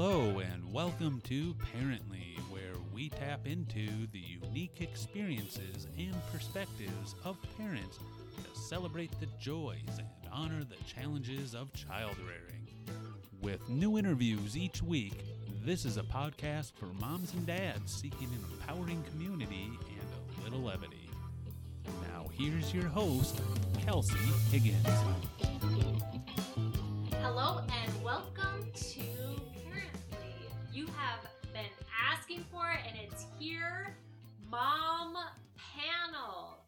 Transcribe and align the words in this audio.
Hello, 0.00 0.38
and 0.38 0.72
welcome 0.72 1.20
to 1.24 1.54
Parently, 1.74 2.38
where 2.50 2.76
we 2.94 3.08
tap 3.08 3.48
into 3.48 4.06
the 4.12 4.20
unique 4.20 4.80
experiences 4.80 5.88
and 5.98 6.14
perspectives 6.32 7.16
of 7.24 7.36
parents 7.56 7.98
to 8.44 8.60
celebrate 8.60 9.10
the 9.18 9.26
joys 9.40 9.98
and 9.98 10.06
honor 10.32 10.62
the 10.62 10.76
challenges 10.84 11.52
of 11.52 11.72
child 11.72 12.14
rearing. 12.20 12.68
With 13.42 13.68
new 13.68 13.98
interviews 13.98 14.56
each 14.56 14.84
week, 14.84 15.24
this 15.64 15.84
is 15.84 15.96
a 15.96 16.04
podcast 16.04 16.74
for 16.76 16.86
moms 17.00 17.34
and 17.34 17.44
dads 17.44 17.92
seeking 17.92 18.28
an 18.28 18.44
empowering 18.52 19.02
community 19.10 19.64
and 19.64 20.38
a 20.38 20.44
little 20.44 20.60
levity. 20.60 21.10
Now, 22.12 22.28
here's 22.38 22.72
your 22.72 22.86
host, 22.86 23.40
Kelsey 23.84 24.14
Higgins. 24.52 24.86
Hello 27.20 27.62
and 27.68 28.04
welcome 28.04 28.70
to 28.76 29.17
here. 33.38 33.94
Mom 34.50 35.14
Panel. 35.54 36.58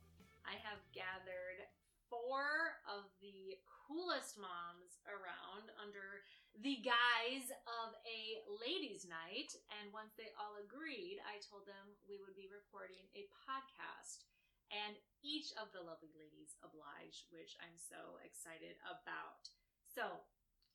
I 0.47 0.55
have 0.63 0.79
gathered 0.95 1.67
four 2.07 2.79
of 2.87 3.11
the 3.19 3.59
coolest 3.67 4.39
moms 4.39 5.03
around 5.11 5.75
under 5.83 6.23
the 6.63 6.79
guise 6.87 7.51
of 7.67 7.99
a 8.07 8.39
ladies' 8.63 9.03
night. 9.03 9.51
And 9.83 9.91
once 9.91 10.15
they 10.15 10.31
all 10.39 10.63
agreed, 10.63 11.19
I 11.27 11.43
told 11.43 11.67
them 11.67 11.99
we 12.07 12.23
would 12.23 12.39
be 12.39 12.47
recording 12.47 13.03
a 13.19 13.27
podcast. 13.43 14.31
And 14.71 14.95
each 15.27 15.51
of 15.59 15.75
the 15.75 15.83
lovely 15.83 16.15
ladies 16.15 16.55
obliged, 16.63 17.27
which 17.35 17.59
I'm 17.59 17.75
so 17.75 18.23
excited 18.23 18.79
about. 18.87 19.51
So, 19.91 20.23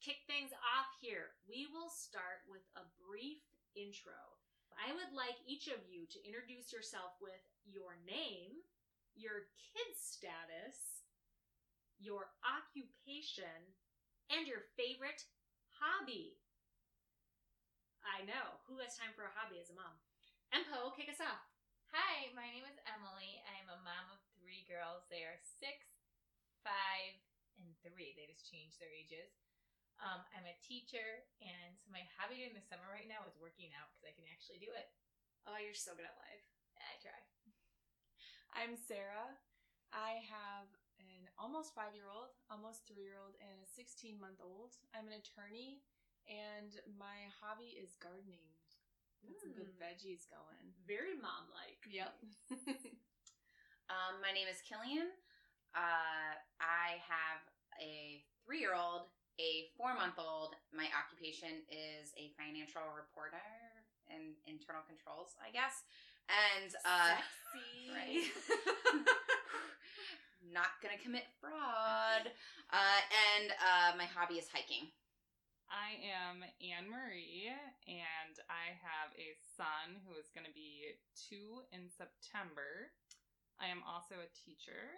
kick 0.04 0.28
things 0.28 0.52
off 0.60 0.92
here. 1.00 1.40
We 1.48 1.72
will 1.72 1.88
start 1.88 2.44
with 2.52 2.68
a 2.76 2.84
brief 3.00 3.40
intro. 3.80 4.44
I 4.76 4.92
would 4.92 5.16
like 5.16 5.40
each 5.48 5.72
of 5.72 5.80
you 5.88 6.04
to 6.12 6.20
introduce 6.28 6.76
yourself 6.76 7.16
with 7.24 7.40
your 7.64 7.96
name, 8.04 8.60
your 9.16 9.48
kid 9.56 9.96
status, 9.96 11.08
your 11.98 12.28
occupation, 12.44 13.72
and 14.28 14.44
your 14.44 14.68
favorite 14.76 15.24
hobby. 15.80 16.36
I 18.04 18.28
know. 18.28 18.62
Who 18.68 18.78
has 18.84 19.00
time 19.00 19.16
for 19.16 19.26
a 19.26 19.34
hobby 19.34 19.58
as 19.58 19.72
a 19.72 19.78
mom? 19.80 19.96
Empo, 20.54 20.94
kick 20.94 21.10
us 21.10 21.24
off. 21.24 21.42
Hi, 21.96 22.28
my 22.36 22.46
name 22.52 22.68
is 22.68 22.78
Emily. 22.84 23.40
I 23.48 23.56
am 23.64 23.72
a 23.72 23.80
mom 23.82 24.12
of 24.12 24.20
three 24.36 24.68
girls. 24.68 25.08
They 25.08 25.24
are 25.24 25.40
six, 25.40 25.88
five, 26.62 27.16
and 27.64 27.72
three. 27.82 28.12
They 28.14 28.28
just 28.28 28.46
changed 28.46 28.78
their 28.78 28.92
ages. 28.92 29.32
Um, 30.04 30.22
I'm 30.36 30.46
a 30.46 30.58
teacher, 30.62 31.24
and 31.42 31.72
so 31.80 31.88
my 31.90 32.04
hobby 32.20 32.38
during 32.44 32.54
the 32.54 32.64
summer 32.68 32.86
right 32.92 33.08
now 33.08 33.24
is 33.26 33.40
working 33.40 33.72
out 33.74 33.90
because 33.96 34.06
I 34.06 34.14
can 34.14 34.28
actually 34.28 34.60
do 34.62 34.70
it. 34.76 34.92
Oh, 35.48 35.56
you're 35.58 35.78
so 35.78 35.96
good 35.96 36.06
at 36.06 36.20
life. 36.20 36.46
I 36.78 36.96
try. 37.00 37.20
I'm 38.54 38.76
Sarah. 38.76 39.36
I 39.96 40.20
have 40.28 40.68
an 41.00 41.32
almost 41.40 41.72
five 41.76 41.96
year 41.96 42.12
old, 42.12 42.36
almost 42.52 42.84
three 42.86 43.08
year 43.08 43.18
old, 43.20 43.40
and 43.40 43.56
a 43.64 43.68
16 43.76 44.20
month 44.20 44.44
old. 44.44 44.76
I'm 44.92 45.08
an 45.08 45.16
attorney, 45.20 45.80
and 46.28 46.76
my 47.00 47.32
hobby 47.40 47.80
is 47.80 47.96
gardening. 48.00 48.44
Got 49.24 49.40
some 49.42 49.56
good 49.58 49.72
Mm. 49.74 49.80
veggies 49.82 50.28
going. 50.30 50.76
Very 50.86 51.16
mom 51.18 51.50
like. 51.56 51.82
Yep. 51.88 52.12
Um, 53.86 54.18
my 54.18 54.34
name 54.34 54.50
is 54.50 54.66
Killian. 54.66 55.14
Uh, 55.78 56.34
I 56.58 56.98
have 57.06 57.38
a 57.78 58.26
three 58.42 58.58
year 58.58 58.74
old, 58.74 59.14
a 59.40 59.70
four 59.78 59.94
month 59.96 60.18
old. 60.18 60.56
My 60.72 60.88
occupation 60.96 61.64
is 61.68 62.14
a 62.16 62.32
financial 62.40 62.84
reporter 62.96 63.44
and 64.08 64.36
internal 64.48 64.84
controls, 64.88 65.36
I 65.42 65.52
guess. 65.52 65.84
And 66.30 66.74
uh, 66.84 67.16
Sexy. 67.20 67.92
right. 67.96 68.26
not 70.54 70.80
gonna 70.82 70.98
commit 71.02 71.26
fraud. 71.42 72.32
Uh, 72.72 73.02
and 73.12 73.52
uh, 73.60 73.98
my 73.98 74.06
hobby 74.06 74.36
is 74.40 74.48
hiking. 74.50 74.92
I 75.66 75.98
am 76.06 76.46
Anne 76.62 76.86
Marie, 76.86 77.50
and 77.90 78.36
I 78.48 78.78
have 78.86 79.10
a 79.18 79.34
son 79.58 79.98
who 80.06 80.14
is 80.14 80.30
going 80.30 80.46
to 80.46 80.54
be 80.54 80.94
two 81.18 81.66
in 81.74 81.90
September. 81.90 82.94
I 83.58 83.74
am 83.74 83.82
also 83.82 84.22
a 84.22 84.30
teacher, 84.46 84.94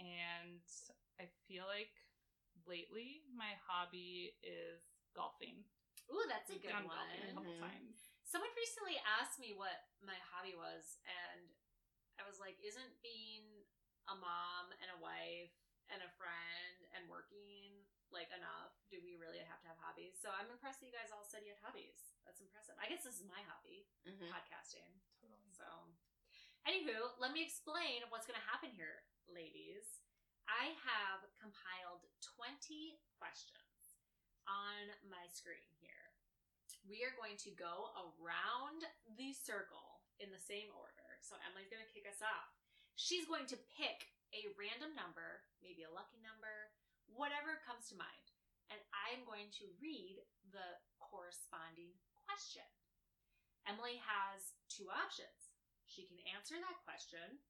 and 0.00 0.64
I 1.20 1.28
feel 1.44 1.68
like 1.68 1.92
lately 2.66 3.22
my 3.32 3.54
hobby 3.66 4.34
is 4.42 4.82
golfing. 5.14 5.64
Ooh, 6.10 6.26
that's 6.26 6.50
a 6.50 6.58
I've 6.58 6.62
good 6.62 6.72
gone 6.74 6.88
one. 6.90 6.98
golfing 6.98 7.30
a 7.30 7.34
couple 7.34 7.54
Mhm. 7.54 7.60
times. 7.60 7.96
Someone 8.24 8.50
recently 8.54 8.98
asked 9.20 9.38
me 9.38 9.52
what 9.54 9.90
my 10.00 10.18
hobby 10.30 10.54
was, 10.54 10.98
and 11.06 11.50
I 12.18 12.26
was 12.26 12.38
like, 12.38 12.58
isn't 12.62 13.00
being 13.02 13.66
a 14.08 14.14
mom 14.14 14.72
and 14.82 14.90
a 14.90 14.98
wife 14.98 15.54
and 15.88 16.02
a 16.02 16.10
friend 16.18 16.86
and 16.94 17.08
working 17.08 17.86
like 18.10 18.30
enough? 18.34 18.74
Do 18.90 19.00
we 19.02 19.14
really 19.16 19.38
have 19.38 19.60
to 19.62 19.68
have 19.68 19.78
hobbies? 19.78 20.18
So 20.18 20.30
I'm 20.30 20.50
impressed 20.50 20.80
that 20.80 20.86
you 20.86 20.92
guys 20.92 21.10
all 21.14 21.24
said 21.24 21.46
you 21.46 21.54
had 21.54 21.62
hobbies. 21.62 22.14
That's 22.26 22.40
impressive. 22.42 22.74
I 22.78 22.88
guess 22.90 23.02
this 23.06 23.18
is 23.18 23.26
my 23.26 23.40
hobby, 23.42 23.86
Mhm. 24.04 24.26
podcasting. 24.30 24.98
Totally. 25.20 25.46
So, 25.54 25.94
anywho, 26.66 27.18
let 27.18 27.32
me 27.32 27.42
explain 27.42 28.02
what's 28.10 28.26
going 28.26 28.38
to 28.38 28.46
happen 28.46 28.70
here, 28.74 29.06
ladies. 29.28 30.02
I 30.50 30.74
have 30.82 31.22
compiled 31.38 32.02
20 32.36 32.98
questions 33.22 33.94
on 34.50 34.90
my 35.06 35.22
screen 35.30 35.70
here. 35.78 36.10
We 36.82 37.06
are 37.06 37.14
going 37.14 37.38
to 37.46 37.54
go 37.54 37.94
around 37.94 38.82
the 39.14 39.30
circle 39.30 40.02
in 40.18 40.34
the 40.34 40.42
same 40.42 40.74
order. 40.74 41.06
So, 41.22 41.38
Emily's 41.46 41.70
going 41.70 41.84
to 41.84 41.94
kick 41.94 42.10
us 42.10 42.18
off. 42.18 42.50
She's 42.98 43.30
going 43.30 43.46
to 43.48 43.58
pick 43.78 44.10
a 44.34 44.50
random 44.58 44.92
number, 44.98 45.46
maybe 45.62 45.86
a 45.86 45.92
lucky 45.94 46.18
number, 46.18 46.74
whatever 47.14 47.62
comes 47.62 47.86
to 47.92 48.00
mind. 48.00 48.26
And 48.74 48.80
I'm 48.90 49.22
going 49.22 49.54
to 49.62 49.70
read 49.78 50.18
the 50.50 50.66
corresponding 50.98 51.94
question. 52.26 52.66
Emily 53.66 54.02
has 54.02 54.54
two 54.66 54.90
options 54.90 55.50
she 55.90 56.06
can 56.06 56.22
answer 56.30 56.54
that 56.54 56.78
question, 56.86 57.42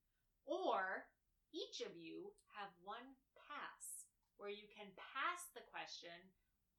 or 0.48 1.04
each 1.50 1.82
of 1.82 1.94
you 1.98 2.32
have 2.56 2.70
one 2.82 3.18
pass 3.34 4.06
where 4.38 4.50
you 4.50 4.66
can 4.72 4.88
pass 4.96 5.50
the 5.52 5.64
question 5.68 6.14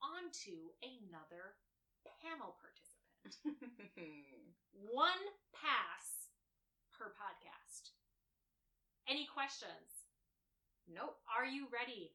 onto 0.01 0.73
another 0.81 1.59
panel 2.21 2.57
participant. 2.57 2.97
One 4.73 5.23
pass 5.53 6.33
per 6.89 7.13
podcast. 7.13 7.93
Any 9.07 9.29
questions? 9.29 10.09
nope. 10.89 11.21
Are 11.29 11.45
you 11.45 11.67
ready? 11.71 12.11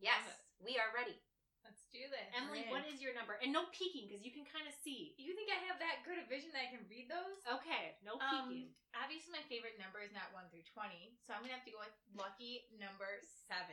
Yes, 0.00 0.24
we 0.64 0.80
are 0.80 0.90
ready. 0.96 1.20
Let's 1.68 1.84
do 1.92 2.08
this. 2.08 2.28
Emily, 2.32 2.64
Okay. 2.64 2.72
what 2.72 2.88
is 2.88 3.04
your 3.04 3.12
number? 3.12 3.36
And 3.44 3.52
no 3.52 3.68
peeking 3.76 4.08
because 4.08 4.24
you 4.24 4.32
can 4.32 4.48
kind 4.48 4.64
of 4.64 4.72
see. 4.72 5.12
You 5.20 5.36
think 5.36 5.52
I 5.52 5.60
have 5.68 5.76
that 5.84 6.00
good 6.08 6.16
a 6.16 6.24
vision 6.24 6.48
that 6.56 6.64
I 6.64 6.72
can 6.72 6.88
read 6.88 7.12
those? 7.12 7.44
Okay, 7.44 8.00
no 8.00 8.16
peeking. 8.16 8.72
Um, 8.72 8.96
obviously, 8.96 9.36
my 9.36 9.44
favorite 9.52 9.76
number 9.76 10.00
is 10.00 10.08
not 10.16 10.32
1 10.32 10.48
through 10.48 10.64
20, 10.64 11.12
so 11.20 11.36
I'm 11.36 11.44
going 11.44 11.52
to 11.52 11.58
have 11.60 11.68
to 11.68 11.74
go 11.76 11.84
with 11.84 11.92
lucky 12.16 12.72
number 12.80 13.20
7. 13.52 13.68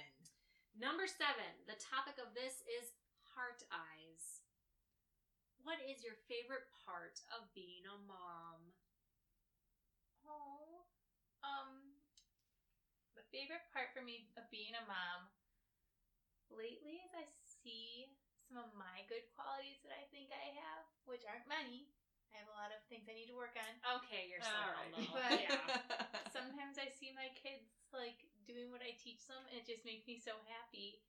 Number 0.75 1.07
seven, 1.07 1.55
the 1.72 1.79
topic 1.79 2.19
of 2.19 2.35
this 2.35 2.59
is 2.67 2.91
heart 3.31 3.63
eyes. 3.72 4.44
What 5.63 5.79
is 5.88 6.03
your 6.03 6.19
favorite 6.28 6.67
part 6.84 7.23
of 7.31 7.47
being 7.55 7.88
a 7.88 7.95
mom? 8.03 8.75
Oh, 10.28 10.84
um, 11.47 11.95
the 13.16 13.23
favorite 13.31 13.63
part 13.72 13.95
for 13.95 14.03
me 14.03 14.28
of 14.35 14.51
being 14.51 14.75
a 14.75 14.84
mom 14.84 15.31
lately 16.52 16.99
is 17.08 17.16
I 17.16 17.23
see 17.66 18.14
some 18.46 18.62
of 18.62 18.70
my 18.78 19.02
good 19.09 19.26
qualities 19.34 19.82
that 19.82 19.97
I 19.97 20.06
think 20.14 20.29
I 20.29 20.53
have, 20.62 20.85
which 21.09 21.26
aren't 21.26 21.50
many. 21.50 21.90
I 22.29 22.38
have 22.38 22.52
a 22.52 22.58
lot 22.59 22.70
of 22.70 22.78
things 22.85 23.09
I 23.09 23.17
need 23.17 23.32
to 23.34 23.38
work 23.38 23.58
on. 23.58 23.73
Okay, 24.06 24.29
you're 24.29 24.44
so 24.44 24.53
right. 24.53 24.94
But- 25.09 25.41
yeah. 25.41 25.58
Sometimes 26.35 26.78
I 26.78 26.91
see 26.94 27.09
my 27.16 27.32
kids 27.34 27.73
like 27.90 28.28
doing 28.46 28.70
what 28.70 28.85
I 28.85 28.94
teach 29.02 29.26
them, 29.26 29.41
and 29.50 29.58
it 29.58 29.66
just 29.66 29.82
makes 29.88 30.06
me 30.06 30.22
so 30.22 30.38
happy. 30.46 31.02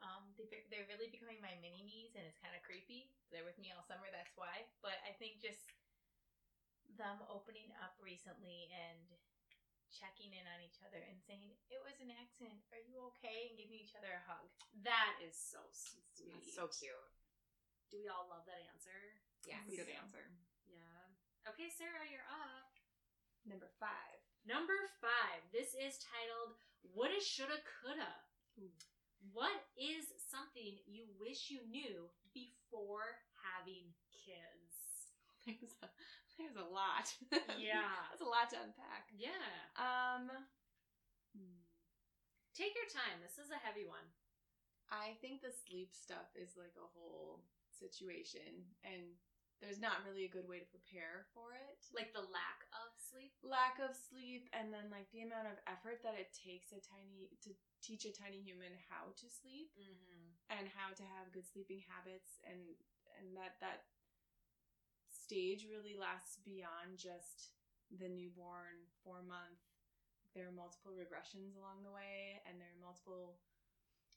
Um, 0.00 0.32
they, 0.38 0.64
they're 0.72 0.88
really 0.88 1.12
becoming 1.12 1.42
my 1.44 1.52
mini 1.60 1.84
me's, 1.84 2.16
and 2.16 2.24
it's 2.24 2.40
kind 2.40 2.56
of 2.56 2.64
creepy. 2.64 3.12
They're 3.28 3.44
with 3.44 3.60
me 3.60 3.68
all 3.74 3.84
summer, 3.84 4.08
that's 4.08 4.32
why. 4.38 4.64
But 4.80 4.96
I 5.04 5.12
think 5.20 5.44
just 5.44 5.68
them 6.96 7.20
opening 7.28 7.68
up 7.84 7.98
recently 8.00 8.70
and 8.72 9.04
checking 9.90 10.30
in 10.32 10.46
on 10.46 10.62
each 10.62 10.78
other 10.86 11.02
and 11.02 11.18
saying 11.22 11.50
it 11.68 11.82
was 11.82 11.98
an 11.98 12.14
accident. 12.14 12.62
Are 12.70 12.82
you 12.86 13.02
okay? 13.14 13.50
And 13.50 13.58
giving 13.58 13.78
each 13.78 13.94
other 13.98 14.10
a 14.10 14.22
hug. 14.24 14.46
That 14.86 15.18
is 15.20 15.34
so 15.34 15.60
sweet. 15.70 16.06
That's 16.30 16.54
so 16.54 16.70
cute. 16.70 16.94
Do 17.90 17.98
we 17.98 18.06
all 18.06 18.30
love 18.30 18.46
that 18.46 18.62
answer? 18.70 18.94
Yes. 19.42 19.66
That's 19.66 19.74
a 19.74 19.80
good 19.82 19.92
answer. 19.98 20.24
Yeah. 20.70 21.50
Okay, 21.50 21.66
Sarah, 21.74 22.06
you're 22.06 22.26
up. 22.30 22.70
Number 23.42 23.66
five. 23.82 24.20
Number 24.46 24.78
five. 25.02 25.42
This 25.50 25.74
is 25.74 25.98
titled 25.98 26.54
Woulda, 26.94 27.18
Shoulda, 27.18 27.58
Coulda. 27.66 28.14
Ooh. 28.62 28.70
What 29.34 29.68
is 29.76 30.08
something 30.30 30.80
you 30.88 31.04
wish 31.20 31.50
you 31.52 31.60
knew 31.68 32.08
before 32.32 33.20
having 33.36 33.92
kids? 34.08 34.72
There's 36.40 36.56
a, 36.56 36.64
lot. 36.64 37.12
Yeah. 37.60 37.92
That's 38.08 38.24
a 38.24 38.32
lot 38.32 38.48
to 38.56 38.58
unpack. 38.64 39.12
Yeah. 39.12 39.44
Um, 39.76 40.32
hmm. 41.36 41.60
Take 42.56 42.72
your 42.72 42.88
time. 42.88 43.20
This 43.20 43.36
is 43.36 43.52
a 43.52 43.60
heavy 43.60 43.84
one. 43.84 44.08
I 44.90 45.14
think 45.22 45.44
the 45.44 45.52
sleep 45.54 45.92
stuff 45.94 46.32
is 46.34 46.56
like 46.58 46.74
a 46.74 46.88
whole 46.96 47.44
situation, 47.70 48.66
and 48.82 49.14
there's 49.62 49.78
not 49.78 50.02
really 50.02 50.26
a 50.26 50.32
good 50.32 50.48
way 50.48 50.58
to 50.58 50.66
prepare 50.72 51.28
for 51.30 51.54
it. 51.54 51.78
Like 51.94 52.10
the 52.10 52.26
lack 52.26 52.66
of 52.74 52.90
sleep. 52.98 53.30
lack 53.44 53.78
of 53.78 53.94
sleep, 53.94 54.50
and 54.50 54.72
then 54.74 54.90
like 54.90 55.06
the 55.14 55.22
amount 55.22 55.46
of 55.46 55.60
effort 55.70 56.02
that 56.02 56.18
it 56.18 56.34
takes 56.34 56.74
a 56.74 56.80
tiny 56.82 57.30
to 57.46 57.54
teach 57.84 58.02
a 58.08 58.12
tiny 58.12 58.42
human 58.42 58.72
how 58.90 59.14
to 59.14 59.26
sleep 59.30 59.70
Mm-hmm. 59.78 60.26
and 60.58 60.66
how 60.74 60.90
to 60.96 61.04
have 61.06 61.30
good 61.30 61.46
sleeping 61.46 61.86
habits, 61.86 62.42
and 62.42 62.58
and 63.20 63.36
that 63.38 63.60
that 63.62 63.86
stage 65.30 65.70
really 65.70 65.94
lasts 65.94 66.42
beyond 66.42 66.98
just 66.98 67.54
the 67.94 68.10
newborn 68.10 68.82
four 69.06 69.22
month. 69.22 69.62
There 70.34 70.50
are 70.50 70.54
multiple 70.54 70.90
regressions 70.90 71.54
along 71.54 71.86
the 71.86 71.94
way, 71.94 72.42
and 72.50 72.58
there 72.58 72.74
are 72.74 72.82
multiple 72.82 73.38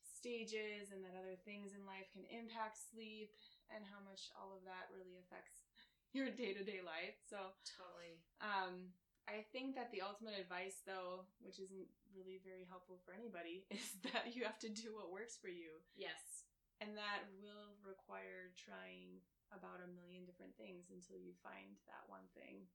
stages, 0.02 0.90
and 0.90 1.06
that 1.06 1.14
other 1.14 1.38
things 1.46 1.78
in 1.78 1.86
life 1.86 2.10
can 2.10 2.26
impact 2.34 2.82
sleep, 2.82 3.30
and 3.70 3.86
how 3.86 4.02
much 4.02 4.34
all 4.34 4.58
of 4.58 4.66
that 4.66 4.90
really 4.90 5.22
affects 5.22 5.70
your 6.18 6.34
day 6.34 6.58
to 6.58 6.66
day 6.66 6.82
life. 6.82 7.22
So, 7.30 7.54
Totally. 7.62 8.18
um, 8.42 8.90
I 9.30 9.46
think 9.54 9.78
that 9.78 9.94
the 9.94 10.02
ultimate 10.02 10.42
advice, 10.42 10.82
though, 10.82 11.30
which 11.46 11.62
isn't 11.62 11.90
really 12.10 12.42
very 12.42 12.66
helpful 12.66 12.98
for 13.06 13.14
anybody, 13.14 13.66
is 13.74 14.02
that 14.10 14.34
you 14.34 14.50
have 14.50 14.58
to 14.66 14.70
do 14.74 14.98
what 14.98 15.14
works 15.14 15.38
for 15.38 15.54
you. 15.54 15.78
Yes. 15.94 16.50
And 16.82 16.98
that 16.98 17.30
will 17.38 17.78
require 17.86 18.50
trying 18.58 19.22
about 19.56 19.82
a 19.86 19.90
million 19.96 20.26
different 20.26 20.54
things 20.58 20.90
until 20.90 21.18
you 21.22 21.34
find 21.46 21.78
that 21.90 22.04
one 22.10 22.26
thing. 22.34 22.66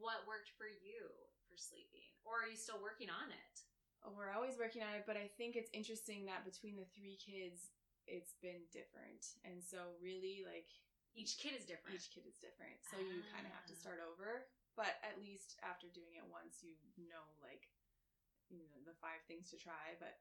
What 0.00 0.24
worked 0.28 0.50
for 0.56 0.66
you 0.68 1.12
for 1.46 1.56
sleeping? 1.60 2.08
Or 2.24 2.44
are 2.44 2.50
you 2.50 2.56
still 2.58 2.80
working 2.80 3.12
on 3.12 3.28
it? 3.30 3.54
Oh, 4.04 4.12
We're 4.12 4.32
always 4.32 4.56
working 4.60 4.84
on 4.84 4.92
it, 4.96 5.04
but 5.08 5.16
I 5.16 5.28
think 5.40 5.56
it's 5.56 5.72
interesting 5.72 6.24
that 6.28 6.44
between 6.44 6.76
the 6.76 6.88
three 6.92 7.16
kids, 7.20 7.72
it's 8.04 8.36
been 8.44 8.68
different. 8.72 9.24
And 9.48 9.60
so, 9.64 9.96
really, 10.00 10.44
like, 10.44 10.68
Each 11.16 11.38
kid 11.40 11.56
is 11.56 11.64
different. 11.64 11.96
each 11.96 12.10
kid 12.12 12.26
is 12.28 12.36
different. 12.42 12.76
So, 12.90 13.00
you 13.00 13.22
kind 13.32 13.46
of 13.48 13.52
have 13.54 13.64
to 13.70 13.76
Ah. 13.76 13.80
start 13.80 14.00
over. 14.04 14.44
But 14.76 14.98
at 15.06 15.22
least 15.22 15.56
after 15.62 15.86
doing 15.88 16.16
it 16.18 16.26
once, 16.26 16.58
you 16.64 16.74
know, 17.08 17.22
like, 17.40 17.70
you 18.50 18.58
know, 18.58 18.82
the 18.84 18.92
five 18.98 19.22
things 19.30 19.48
to 19.50 19.56
try. 19.56 19.94
But 20.02 20.18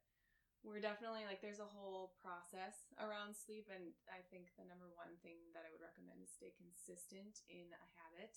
we're 0.64 0.80
definitely 0.80 1.28
like, 1.28 1.44
there's 1.44 1.60
a 1.60 1.68
whole 1.68 2.16
process 2.24 2.88
around 2.96 3.36
sleep. 3.36 3.68
And 3.68 3.92
I 4.08 4.24
think 4.32 4.56
the 4.56 4.64
number 4.64 4.88
one 4.96 5.20
thing 5.20 5.40
that 5.52 5.68
I 5.68 5.70
would 5.76 5.84
recommend 5.84 6.24
is 6.24 6.32
stay 6.32 6.56
consistent 6.56 7.44
in 7.52 7.68
a 7.68 7.86
habit. 8.00 8.32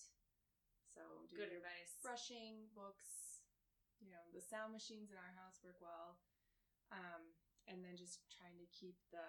So, 0.90 1.02
do 1.30 1.38
Good 1.38 1.54
advice. 1.54 2.02
brushing, 2.02 2.66
books, 2.74 3.44
you 4.02 4.10
know, 4.10 4.24
the 4.34 4.42
sound 4.42 4.74
machines 4.74 5.14
in 5.14 5.18
our 5.20 5.34
house 5.38 5.62
work 5.62 5.78
well. 5.78 6.18
Um, 6.90 7.34
and 7.70 7.82
then 7.82 7.98
just 7.98 8.22
trying 8.30 8.58
to 8.58 8.66
keep 8.70 8.98
the 9.10 9.26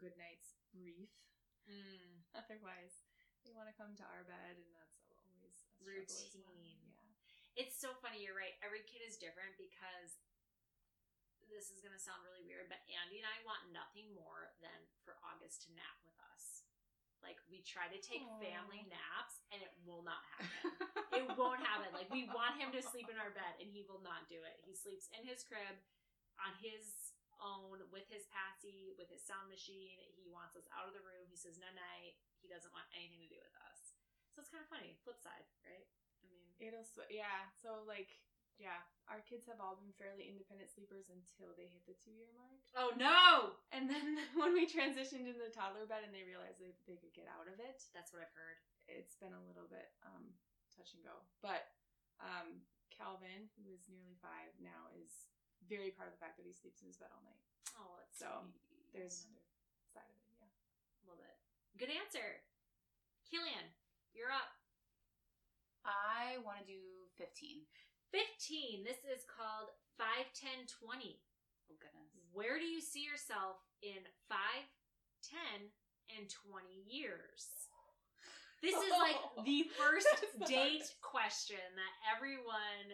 good 0.00 0.16
nights 0.16 0.56
brief. 0.72 1.12
Mm. 1.68 2.24
Otherwise, 2.40 3.04
they 3.44 3.52
want 3.52 3.68
to 3.68 3.76
come 3.76 3.92
to 3.96 4.04
our 4.08 4.24
bed, 4.24 4.56
and 4.56 4.70
that's 4.72 5.04
always 5.12 5.56
a 5.80 5.84
as 5.84 5.84
well. 5.84 6.52
Routine. 6.52 6.80
Yeah. 6.88 7.64
It's 7.64 7.76
so 7.76 7.92
funny. 8.00 8.24
You're 8.24 8.36
right. 8.36 8.56
Every 8.64 8.82
kid 8.88 9.04
is 9.04 9.20
different 9.20 9.54
because 9.60 10.18
this 11.50 11.72
is 11.72 11.80
going 11.84 11.94
to 11.94 12.00
sound 12.00 12.20
really 12.24 12.44
weird, 12.44 12.68
but 12.68 12.80
Andy 12.88 13.20
and 13.20 13.28
I 13.28 13.40
want 13.44 13.72
nothing 13.72 14.12
more 14.12 14.52
than 14.64 14.76
for 15.04 15.16
August 15.24 15.64
to 15.66 15.68
nap 15.76 15.98
with 16.04 16.16
us. 16.32 16.64
Like, 17.24 17.40
we 17.48 17.64
try 17.64 17.88
to 17.88 17.96
take 18.04 18.20
Aw. 18.20 18.36
family 18.36 18.84
naps, 18.84 19.40
and 19.48 19.64
it 19.64 19.72
will 19.88 20.04
not 20.04 20.20
happen. 20.36 20.52
it 21.24 21.26
won't 21.40 21.64
happen. 21.64 21.88
Like, 21.96 22.12
we 22.12 22.28
want 22.28 22.60
him 22.60 22.68
to 22.76 22.84
sleep 22.84 23.08
in 23.08 23.16
our 23.16 23.32
bed, 23.32 23.56
and 23.64 23.72
he 23.72 23.80
will 23.88 24.04
not 24.04 24.28
do 24.28 24.44
it. 24.44 24.60
He 24.60 24.76
sleeps 24.76 25.08
in 25.16 25.24
his 25.24 25.40
crib 25.40 25.80
on 26.36 26.52
his 26.60 27.16
own 27.40 27.80
with 27.88 28.04
his 28.12 28.28
Patsy, 28.28 28.92
with 29.00 29.08
his 29.08 29.24
sound 29.24 29.48
machine. 29.48 29.96
He 30.20 30.28
wants 30.28 30.52
us 30.52 30.68
out 30.76 30.84
of 30.84 30.92
the 30.92 31.00
room. 31.00 31.24
He 31.32 31.40
says, 31.40 31.56
no 31.56 31.68
night. 31.72 32.20
He 32.44 32.52
doesn't 32.52 32.72
want 32.76 32.84
anything 32.92 33.24
to 33.24 33.30
do 33.32 33.40
with 33.40 33.56
us. 33.64 33.96
So 34.36 34.44
it's 34.44 34.52
kind 34.52 34.60
of 34.60 34.68
funny. 34.68 34.92
Flip 35.00 35.16
side, 35.16 35.48
right? 35.64 35.88
I 36.20 36.28
mean, 36.28 36.44
It'll, 36.60 36.84
yeah. 37.08 37.48
So, 37.56 37.88
like, 37.88 38.20
yeah, 38.60 38.80
our 39.10 39.20
kids 39.26 39.44
have 39.50 39.58
all 39.60 39.76
been 39.76 39.92
fairly 39.98 40.24
independent 40.30 40.70
sleepers 40.70 41.10
until 41.10 41.52
they 41.58 41.66
hit 41.68 41.84
the 41.90 41.96
two 41.98 42.14
year 42.14 42.30
mark. 42.38 42.60
oh 42.78 42.90
no! 42.94 43.58
And 43.74 43.90
then 43.90 44.16
when 44.38 44.54
we 44.54 44.64
transitioned 44.68 45.26
into 45.26 45.42
the 45.42 45.52
toddler 45.52 45.84
bed 45.84 46.06
and 46.06 46.14
they 46.14 46.22
realized 46.24 46.62
they, 46.62 46.72
they 46.86 46.96
could 46.98 47.12
get 47.12 47.26
out 47.28 47.50
of 47.50 47.58
it, 47.60 47.84
That's 47.92 48.14
what 48.14 48.22
I've 48.24 48.32
heard. 48.38 48.56
it's 48.88 49.18
been 49.18 49.34
a 49.34 49.44
little 49.50 49.66
bit 49.68 49.90
um, 50.06 50.30
touch 50.72 50.94
and 50.94 51.02
go. 51.02 51.18
But 51.42 51.66
um, 52.22 52.62
Calvin, 52.94 53.50
who 53.58 53.66
is 53.74 53.90
nearly 53.90 54.14
five 54.22 54.54
now, 54.62 54.88
is 54.94 55.28
very 55.66 55.90
proud 55.90 56.08
of 56.12 56.14
the 56.14 56.22
fact 56.22 56.38
that 56.38 56.46
he 56.46 56.54
sleeps 56.54 56.78
in 56.84 56.88
his 56.88 56.96
bed 57.00 57.10
all 57.10 57.24
night. 57.26 57.42
Oh, 57.74 57.98
it's 58.06 58.22
So, 58.22 58.30
sweet. 58.70 58.86
There's 58.94 59.26
another 59.26 59.50
side 59.90 60.06
of 60.06 60.14
it, 60.14 60.30
yeah. 60.38 60.46
love 61.10 61.18
it. 61.18 61.36
Good 61.74 61.90
answer, 61.90 62.38
Killian. 63.26 63.66
You're 64.14 64.30
up. 64.30 64.54
I 65.82 66.38
want 66.46 66.62
to 66.62 66.66
do 66.70 66.80
15. 67.18 67.66
Fifteen. 68.12 68.84
This 68.84 69.00
is 69.06 69.24
called 69.24 69.72
five, 69.96 70.28
ten, 70.34 70.66
twenty. 70.68 71.20
Oh, 71.70 71.76
goodness. 71.80 72.10
Where 72.32 72.58
do 72.58 72.66
you 72.66 72.80
see 72.80 73.04
yourself 73.06 73.62
in 73.80 74.02
five, 74.28 74.66
ten, 75.22 75.70
and 76.16 76.26
twenty 76.28 76.84
years? 76.88 77.64
This 78.64 78.80
is 78.80 78.96
like 78.96 79.20
the 79.44 79.68
first 79.76 80.08
date 80.48 80.88
question 81.04 81.60
that 81.76 81.92
everyone 82.08 82.88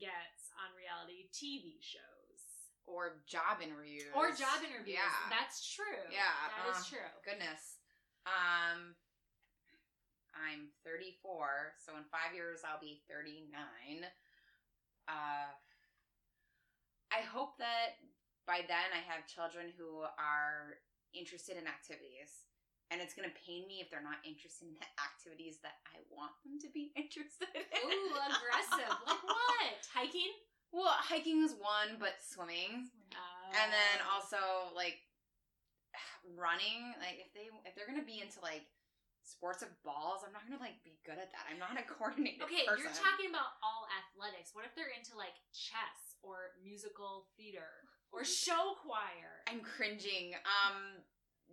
gets 0.00 0.48
on 0.56 0.72
reality 0.72 1.28
TV 1.36 1.76
shows. 1.84 2.40
Or 2.88 3.22
job 3.28 3.60
interviews. 3.62 4.10
Or 4.16 4.32
job 4.32 4.64
interviews. 4.64 4.98
Yeah. 4.98 5.30
That's 5.30 5.62
true. 5.62 6.02
Yeah, 6.10 6.32
That 6.50 6.74
is 6.74 6.82
uh, 6.82 6.90
true. 6.96 7.10
Goodness. 7.22 7.78
Um, 8.26 8.96
I'm 10.34 10.72
34, 10.82 11.78
so 11.78 11.94
in 11.94 12.02
five 12.10 12.34
years 12.34 12.64
I'll 12.66 12.82
be 12.82 13.04
39. 13.06 13.52
Uh, 15.08 15.50
I 17.12 17.20
hope 17.28 17.58
that 17.58 18.00
by 18.46 18.64
then 18.66 18.88
I 18.96 19.00
have 19.04 19.26
children 19.28 19.70
who 19.76 20.02
are 20.18 20.80
interested 21.14 21.56
in 21.60 21.66
activities. 21.68 22.48
And 22.90 23.00
it's 23.00 23.16
gonna 23.16 23.32
pain 23.32 23.64
me 23.64 23.80
if 23.80 23.88
they're 23.88 24.04
not 24.04 24.20
interested 24.20 24.68
in 24.68 24.76
the 24.76 24.84
activities 25.00 25.56
that 25.64 25.80
I 25.88 26.04
want 26.12 26.36
them 26.44 26.60
to 26.60 26.68
be 26.76 26.92
interested 26.96 27.48
in. 27.56 27.64
Ooh, 27.88 28.12
aggressive. 28.20 28.92
like 29.08 29.24
what? 29.24 29.80
Hiking? 29.96 30.32
Well, 30.72 30.92
hiking 31.00 31.40
is 31.44 31.56
one, 31.56 31.96
but 32.00 32.20
swimming. 32.20 32.88
and 33.56 33.68
then 33.72 33.96
Uh, 34.04 34.12
also 34.12 34.72
like 34.76 35.00
running 36.36 36.92
like 37.00 37.16
if 37.20 37.32
they 37.32 37.48
if 37.64 37.72
they're 37.76 37.88
gonna 37.88 38.04
be 38.04 38.20
into 38.20 38.40
like 38.44 38.64
sports 39.22 39.62
of 39.62 39.70
balls 39.86 40.26
i'm 40.26 40.34
not 40.34 40.42
gonna 40.46 40.60
like 40.60 40.82
be 40.82 40.98
good 41.06 41.18
at 41.18 41.30
that. 41.32 41.46
I'm 41.50 41.58
not 41.62 41.78
a 41.78 41.86
coordinated 41.94 42.42
Okay, 42.46 42.66
person. 42.66 42.82
you're 42.86 42.98
talking 42.98 43.30
about 43.30 43.54
all 43.62 43.86
athletics. 44.02 44.50
What 44.54 44.66
if 44.66 44.74
they're 44.74 44.90
into 44.92 45.14
like 45.14 45.34
chess 45.54 46.18
or 46.26 46.54
musical 46.62 47.30
theater 47.38 47.86
or 48.10 48.22
show 48.44 48.74
choir? 48.82 49.46
i'm 49.50 49.62
cringing. 49.62 50.34
Um 50.42 51.02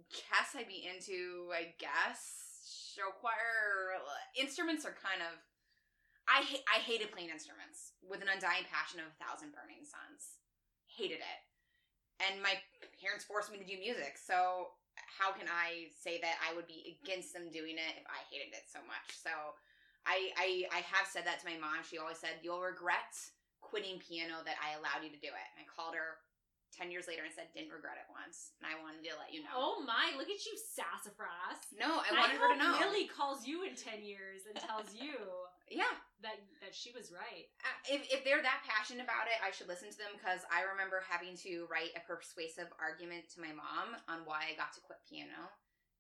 chess 0.10 0.58
i'd 0.58 0.68
be 0.70 0.86
into 0.90 1.50
i 1.54 1.74
guess. 1.78 2.50
Show 2.98 3.14
choir 3.22 4.02
instruments 4.38 4.84
are 4.86 4.94
kind 4.98 5.22
of 5.24 5.38
i 6.28 6.42
ha- 6.46 6.66
i 6.74 6.78
hated 6.82 7.10
playing 7.14 7.30
instruments 7.34 7.94
with 8.06 8.22
an 8.26 8.30
undying 8.30 8.66
passion 8.70 9.00
of 9.00 9.08
a 9.10 9.16
thousand 9.22 9.54
burning 9.54 9.86
suns. 9.86 10.42
Hated 10.90 11.22
it. 11.22 11.40
And 12.20 12.42
my 12.44 12.58
parents 13.00 13.24
forced 13.24 13.48
me 13.54 13.58
to 13.62 13.66
do 13.66 13.78
music 13.80 14.18
so 14.20 14.74
how 15.10 15.34
can 15.34 15.50
i 15.50 15.90
say 15.98 16.22
that 16.22 16.38
i 16.46 16.54
would 16.56 16.68
be 16.70 16.98
against 17.02 17.34
them 17.34 17.50
doing 17.50 17.76
it 17.78 17.94
if 17.98 18.06
i 18.08 18.22
hated 18.30 18.54
it 18.54 18.70
so 18.70 18.80
much? 18.86 19.18
So 19.18 19.32
i 20.06 20.30
i, 20.38 20.48
I 20.72 20.82
have 20.86 21.10
said 21.10 21.26
that 21.26 21.42
to 21.42 21.46
my 21.50 21.58
mom. 21.60 21.84
She 21.84 21.98
always 21.98 22.22
said 22.22 22.40
you'll 22.46 22.64
regret 22.64 23.14
quitting 23.60 24.00
piano 24.00 24.40
that 24.48 24.56
i 24.64 24.78
allowed 24.78 25.04
you 25.04 25.12
to 25.12 25.22
do 25.22 25.32
it. 25.32 25.48
And 25.56 25.62
i 25.62 25.66
called 25.68 25.98
her 25.98 26.22
10 26.78 26.94
years 26.94 27.10
later 27.10 27.26
and 27.26 27.34
said 27.34 27.50
didn't 27.52 27.74
regret 27.74 27.98
it 27.98 28.08
once. 28.14 28.54
And 28.62 28.70
i 28.70 28.78
wanted 28.78 29.02
to 29.04 29.12
let 29.18 29.34
you 29.34 29.42
know. 29.42 29.58
Oh 29.58 29.82
my, 29.84 30.14
look 30.16 30.30
at 30.30 30.42
you, 30.46 30.54
sassafras. 30.56 31.60
no 31.76 32.00
i 32.06 32.10
wanted 32.14 32.38
her 32.38 32.54
to 32.54 32.60
know. 32.60 32.78
Lily 32.80 33.10
calls 33.10 33.44
you 33.44 33.66
in 33.66 33.74
10 33.74 34.06
years 34.06 34.46
and 34.46 34.56
tells 34.56 34.94
you 34.94 35.18
yeah 35.72 35.96
that 36.22 36.40
that 36.60 36.76
she 36.76 36.92
was 36.92 37.16
right. 37.16 37.48
Uh, 37.64 37.78
if, 37.88 38.04
if 38.12 38.22
they're 38.28 38.44
that 38.44 38.68
passionate 38.68 39.04
about 39.04 39.32
it, 39.32 39.40
I 39.40 39.56
should 39.56 39.72
listen 39.72 39.88
to 39.88 40.00
them 40.00 40.16
because 40.20 40.44
I 40.52 40.68
remember 40.68 41.00
having 41.08 41.40
to 41.48 41.68
write 41.72 41.96
a 41.96 42.04
persuasive 42.04 42.68
argument 42.76 43.32
to 43.36 43.44
my 43.44 43.56
mom 43.56 43.96
on 44.12 44.28
why 44.28 44.52
I 44.52 44.60
got 44.60 44.76
to 44.76 44.84
quit 44.84 45.00
piano. 45.08 45.48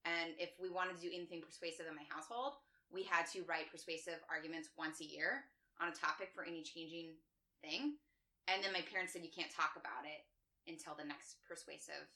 And 0.07 0.35
if 0.39 0.55
we 0.59 0.71
wanted 0.71 0.99
to 0.99 1.03
do 1.03 1.11
anything 1.11 1.43
persuasive 1.43 1.87
in 1.87 1.95
my 1.95 2.07
household, 2.07 2.59
we 2.91 3.03
had 3.03 3.27
to 3.35 3.45
write 3.47 3.71
persuasive 3.71 4.19
arguments 4.27 4.71
once 4.75 4.99
a 4.99 5.07
year 5.07 5.47
on 5.79 5.91
a 5.91 5.95
topic 5.95 6.31
for 6.35 6.43
any 6.43 6.63
changing 6.63 7.15
thing. 7.63 7.99
And 8.47 8.63
then 8.63 8.73
my 8.73 8.83
parents 8.83 9.13
said 9.13 9.23
you 9.23 9.31
can't 9.31 9.51
talk 9.51 9.77
about 9.79 10.03
it 10.03 10.25
until 10.67 10.97
the 10.97 11.07
next 11.07 11.39
persuasive 11.45 12.09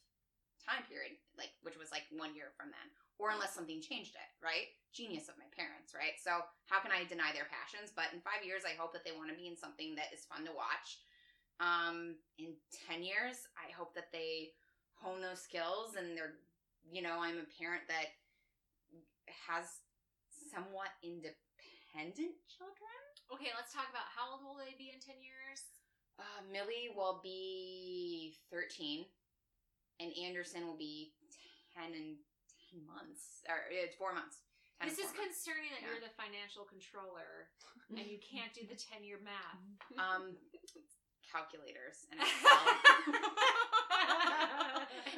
time 0.60 0.84
period, 0.88 1.20
like 1.36 1.52
which 1.64 1.78
was 1.78 1.92
like 1.92 2.08
one 2.12 2.36
year 2.36 2.56
from 2.56 2.72
then, 2.72 2.88
or 3.22 3.32
unless 3.32 3.54
something 3.54 3.82
changed 3.82 4.16
it, 4.18 4.30
right? 4.44 4.74
Genius 4.92 5.30
of 5.30 5.38
my 5.38 5.50
parents, 5.54 5.94
right? 5.94 6.18
So 6.22 6.46
how 6.70 6.82
can 6.82 6.94
I 6.94 7.06
deny 7.06 7.34
their 7.34 7.50
passions? 7.50 7.94
But 7.94 8.14
in 8.14 8.22
five 8.22 8.46
years, 8.46 8.66
I 8.66 8.78
hope 8.78 8.94
that 8.94 9.06
they 9.06 9.14
want 9.14 9.30
to 9.30 9.38
be 9.38 9.50
in 9.50 9.58
something 9.58 9.96
that 9.96 10.14
is 10.14 10.26
fun 10.26 10.46
to 10.46 10.54
watch. 10.54 11.02
Um, 11.62 12.18
in 12.42 12.58
ten 12.74 13.06
years, 13.06 13.46
I 13.58 13.70
hope 13.74 13.94
that 13.94 14.10
they 14.10 14.58
hone 14.98 15.22
those 15.22 15.42
skills 15.42 15.96
and 15.98 16.18
they're, 16.18 16.40
you 16.90 17.02
know, 17.02 17.22
I'm 17.22 17.42
a 17.42 17.50
parent 17.60 17.86
that 17.92 18.18
has 19.28 19.84
somewhat 20.54 20.94
independent 21.02 22.38
children. 22.46 23.00
Okay, 23.34 23.50
let's 23.58 23.74
talk 23.74 23.90
about 23.90 24.06
how 24.14 24.38
old 24.38 24.46
will 24.46 24.60
they 24.60 24.78
be 24.78 24.94
in 24.94 25.02
10 25.02 25.18
years? 25.24 25.66
Uh, 26.22 26.46
Millie 26.46 26.94
will 26.94 27.20
be 27.24 28.38
13, 28.54 29.06
and 30.00 30.14
Anderson 30.14 30.68
will 30.68 30.78
be 30.78 31.14
10 31.74 31.94
and 31.94 31.94
10 31.94 32.33
months. 32.74 33.46
Or 33.48 33.64
it's 33.70 33.96
four 33.96 34.14
months. 34.14 34.42
This 34.82 34.98
is 35.00 35.06
months. 35.16 35.46
concerning 35.46 35.70
that 35.72 35.82
Yeah. 35.86 35.96
you're 35.96 36.04
the 36.04 36.12
financial 36.20 36.66
controller 36.68 37.48
and 37.94 38.04
you 38.04 38.20
can't 38.20 38.52
do 38.52 38.66
the 38.68 38.76
10 38.76 39.06
year 39.06 39.22
math. 39.24 39.62
Um, 40.02 40.36
calculators 41.24 42.06
and 42.12 42.20
Excel. 42.26 42.54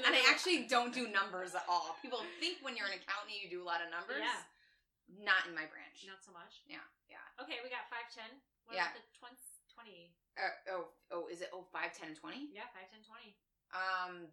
and 0.06 0.12
I 0.14 0.22
actually 0.30 0.68
don't 0.68 0.94
do 0.94 1.08
numbers 1.10 1.56
at 1.56 1.64
all. 1.68 1.96
People 2.04 2.22
think 2.40 2.60
when 2.62 2.76
you're 2.78 2.88
an 2.92 3.00
accountant 3.00 3.34
you 3.40 3.50
do 3.50 3.64
a 3.64 3.68
lot 3.68 3.82
of 3.82 3.90
numbers. 3.90 4.22
Yeah. 4.22 4.44
Not 5.22 5.46
in 5.50 5.54
my 5.54 5.66
branch. 5.70 6.02
Not 6.10 6.22
so 6.26 6.32
much. 6.34 6.66
Yeah, 6.66 6.82
yeah. 7.10 7.22
Okay, 7.42 7.62
we 7.64 7.70
got 7.70 7.86
5, 7.94 8.10
10. 8.10 8.26
What 8.66 8.74
Yeah. 8.76 8.90
about 8.90 8.98
the 9.00 9.06
20? 9.22 9.38
20? 9.76 10.12
Uh, 10.36 10.52
oh, 10.76 10.84
oh, 11.12 11.28
is 11.32 11.40
it 11.42 11.50
oh 11.56 11.64
five, 11.72 11.94
ten, 11.96 12.10
and 12.12 12.18
twenty? 12.20 12.50
Yeah, 12.52 12.68
5, 12.76 12.92
10, 12.92 13.04
20. 13.08 13.36
Um, 13.76 14.28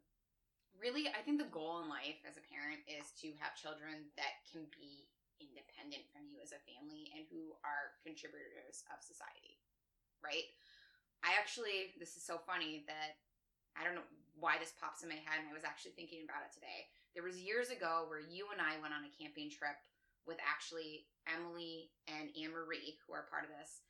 really, 0.79 1.09
I 1.11 1.21
think 1.23 1.39
the 1.39 1.53
goal 1.53 1.83
in 1.85 1.93
life 1.93 2.21
as 2.25 2.37
a 2.37 2.49
parent 2.49 2.83
is 2.89 3.13
to 3.23 3.35
have 3.39 3.59
children 3.59 4.11
that 4.17 4.43
can 4.49 4.67
be 4.73 5.09
independent 5.43 6.07
from 6.15 6.31
you 6.31 6.39
as 6.39 6.55
a 6.55 6.63
family 6.63 7.11
and 7.13 7.27
who 7.27 7.59
are 7.67 7.99
contributors 8.07 8.87
of 8.95 9.03
society, 9.03 9.59
right? 10.23 10.47
I 11.23 11.35
actually, 11.39 11.95
this 11.99 12.15
is 12.19 12.23
so 12.23 12.39
funny 12.43 12.87
that 12.87 13.19
I 13.75 13.83
don't 13.83 13.99
know 13.99 14.07
why 14.39 14.59
this 14.59 14.75
pops 14.77 15.03
in 15.03 15.11
my 15.11 15.19
head, 15.19 15.39
and 15.39 15.49
I 15.49 15.57
was 15.57 15.67
actually 15.67 15.95
thinking 15.95 16.25
about 16.25 16.47
it 16.47 16.53
today. 16.55 16.91
There 17.15 17.27
was 17.27 17.41
years 17.41 17.71
ago 17.71 18.09
where 18.09 18.23
you 18.23 18.49
and 18.51 18.61
I 18.61 18.81
went 18.81 18.97
on 18.97 19.07
a 19.07 19.17
camping 19.17 19.53
trip 19.53 19.77
with 20.25 20.39
actually 20.43 21.11
Emily 21.27 21.91
and 22.07 22.31
Anne 22.33 22.55
Marie, 22.55 22.99
who 23.05 23.15
are 23.15 23.29
part 23.31 23.45
of 23.45 23.53
this. 23.53 23.83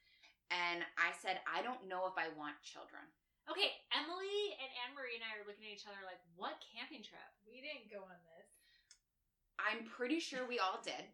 And 0.52 0.84
I 1.00 1.16
said, 1.16 1.40
I 1.48 1.64
don't 1.64 1.88
know 1.88 2.04
if 2.08 2.16
I 2.20 2.32
want 2.36 2.60
children. 2.60 3.04
Okay, 3.52 3.68
Emily 3.92 4.56
and 4.56 4.70
Anne 4.80 4.96
Marie 4.96 5.20
and 5.20 5.24
I 5.28 5.36
are 5.36 5.44
looking 5.44 5.68
at 5.68 5.76
each 5.76 5.84
other 5.84 6.00
like, 6.08 6.24
what 6.40 6.56
camping 6.72 7.04
trip? 7.04 7.20
We 7.44 7.60
didn't 7.60 7.92
go 7.92 8.00
on 8.00 8.16
this. 8.32 8.48
I'm 9.60 9.84
pretty 9.84 10.18
sure 10.24 10.48
we 10.48 10.56
all 10.56 10.80
did. 10.80 11.04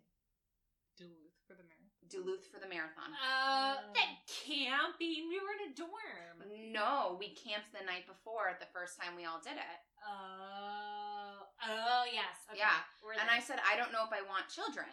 Duluth 0.94 1.34
for 1.50 1.58
the 1.58 1.66
mayor. 1.66 1.90
Duluth 2.06 2.46
for 2.46 2.62
the 2.62 2.70
marathon. 2.70 3.10
Uh, 3.18 3.82
Oh. 3.82 3.92
that 3.92 4.22
camping. 4.30 5.26
We 5.28 5.42
were 5.42 5.52
in 5.58 5.68
a 5.68 5.72
dorm. 5.74 6.38
No, 6.72 7.18
we 7.18 7.34
camped 7.34 7.74
the 7.74 7.82
night 7.84 8.06
before 8.06 8.54
the 8.62 8.70
first 8.72 8.96
time 8.96 9.18
we 9.18 9.26
all 9.26 9.42
did 9.42 9.58
it. 9.58 9.80
Oh, 10.06 11.42
oh 11.68 12.04
yes. 12.08 12.38
Okay. 12.48 12.62
Yeah, 12.62 12.80
We're 13.02 13.18
And 13.18 13.26
there. 13.28 13.34
I 13.36 13.42
said, 13.42 13.58
I 13.66 13.74
don't 13.76 13.90
know 13.92 14.06
if 14.06 14.14
I 14.14 14.22
want 14.24 14.46
children. 14.48 14.88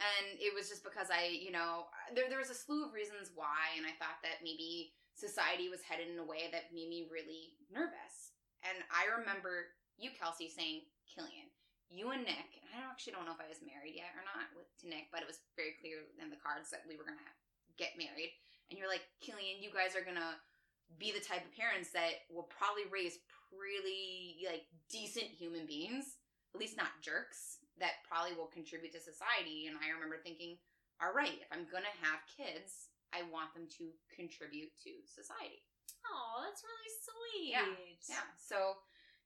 And 0.00 0.40
it 0.40 0.56
was 0.56 0.72
just 0.72 0.80
because 0.80 1.12
I, 1.12 1.28
you 1.28 1.52
know, 1.52 1.92
there, 2.16 2.32
there 2.32 2.40
was 2.40 2.48
a 2.48 2.56
slew 2.56 2.88
of 2.88 2.96
reasons 2.96 3.36
why. 3.36 3.76
And 3.76 3.84
I 3.84 3.92
thought 4.00 4.24
that 4.24 4.40
maybe 4.40 4.96
society 5.12 5.68
was 5.68 5.84
headed 5.84 6.08
in 6.08 6.16
a 6.16 6.24
way 6.24 6.48
that 6.48 6.72
made 6.72 6.88
me 6.88 7.12
really 7.12 7.60
nervous. 7.68 8.32
And 8.64 8.80
I 8.88 9.12
remember 9.12 9.76
you, 10.00 10.08
Kelsey, 10.16 10.48
saying, 10.48 10.88
Killian, 11.04 11.52
you 11.92 12.08
and 12.16 12.24
Nick, 12.24 12.48
and 12.64 12.72
I 12.72 12.88
actually 12.88 13.12
don't 13.12 13.28
know 13.28 13.36
if 13.36 13.44
I 13.44 13.52
was 13.52 13.60
married 13.60 13.98
yet 13.98 14.16
or 14.16 14.24
not 14.24 14.48
with, 14.56 14.68
to 14.80 14.88
Nick, 14.88 15.12
but 15.12 15.20
it 15.20 15.28
was 15.28 15.44
very 15.52 15.76
clear 15.76 16.00
in 16.16 16.32
the 16.32 16.40
cards 16.40 16.72
that 16.72 16.88
we 16.88 16.96
were 16.96 17.04
going 17.04 17.20
to 17.20 17.32
get 17.76 18.00
married. 18.00 18.32
And 18.72 18.80
you're 18.80 18.88
like, 18.88 19.04
Killian, 19.20 19.60
you 19.60 19.68
guys 19.68 19.92
are 19.92 20.06
going 20.06 20.20
to 20.20 20.38
be 20.96 21.12
the 21.12 21.20
type 21.20 21.44
of 21.44 21.52
parents 21.52 21.92
that 21.92 22.24
will 22.32 22.48
probably 22.48 22.88
raise 22.88 23.20
really 23.52 24.46
like 24.46 24.64
decent 24.88 25.28
human 25.28 25.66
beings, 25.66 26.22
at 26.54 26.60
least 26.60 26.78
not 26.78 27.02
jerks, 27.02 27.59
that 27.80 28.04
probably 28.06 28.36
will 28.36 28.52
contribute 28.52 28.92
to 28.92 29.00
society. 29.00 29.66
And 29.66 29.80
I 29.80 29.90
remember 29.90 30.20
thinking, 30.20 30.60
all 31.00 31.12
right, 31.16 31.40
if 31.40 31.48
I'm 31.50 31.66
gonna 31.68 31.92
have 32.04 32.20
kids, 32.28 32.92
I 33.10 33.26
want 33.32 33.56
them 33.56 33.66
to 33.80 33.90
contribute 34.12 34.70
to 34.86 34.92
society. 35.08 35.66
Oh, 36.06 36.46
that's 36.46 36.62
really 36.62 36.92
sweet. 37.02 37.50
Yeah, 37.56 37.66
Yeah. 38.06 38.26
So 38.38 38.80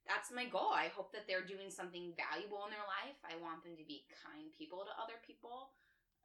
that's 0.05 0.29
my 0.29 0.45
goal. 0.45 0.73
I 0.73 0.93
hope 0.93 1.13
that 1.13 1.25
they're 1.25 1.45
doing 1.45 1.73
something 1.73 2.13
valuable 2.13 2.65
in 2.65 2.73
their 2.73 2.85
life. 2.85 3.17
I 3.25 3.37
want 3.41 3.65
them 3.65 3.73
to 3.77 3.85
be 3.85 4.05
kind 4.21 4.53
people 4.53 4.85
to 4.85 4.93
other 5.01 5.17
people. 5.25 5.73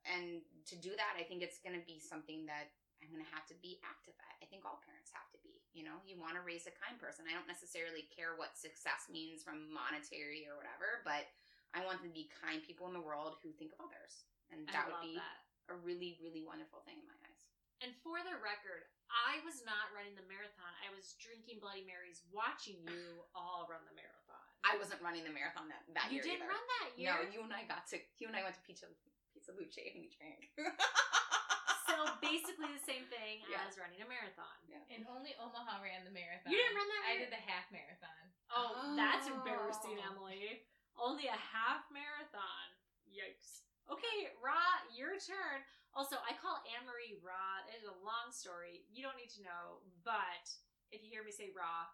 And 0.04 0.44
to 0.68 0.76
do 0.80 0.96
that, 0.96 1.16
I 1.16 1.24
think 1.24 1.44
it's 1.44 1.60
going 1.60 1.76
to 1.76 1.84
be 1.84 2.00
something 2.00 2.48
that 2.48 2.72
I'm 3.00 3.08
going 3.12 3.24
to 3.24 3.32
have 3.36 3.48
to 3.48 3.56
be 3.64 3.80
active 3.84 4.16
at. 4.20 4.36
I 4.40 4.48
think 4.48 4.64
all 4.64 4.80
parents 4.84 5.12
have 5.16 5.28
to 5.32 5.40
be. 5.40 5.60
You 5.72 5.84
know, 5.88 6.00
you 6.04 6.20
want 6.20 6.36
to 6.36 6.44
raise 6.44 6.68
a 6.68 6.76
kind 6.76 6.96
person. 7.00 7.24
I 7.28 7.36
don't 7.36 7.48
necessarily 7.48 8.08
care 8.12 8.36
what 8.36 8.56
success 8.56 9.08
means 9.08 9.40
from 9.40 9.68
monetary 9.72 10.44
or 10.44 10.60
whatever, 10.60 11.00
but 11.04 11.28
I 11.74 11.86
want 11.86 12.02
them 12.02 12.10
to 12.10 12.16
be 12.16 12.26
kind 12.30 12.58
people 12.64 12.90
in 12.90 12.94
the 12.96 13.02
world 13.02 13.38
who 13.42 13.54
think 13.54 13.70
of 13.78 13.86
others. 13.86 14.26
And 14.50 14.66
I 14.66 14.72
that 14.74 14.84
would 14.90 15.02
be 15.04 15.14
that. 15.18 15.38
a 15.70 15.76
really, 15.86 16.18
really 16.18 16.42
wonderful 16.42 16.82
thing 16.82 16.98
in 16.98 17.06
my 17.06 17.14
eyes. 17.26 17.42
And 17.80 17.94
for 18.04 18.20
the 18.20 18.36
record, 18.42 18.84
I 19.08 19.40
was 19.46 19.62
not 19.64 19.88
running 19.96 20.12
the 20.18 20.26
marathon. 20.28 20.68
I 20.84 20.90
was 20.92 21.16
drinking 21.16 21.62
Bloody 21.64 21.86
Marys, 21.86 22.20
watching 22.28 22.76
you 22.84 23.24
all 23.38 23.64
run 23.70 23.80
the 23.88 23.94
marathon. 23.96 24.44
I 24.66 24.76
wasn't 24.76 25.00
running 25.00 25.24
the 25.24 25.32
marathon 25.32 25.70
that, 25.72 25.80
that 25.96 26.12
you 26.12 26.20
year 26.20 26.26
didn't 26.36 26.44
either. 26.44 26.52
run 26.52 26.64
that 26.82 26.90
year. 26.98 27.16
No, 27.16 27.24
you 27.32 27.40
and 27.40 27.54
I 27.54 27.64
got 27.64 27.88
to 27.94 27.96
you 28.20 28.28
and 28.28 28.36
I 28.36 28.44
went 28.44 28.58
to 28.60 28.62
Pizza 28.66 28.84
Pizza 29.32 29.56
Luce 29.56 29.80
and 29.80 30.04
we 30.04 30.12
drank. 30.12 30.52
so 31.88 31.94
basically 32.20 32.68
the 32.68 32.84
same 32.84 33.08
thing 33.08 33.40
Yeah. 33.48 33.64
as 33.64 33.80
running 33.80 34.04
a 34.04 34.08
marathon. 34.10 34.52
And 34.92 35.06
only 35.08 35.32
Omaha 35.40 35.80
ran 35.80 36.04
the 36.04 36.12
marathon. 36.12 36.50
You 36.52 36.58
didn't 36.60 36.76
run 36.76 36.88
that 36.92 37.04
I 37.08 37.14
did 37.24 37.30
the 37.32 37.40
half 37.40 37.64
marathon. 37.72 38.22
Oh, 38.52 38.92
that's 38.98 39.30
Oh. 39.30 39.38
embarrassing, 39.40 39.96
Emily. 40.04 40.66
Only 40.98 41.26
a 41.30 41.36
half 41.38 41.86
marathon. 41.90 42.66
Yikes. 43.10 43.66
Okay, 43.90 44.30
Ra, 44.38 44.58
your 44.94 45.18
turn. 45.18 45.66
Also, 45.90 46.14
I 46.22 46.38
call 46.38 46.62
Anne 46.70 46.86
Marie 46.86 47.18
Ra. 47.18 47.66
It 47.66 47.82
is 47.82 47.86
a 47.90 47.96
long 48.06 48.30
story. 48.30 48.86
You 48.94 49.02
don't 49.02 49.18
need 49.18 49.34
to 49.34 49.42
know, 49.42 49.82
but 50.06 50.46
if 50.94 51.02
you 51.02 51.10
hear 51.10 51.26
me 51.26 51.34
say 51.34 51.50
Ra, 51.50 51.90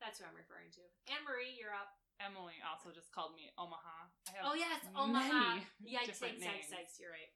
that's 0.00 0.20
who 0.20 0.28
I'm 0.28 0.36
referring 0.36 0.68
to. 0.76 0.84
Anne 1.08 1.24
Marie, 1.24 1.56
you're 1.56 1.72
up. 1.72 1.96
Emily 2.20 2.60
also 2.60 2.92
just 2.92 3.08
called 3.16 3.32
me 3.32 3.48
Omaha. 3.56 4.12
I 4.28 4.32
have 4.36 4.44
Oh 4.52 4.56
yes, 4.56 4.84
Omaha. 4.92 5.64
Yikes, 5.80 6.20
yikes, 6.20 6.44
yikes, 6.44 6.68
yikes. 6.68 7.00
You're 7.00 7.16
right. 7.16 7.32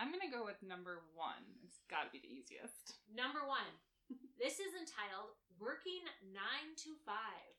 I'm 0.00 0.08
gonna 0.08 0.32
go 0.32 0.48
with 0.48 0.56
number 0.64 1.04
one. 1.12 1.44
It's 1.60 1.84
got 1.92 2.08
to 2.08 2.10
be 2.10 2.24
the 2.24 2.32
easiest. 2.32 2.96
Number 3.12 3.44
one. 3.44 3.68
This 4.40 4.58
is 4.58 4.72
entitled 4.74 5.36
Working 5.60 6.02
Nine 6.32 6.72
to 6.88 6.96
Five. 7.04 7.52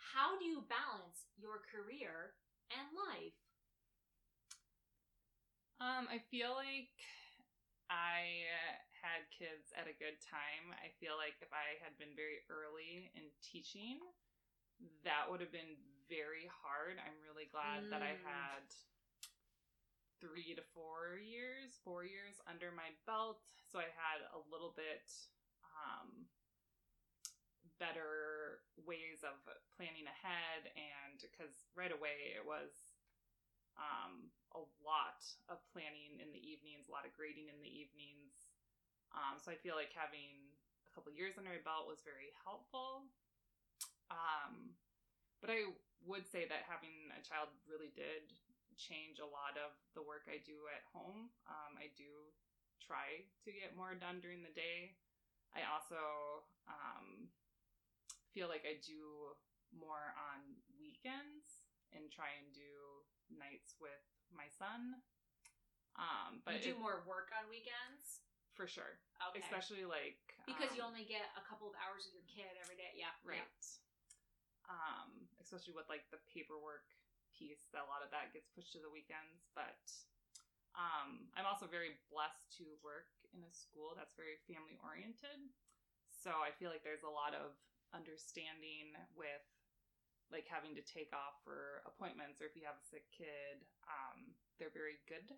How 0.00 0.38
do 0.40 0.44
you 0.44 0.64
balance 0.66 1.28
your 1.36 1.60
career 1.68 2.34
and 2.72 2.88
life? 2.96 3.36
Um, 5.80 6.08
I 6.08 6.18
feel 6.32 6.56
like 6.56 6.92
I 7.88 8.44
had 9.00 9.24
kids 9.32 9.72
at 9.76 9.88
a 9.88 9.96
good 9.96 10.20
time. 10.20 10.72
I 10.76 10.92
feel 11.00 11.16
like 11.16 11.40
if 11.40 11.52
I 11.52 11.80
had 11.80 11.96
been 11.96 12.12
very 12.16 12.44
early 12.52 13.12
in 13.16 13.28
teaching, 13.40 14.00
that 15.04 15.28
would 15.28 15.40
have 15.40 15.52
been 15.52 15.76
very 16.08 16.48
hard. 16.48 17.00
I'm 17.00 17.16
really 17.24 17.48
glad 17.48 17.88
that 17.88 18.02
I 18.04 18.16
Mm. 18.16 18.24
had 18.24 18.64
three 20.20 20.54
to 20.54 20.62
four 20.76 21.16
years, 21.16 21.78
four 21.80 22.04
years 22.04 22.40
under 22.46 22.70
my 22.72 22.92
belt. 23.06 23.40
So 23.64 23.78
I 23.78 23.88
had 23.88 24.20
a 24.36 24.38
little 24.52 24.72
bit 24.76 25.08
um, 25.64 26.28
better 27.80 28.60
ways 28.84 29.24
of 29.24 29.40
planning 29.74 30.04
ahead. 30.06 30.68
And 30.76 31.18
because 31.18 31.66
right 31.72 31.90
away 31.90 32.36
it 32.36 32.44
was 32.44 32.70
um, 33.80 34.28
a 34.52 34.62
lot 34.84 35.24
of 35.48 35.58
planning 35.72 36.20
in 36.20 36.28
the 36.30 36.42
evenings, 36.42 36.86
a 36.86 36.94
lot 36.94 37.08
of 37.08 37.16
grading 37.16 37.48
in 37.48 37.58
the 37.58 37.72
evenings. 37.72 38.52
Um, 39.16 39.40
so 39.40 39.50
I 39.50 39.58
feel 39.58 39.74
like 39.74 39.90
having 39.96 40.52
a 40.86 40.90
couple 40.92 41.10
years 41.10 41.40
under 41.40 41.50
my 41.50 41.64
belt 41.64 41.90
was 41.90 42.04
very 42.04 42.30
helpful. 42.44 43.08
Um, 44.12 44.76
but 45.40 45.48
I 45.50 45.72
would 46.04 46.28
say 46.28 46.44
that 46.46 46.68
having 46.68 47.08
a 47.16 47.22
child 47.24 47.48
really 47.64 47.90
did 47.96 48.30
change 48.76 49.20
a 49.20 49.28
lot 49.28 49.56
of 49.60 49.76
the 49.92 50.04
work 50.04 50.28
I 50.28 50.40
do 50.44 50.68
at 50.72 50.84
home. 50.92 51.32
Um, 51.48 51.72
I 51.76 51.92
do 51.96 52.08
try 52.80 53.24
to 53.44 53.50
get 53.52 53.76
more 53.76 53.92
done 53.96 54.18
during 54.24 54.42
the 54.42 54.54
day. 54.56 54.96
I 55.54 55.66
also 55.66 56.00
um, 56.70 57.28
feel 58.32 58.48
like 58.48 58.66
I 58.66 58.78
do 58.82 59.34
more 59.70 60.14
on 60.18 60.42
weekends 60.78 61.66
and 61.94 62.10
try 62.10 62.30
and 62.38 62.50
do 62.54 63.04
nights 63.30 63.78
with 63.78 64.02
my 64.30 64.46
son. 64.50 65.02
Um, 65.98 66.40
but 66.46 66.62
you 66.62 66.74
do 66.74 66.78
it- 66.78 66.82
more 66.82 67.02
work 67.06 67.34
on 67.34 67.50
weekends? 67.50 68.22
for 68.60 68.66
sure, 68.68 69.00
Okay. 69.30 69.40
especially 69.40 69.88
like 69.88 70.20
because 70.44 70.76
you 70.76 70.82
um, 70.84 70.92
only 70.92 71.08
get 71.08 71.32
a 71.32 71.40
couple 71.48 71.70
of 71.70 71.72
hours 71.80 72.04
with 72.04 72.12
your 72.12 72.28
kid 72.28 72.52
every 72.60 72.76
day. 72.76 72.92
Yeah. 72.92 73.14
right. 73.24 73.40
yeah. 73.40 73.70
especially 75.40 75.72
with 75.72 75.88
like 75.88 76.04
the 76.12 76.20
paperwork 76.28 76.84
piece 77.32 77.66
that 77.72 77.82
a 77.82 77.88
lot 77.88 78.04
of 78.04 78.12
that 78.12 78.36
gets 78.36 78.52
pushed 78.52 78.76
to 78.76 78.80
the 78.82 78.92
weekends. 78.92 79.48
But 79.56 79.80
um, 80.76 81.32
I'm 81.34 81.48
also 81.48 81.64
very 81.66 81.96
blessed 82.12 82.52
to 82.60 82.68
work 82.84 83.08
in 83.32 83.40
a 83.42 83.52
school 83.54 83.96
that's 83.96 84.12
very 84.12 84.36
family 84.44 84.76
oriented. 84.84 85.40
So 86.10 86.44
I 86.44 86.52
feel 86.52 86.68
like 86.68 86.84
there's 86.84 87.06
a 87.06 87.10
lot 87.10 87.32
of 87.32 87.56
understanding 87.94 88.94
with 89.14 89.44
like 90.30 90.46
having 90.46 90.78
to 90.78 90.84
take 90.86 91.10
off 91.10 91.42
for 91.42 91.82
appointments 91.82 92.38
or 92.38 92.46
if 92.46 92.54
you 92.54 92.62
have 92.62 92.78
a 92.78 92.86
sick 92.86 93.10
kid. 93.10 93.66
Um, 93.90 94.38
they're 94.58 94.72
very 94.72 95.02
good 95.10 95.34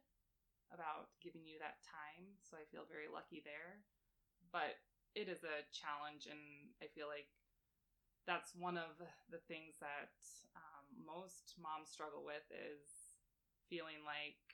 about 0.73 1.12
giving 1.25 1.49
you 1.49 1.56
that 1.61 1.80
time. 1.85 2.37
So 2.44 2.61
I 2.61 2.68
feel 2.68 2.85
very 2.88 3.09
lucky 3.09 3.40
there. 3.44 3.80
But 4.52 4.76
it 5.16 5.28
is 5.28 5.44
a 5.44 5.64
challenge, 5.73 6.28
and 6.28 6.73
I 6.80 6.88
feel 6.92 7.09
like 7.09 7.28
that's 8.28 8.52
one 8.56 8.76
of 8.76 8.97
the 9.28 9.40
things 9.49 9.76
that 9.80 10.12
um, 10.56 10.85
most 11.04 11.56
moms 11.61 11.88
struggle 11.88 12.25
with 12.25 12.44
is 12.52 13.16
feeling 13.68 14.04
like 14.04 14.51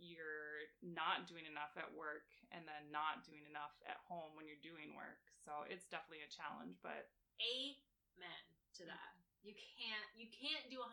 you're 0.00 0.66
not 0.82 1.28
doing 1.28 1.44
enough 1.46 1.76
at 1.76 1.88
work 1.92 2.28
and 2.50 2.64
then 2.66 2.88
not 2.90 3.22
doing 3.22 3.44
enough 3.46 3.76
at 3.86 4.00
home 4.08 4.32
when 4.34 4.48
you're 4.48 4.60
doing 4.64 4.96
work. 4.96 5.20
So 5.44 5.64
it's 5.68 5.86
definitely 5.88 6.24
a 6.24 6.32
challenge, 6.32 6.80
but 6.80 7.12
Amen 7.40 8.44
to 8.76 8.84
that. 8.88 9.16
You 9.40 9.56
can't 9.56 10.08
you 10.12 10.28
can't 10.28 10.68
do 10.68 10.80
100% 10.80 10.92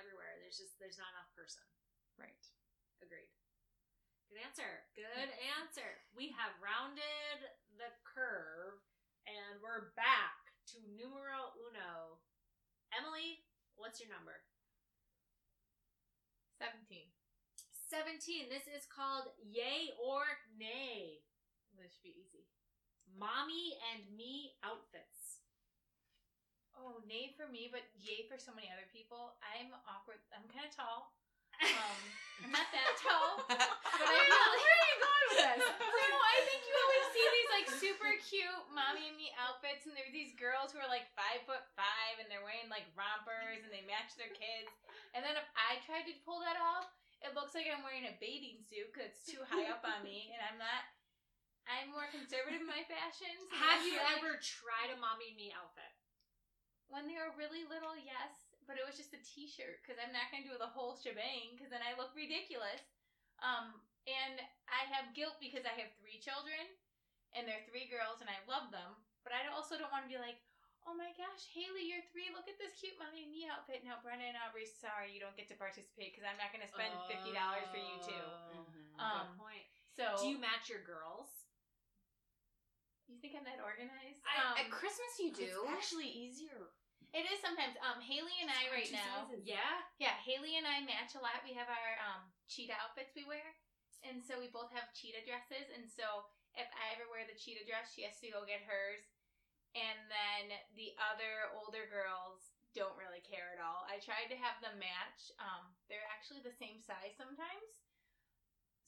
everywhere. 0.00 0.32
There's 0.40 0.56
just 0.56 0.80
there's 0.80 0.96
not 0.96 1.12
enough 1.16 1.28
person. 1.36 1.64
right. 2.16 2.44
Agreed. 3.04 3.28
Good 4.32 4.40
answer. 4.40 4.88
Good 4.96 5.30
answer. 5.60 6.00
We 6.16 6.32
have 6.32 6.56
rounded 6.56 7.52
the 7.76 7.92
curve 8.02 8.80
and 9.28 9.60
we're 9.60 9.92
back 9.94 10.44
to 10.72 10.80
numero 10.96 11.52
uno. 11.68 12.18
Emily, 12.96 13.44
what's 13.76 14.00
your 14.00 14.08
number? 14.08 14.40
17. 16.58 17.13
17. 17.94 18.50
This 18.50 18.66
is 18.66 18.90
called 18.90 19.30
Yay 19.38 19.94
or 20.02 20.26
Nay. 20.58 21.22
This 21.78 21.94
should 21.94 22.10
be 22.10 22.18
easy. 22.18 22.42
Mommy 23.14 23.78
and 23.94 24.02
me 24.18 24.58
outfits. 24.66 25.46
Oh, 26.74 26.98
nay 27.06 27.30
for 27.38 27.46
me, 27.46 27.70
but 27.70 27.86
yay 27.94 28.26
for 28.26 28.34
so 28.34 28.50
many 28.50 28.66
other 28.66 28.90
people. 28.90 29.38
I'm 29.46 29.70
awkward. 29.86 30.18
I'm 30.34 30.42
kind 30.50 30.66
of 30.66 30.74
tall. 30.74 31.14
Um, 31.62 32.02
I'm 32.42 32.50
not 32.50 32.66
that 32.74 32.98
tall, 33.06 33.38
but 33.46 33.62
I 33.62 34.10
really. 34.26 34.58
Where 34.58 34.74
are 34.74 34.90
you 34.90 34.98
going 34.98 35.26
with 35.30 35.38
this? 35.54 35.62
No, 35.70 36.18
I 36.18 36.38
think 36.50 36.66
you 36.66 36.74
always 36.74 37.06
see 37.14 37.26
these 37.30 37.50
like 37.54 37.68
super 37.78 38.10
cute 38.26 38.64
mommy 38.74 39.06
and 39.06 39.14
me 39.14 39.30
outfits, 39.38 39.86
and 39.86 39.94
there 39.94 40.02
are 40.02 40.10
these 40.10 40.34
girls 40.34 40.74
who 40.74 40.82
are 40.82 40.90
like 40.90 41.06
five 41.14 41.46
foot 41.46 41.62
five, 41.78 42.18
and 42.18 42.26
they're 42.26 42.42
wearing 42.42 42.66
like 42.66 42.90
rompers, 42.98 43.62
and 43.62 43.70
they 43.70 43.86
match 43.86 44.18
their 44.18 44.34
kids. 44.34 44.66
And 45.14 45.22
then 45.22 45.38
if 45.38 45.46
I 45.54 45.78
tried 45.86 46.10
to 46.10 46.14
pull 46.26 46.42
that 46.42 46.58
off, 46.58 46.90
it 47.24 47.32
looks 47.32 47.56
like 47.56 47.66
I'm 47.66 47.80
wearing 47.82 48.04
a 48.04 48.14
bathing 48.20 48.60
suit 48.68 48.92
because 48.92 49.10
it's 49.16 49.24
too 49.24 49.40
high 49.48 49.66
up 49.72 49.82
on 49.82 50.04
me, 50.04 50.30
and 50.36 50.40
I'm 50.44 50.60
not. 50.60 50.84
I'm 51.64 51.88
more 51.96 52.04
conservative 52.12 52.60
in 52.60 52.68
my 52.68 52.84
fashions. 52.84 53.48
and 53.48 53.56
Have 53.64 53.80
you 53.88 53.96
like- 53.96 54.20
ever 54.20 54.36
tried 54.36 54.92
a 54.92 55.00
mommy 55.00 55.32
and 55.32 55.38
me 55.40 55.48
outfit? 55.56 55.88
When 56.92 57.08
they 57.08 57.16
were 57.16 57.32
really 57.40 57.64
little, 57.64 57.96
yes, 57.96 58.52
but 58.68 58.76
it 58.76 58.84
was 58.84 59.00
just 59.00 59.16
a 59.16 59.20
T-shirt 59.24 59.80
because 59.80 59.96
I'm 59.96 60.12
not 60.12 60.28
gonna 60.28 60.44
do 60.44 60.60
the 60.60 60.68
whole 60.68 60.92
shebang 61.00 61.56
because 61.56 61.72
then 61.72 61.80
I 61.80 61.96
look 61.96 62.12
ridiculous. 62.12 62.84
Um, 63.40 63.80
and 64.04 64.36
I 64.68 64.84
have 64.92 65.16
guilt 65.16 65.40
because 65.40 65.64
I 65.64 65.72
have 65.80 65.88
three 65.96 66.20
children, 66.20 66.60
and 67.32 67.48
they're 67.48 67.64
three 67.64 67.88
girls, 67.88 68.20
and 68.20 68.28
I 68.28 68.36
love 68.44 68.68
them. 68.68 69.00
But 69.24 69.32
I 69.32 69.48
also 69.48 69.80
don't 69.80 69.88
want 69.90 70.04
to 70.04 70.12
be 70.12 70.20
like, 70.20 70.44
oh 70.86 70.94
my 70.96 71.10
gosh, 71.16 71.42
Haley, 71.52 71.88
you're 71.88 72.04
three. 72.12 72.28
Look 72.32 72.46
at 72.48 72.56
this 72.60 72.76
cute 72.76 72.96
mommy 73.00 73.24
and 73.24 73.32
me 73.32 73.48
outfit. 73.48 73.82
Now, 73.84 74.00
Brenna 74.04 74.28
and 74.28 74.38
Aubrey, 74.40 74.68
sorry, 74.68 75.10
you 75.12 75.20
don't 75.20 75.36
get 75.36 75.48
to 75.52 75.56
participate 75.56 76.12
because 76.12 76.24
I'm 76.28 76.36
not 76.40 76.52
gonna 76.52 76.68
spend 76.70 76.92
fifty 77.08 77.32
dollars 77.32 77.66
for 77.72 77.80
you 77.80 77.96
too. 78.04 78.26
Mhm. 78.54 79.00
Um, 79.00 79.26
Good 79.34 79.38
point. 79.40 79.66
So, 79.96 80.04
Do 80.20 80.26
you 80.28 80.38
match 80.38 80.68
your 80.68 80.82
girls? 80.82 81.30
you 83.06 83.20
think 83.20 83.36
I'm 83.36 83.44
that 83.44 83.60
organized? 83.60 84.24
I- 84.24 84.40
Um, 84.42 84.56
at 84.58 84.68
Christmas, 84.72 85.12
you 85.20 85.30
do. 85.32 85.44
It's 85.44 85.70
actually 85.70 86.08
easier. 86.08 86.72
it 87.12 87.30
is 87.30 87.38
sometimes. 87.40 87.76
Um, 87.80 88.00
Haley 88.00 88.34
and 88.42 88.50
I 88.50 88.68
right 88.74 88.90
now. 88.90 89.28
sizes. 89.30 89.44
Yeah. 89.46 89.82
Yeah, 89.98 90.16
Haley 90.18 90.56
and 90.56 90.66
I 90.66 90.80
match 90.80 91.14
a 91.14 91.20
lot. 91.20 91.44
We 91.44 91.52
have 91.54 91.68
our 91.68 91.90
um, 92.10 92.32
cheetah 92.48 92.74
outfits 92.74 93.14
we 93.14 93.24
wear, 93.24 93.54
and 94.02 94.24
so 94.24 94.40
we 94.40 94.48
both 94.48 94.72
have 94.72 94.92
cheetah 94.94 95.22
dresses. 95.24 95.70
And 95.70 95.88
so 95.88 96.26
if 96.56 96.66
I 96.74 96.90
ever 96.94 97.08
wear 97.10 97.24
the 97.26 97.38
cheetah 97.38 97.66
dress, 97.66 97.92
she 97.94 98.02
has 98.02 98.18
to 98.20 98.30
go 98.30 98.44
get 98.44 98.62
hers. 98.62 99.06
And 99.74 99.98
then 100.06 100.54
the 100.78 100.94
other 101.02 101.50
older 101.58 101.90
girls 101.90 102.54
don't 102.74 102.94
really 102.98 103.22
care 103.22 103.54
at 103.54 103.62
all. 103.62 103.86
I 103.86 104.02
tried 104.02 104.30
to 104.30 104.38
have 104.38 104.58
them 104.62 104.78
match. 104.78 105.34
Um, 105.38 105.70
they're 105.86 106.06
actually 106.10 106.42
the 106.42 106.54
same 106.54 106.78
size 106.82 107.14
sometimes, 107.14 107.82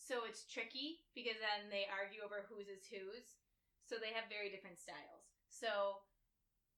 so 0.06 0.22
it's 0.22 0.46
tricky 0.46 1.02
because 1.18 1.38
then 1.42 1.66
they 1.66 1.90
argue 1.90 2.22
over 2.22 2.46
whose 2.46 2.70
is 2.70 2.86
whose. 2.86 3.38
So 3.86 3.98
they 3.98 4.14
have 4.14 4.30
very 4.30 4.50
different 4.50 4.78
styles. 4.78 5.26
So 5.50 6.02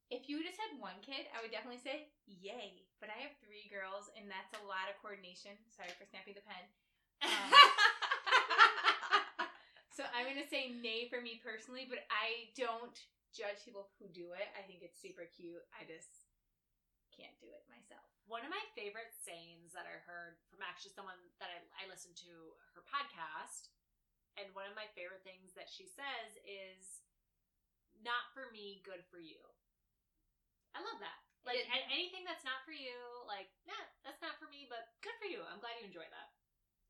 if 0.08 0.28
you 0.28 0.40
just 0.40 0.60
had 0.60 0.80
one 0.80 1.00
kid, 1.04 1.28
I 1.36 1.44
would 1.44 1.52
definitely 1.52 1.80
say 1.80 2.12
yay. 2.24 2.88
But 3.00 3.12
I 3.12 3.20
have 3.20 3.36
three 3.44 3.68
girls, 3.68 4.08
and 4.16 4.28
that's 4.28 4.56
a 4.56 4.64
lot 4.64 4.88
of 4.88 4.96
coordination. 5.00 5.56
Sorry 5.72 5.92
for 5.96 6.08
snapping 6.08 6.36
the 6.36 6.44
pen. 6.44 6.64
Um, 7.24 7.48
so 9.96 10.08
I'm 10.16 10.24
gonna 10.24 10.48
say 10.48 10.72
nay 10.72 11.08
for 11.12 11.20
me 11.20 11.40
personally, 11.40 11.84
but 11.84 12.04
I 12.08 12.48
don't 12.56 12.96
judge 13.38 13.62
people 13.62 13.86
who 14.02 14.10
do 14.10 14.34
it. 14.34 14.50
I 14.58 14.66
think 14.66 14.82
it's 14.82 14.98
super 14.98 15.30
cute. 15.30 15.62
I 15.70 15.86
just 15.86 16.26
can't 17.14 17.38
do 17.38 17.50
it 17.54 17.62
myself. 17.70 18.04
One 18.26 18.42
of 18.42 18.50
my 18.50 18.60
favorite 18.74 19.14
sayings 19.14 19.72
that 19.72 19.86
I 19.86 20.02
heard 20.04 20.36
from 20.50 20.60
actually 20.66 20.92
someone 20.92 21.16
that 21.38 21.48
I, 21.54 21.58
I 21.78 21.84
listened 21.88 22.18
to 22.26 22.34
her 22.74 22.82
podcast, 22.84 23.70
and 24.34 24.50
one 24.54 24.66
of 24.68 24.74
my 24.74 24.90
favorite 24.98 25.22
things 25.22 25.54
that 25.54 25.70
she 25.70 25.86
says 25.86 26.36
is, 26.44 27.06
"Not 28.02 28.28
for 28.34 28.50
me, 28.50 28.82
good 28.84 29.02
for 29.06 29.18
you." 29.22 29.38
I 30.74 30.80
love 30.84 30.98
that. 31.00 31.18
Like 31.46 31.64
It- 31.64 31.70
anything 31.90 32.24
that's 32.24 32.44
not 32.44 32.62
for 32.64 32.72
you, 32.72 32.94
like 33.26 33.48
nah, 33.66 33.84
that's 34.04 34.20
not 34.20 34.36
for 34.38 34.46
me, 34.50 34.66
but 34.68 34.92
good 35.00 35.16
for 35.18 35.26
you. 35.26 35.42
I'm 35.48 35.60
glad 35.60 35.78
you 35.78 35.86
enjoy 35.86 36.06
that. 36.10 36.28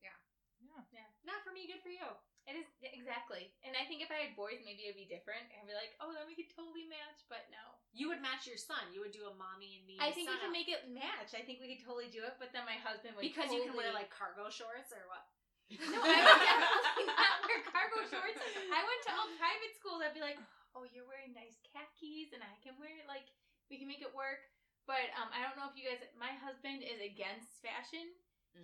Yeah. 0.03 0.17
Yeah. 0.61 0.83
Yeah. 0.91 1.09
Not 1.25 1.45
for 1.45 1.53
me, 1.53 1.67
good 1.67 1.83
for 1.83 1.91
you. 1.93 2.05
It 2.49 2.57
is 2.57 2.69
exactly, 2.81 3.53
and 3.61 3.77
I 3.77 3.85
think 3.85 4.01
if 4.01 4.09
I 4.09 4.25
had 4.25 4.33
boys, 4.33 4.65
maybe 4.65 4.89
it'd 4.89 4.97
be 4.97 5.05
different. 5.05 5.45
I'd 5.53 5.69
be 5.69 5.77
like, 5.77 5.93
oh, 6.01 6.17
then 6.17 6.25
we 6.25 6.33
could 6.33 6.49
totally 6.49 6.89
match. 6.89 7.29
But 7.29 7.45
no, 7.53 7.61
You 7.93 8.09
would 8.09 8.25
match 8.25 8.49
your 8.49 8.57
son. 8.57 8.89
You 8.89 9.05
would 9.05 9.13
do 9.13 9.29
a 9.29 9.35
mommy 9.37 9.77
and 9.77 9.85
me. 9.85 10.01
I 10.01 10.09
think 10.17 10.33
we 10.33 10.41
can 10.41 10.49
make 10.49 10.73
it 10.73 10.89
match. 10.89 11.37
I 11.37 11.45
think 11.45 11.61
we 11.61 11.69
could 11.77 11.85
totally 11.85 12.09
do 12.09 12.25
it. 12.25 12.41
But 12.41 12.57
then 12.57 12.65
my 12.65 12.81
husband 12.81 13.21
would 13.21 13.25
because 13.29 13.53
you 13.53 13.69
can 13.69 13.77
wear 13.77 13.93
like 13.93 14.09
cargo 14.09 14.49
shorts 14.49 14.97
or 14.97 15.05
what? 15.13 15.29
No, 15.77 16.01
I 16.01 16.17
would 16.25 16.41
definitely 16.41 17.13
not 17.21 17.37
wear 17.45 17.61
cargo 17.69 18.01
shorts. 18.09 18.41
I 18.41 18.81
went 18.81 19.01
to 19.05 19.11
all 19.13 19.29
private 19.37 19.73
schools. 19.77 20.01
I'd 20.01 20.17
be 20.17 20.25
like, 20.25 20.41
oh, 20.73 20.89
you're 20.89 21.05
wearing 21.05 21.37
nice 21.37 21.61
khakis, 21.69 22.33
and 22.33 22.41
I 22.41 22.57
can 22.65 22.73
wear 22.81 22.89
it. 22.97 23.05
Like, 23.05 23.29
we 23.69 23.77
can 23.77 23.85
make 23.85 24.01
it 24.01 24.09
work. 24.17 24.41
But 24.89 25.13
um, 25.21 25.29
I 25.37 25.45
don't 25.45 25.61
know 25.61 25.69
if 25.69 25.77
you 25.77 25.85
guys. 25.85 26.01
My 26.17 26.33
husband 26.41 26.81
is 26.81 26.97
against 27.05 27.61
fashion. 27.61 28.09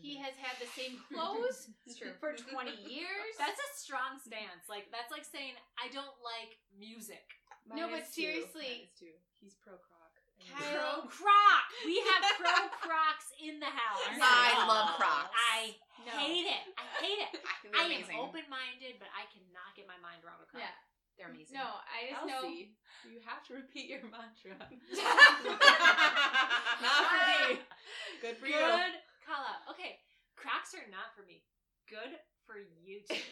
He 0.01 0.17
mm-hmm. 0.17 0.25
has 0.25 0.35
had 0.41 0.57
the 0.59 0.71
same 0.75 0.99
clothes 1.11 1.71
for 2.21 2.35
20 2.35 2.71
years. 2.91 3.33
That's 3.39 3.59
a 3.59 3.71
strong 3.77 4.19
stance. 4.23 4.67
Like 4.69 4.91
that's 4.91 5.11
like 5.11 5.27
saying 5.27 5.55
I 5.77 5.93
don't 5.93 6.17
like 6.25 6.59
music. 6.75 7.25
No, 7.69 7.89
but 7.89 8.05
seriously- 8.07 8.93
too. 8.99 9.15
He's 9.41 9.57
pro 9.61 9.77
croc. 9.77 10.05
Kyle- 10.45 11.07
Pro 11.07 11.09
Croc. 11.09 11.65
We 11.87 12.03
have 12.05 12.21
Pro 12.37 12.69
Crocs 12.83 13.33
in 13.41 13.61
the 13.61 13.71
house. 13.71 14.03
I 14.21 14.67
love 14.67 14.99
Crocs. 14.99 15.31
I 15.33 15.79
No. 16.05 16.13
hate 16.21 16.45
it. 16.45 16.65
I 16.77 16.85
hate 17.01 17.21
it. 17.23 17.41
I 17.73 17.87
I 17.87 17.89
am 17.89 18.05
open-minded, 18.21 18.99
but 19.01 19.09
I 19.15 19.25
cannot 19.33 19.73
get 19.77 19.87
my 19.87 19.97
mind 20.03 20.21
around 20.27 20.43
a 20.43 20.47
Croc. 20.51 20.61
Yeah. 20.61 20.75
They're 21.17 21.31
amazing. 21.31 21.55
No, 21.55 21.79
I 21.87 22.11
just 22.11 22.27
know. 22.27 22.51
You 22.51 23.23
have 23.23 23.47
to 23.47 23.55
repeat 23.55 23.87
your 23.89 24.03
mantra. 24.11 24.59
Not 26.83 27.03
for 27.07 27.55
me. 27.55 27.63
Good 28.21 28.37
for 28.39 28.47
you. 28.47 28.59
Good 28.59 28.65
call 28.67 29.14
out. 29.33 29.65
Okay, 29.73 30.01
Crocs 30.37 30.75
are 30.77 30.85
not 30.93 31.17
for 31.17 31.25
me. 31.25 31.41
Good 31.89 32.21
for 32.47 32.61
you 32.61 33.01
two. 33.09 33.17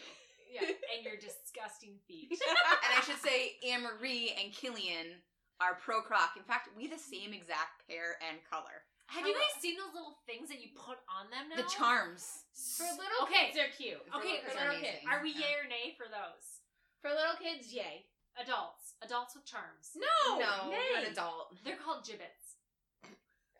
Yeah. 0.53 0.69
and 0.69 1.01
your 1.01 1.17
disgusting 1.17 1.97
feet. 2.05 2.29
and 2.37 2.91
I 2.93 3.01
should 3.01 3.17
say, 3.25 3.57
Anne 3.65 3.81
Marie 3.81 4.37
and 4.37 4.53
Killian 4.53 5.17
are 5.57 5.81
pro 5.81 6.05
croc. 6.05 6.37
In 6.37 6.45
fact, 6.45 6.69
we 6.77 6.85
the 6.85 7.01
same 7.01 7.33
exact 7.33 7.81
pair 7.89 8.21
and 8.21 8.37
color. 8.45 8.85
Have 9.09 9.25
you 9.25 9.33
guys 9.33 9.57
seen 9.57 9.81
those 9.81 9.97
little 9.97 10.21
things 10.29 10.53
that 10.53 10.61
you 10.61 10.69
put 10.77 11.01
on 11.09 11.33
them 11.33 11.49
now? 11.49 11.57
The 11.57 11.65
charms. 11.73 12.45
For 12.53 12.85
little 12.85 13.25
Okay. 13.25 13.49
kids, 13.49 13.57
they're 13.57 13.73
cute. 13.73 13.97
For 14.13 14.21
Okay, 14.21 14.45
little 14.45 14.53
for 14.53 14.61
are 14.61 14.77
little 14.77 14.85
kids. 14.85 15.01
Are 15.09 15.21
we 15.25 15.33
Yeah. 15.33 15.41
yay 15.41 15.53
or 15.57 15.65
nay 15.65 15.85
for 15.97 16.05
those? 16.05 16.45
For 17.01 17.09
little 17.09 17.37
kids, 17.41 17.73
yay. 17.73 18.05
Adults. 18.37 18.93
Adults 19.01 19.33
with 19.33 19.49
charms. 19.49 19.97
No, 19.97 20.37
No, 20.37 20.69
nay. 20.69 20.85
you're 20.93 21.01
an 21.01 21.09
adult. 21.17 21.57
They're 21.65 21.81
called 21.81 22.05
Jibbitz. 22.05 22.42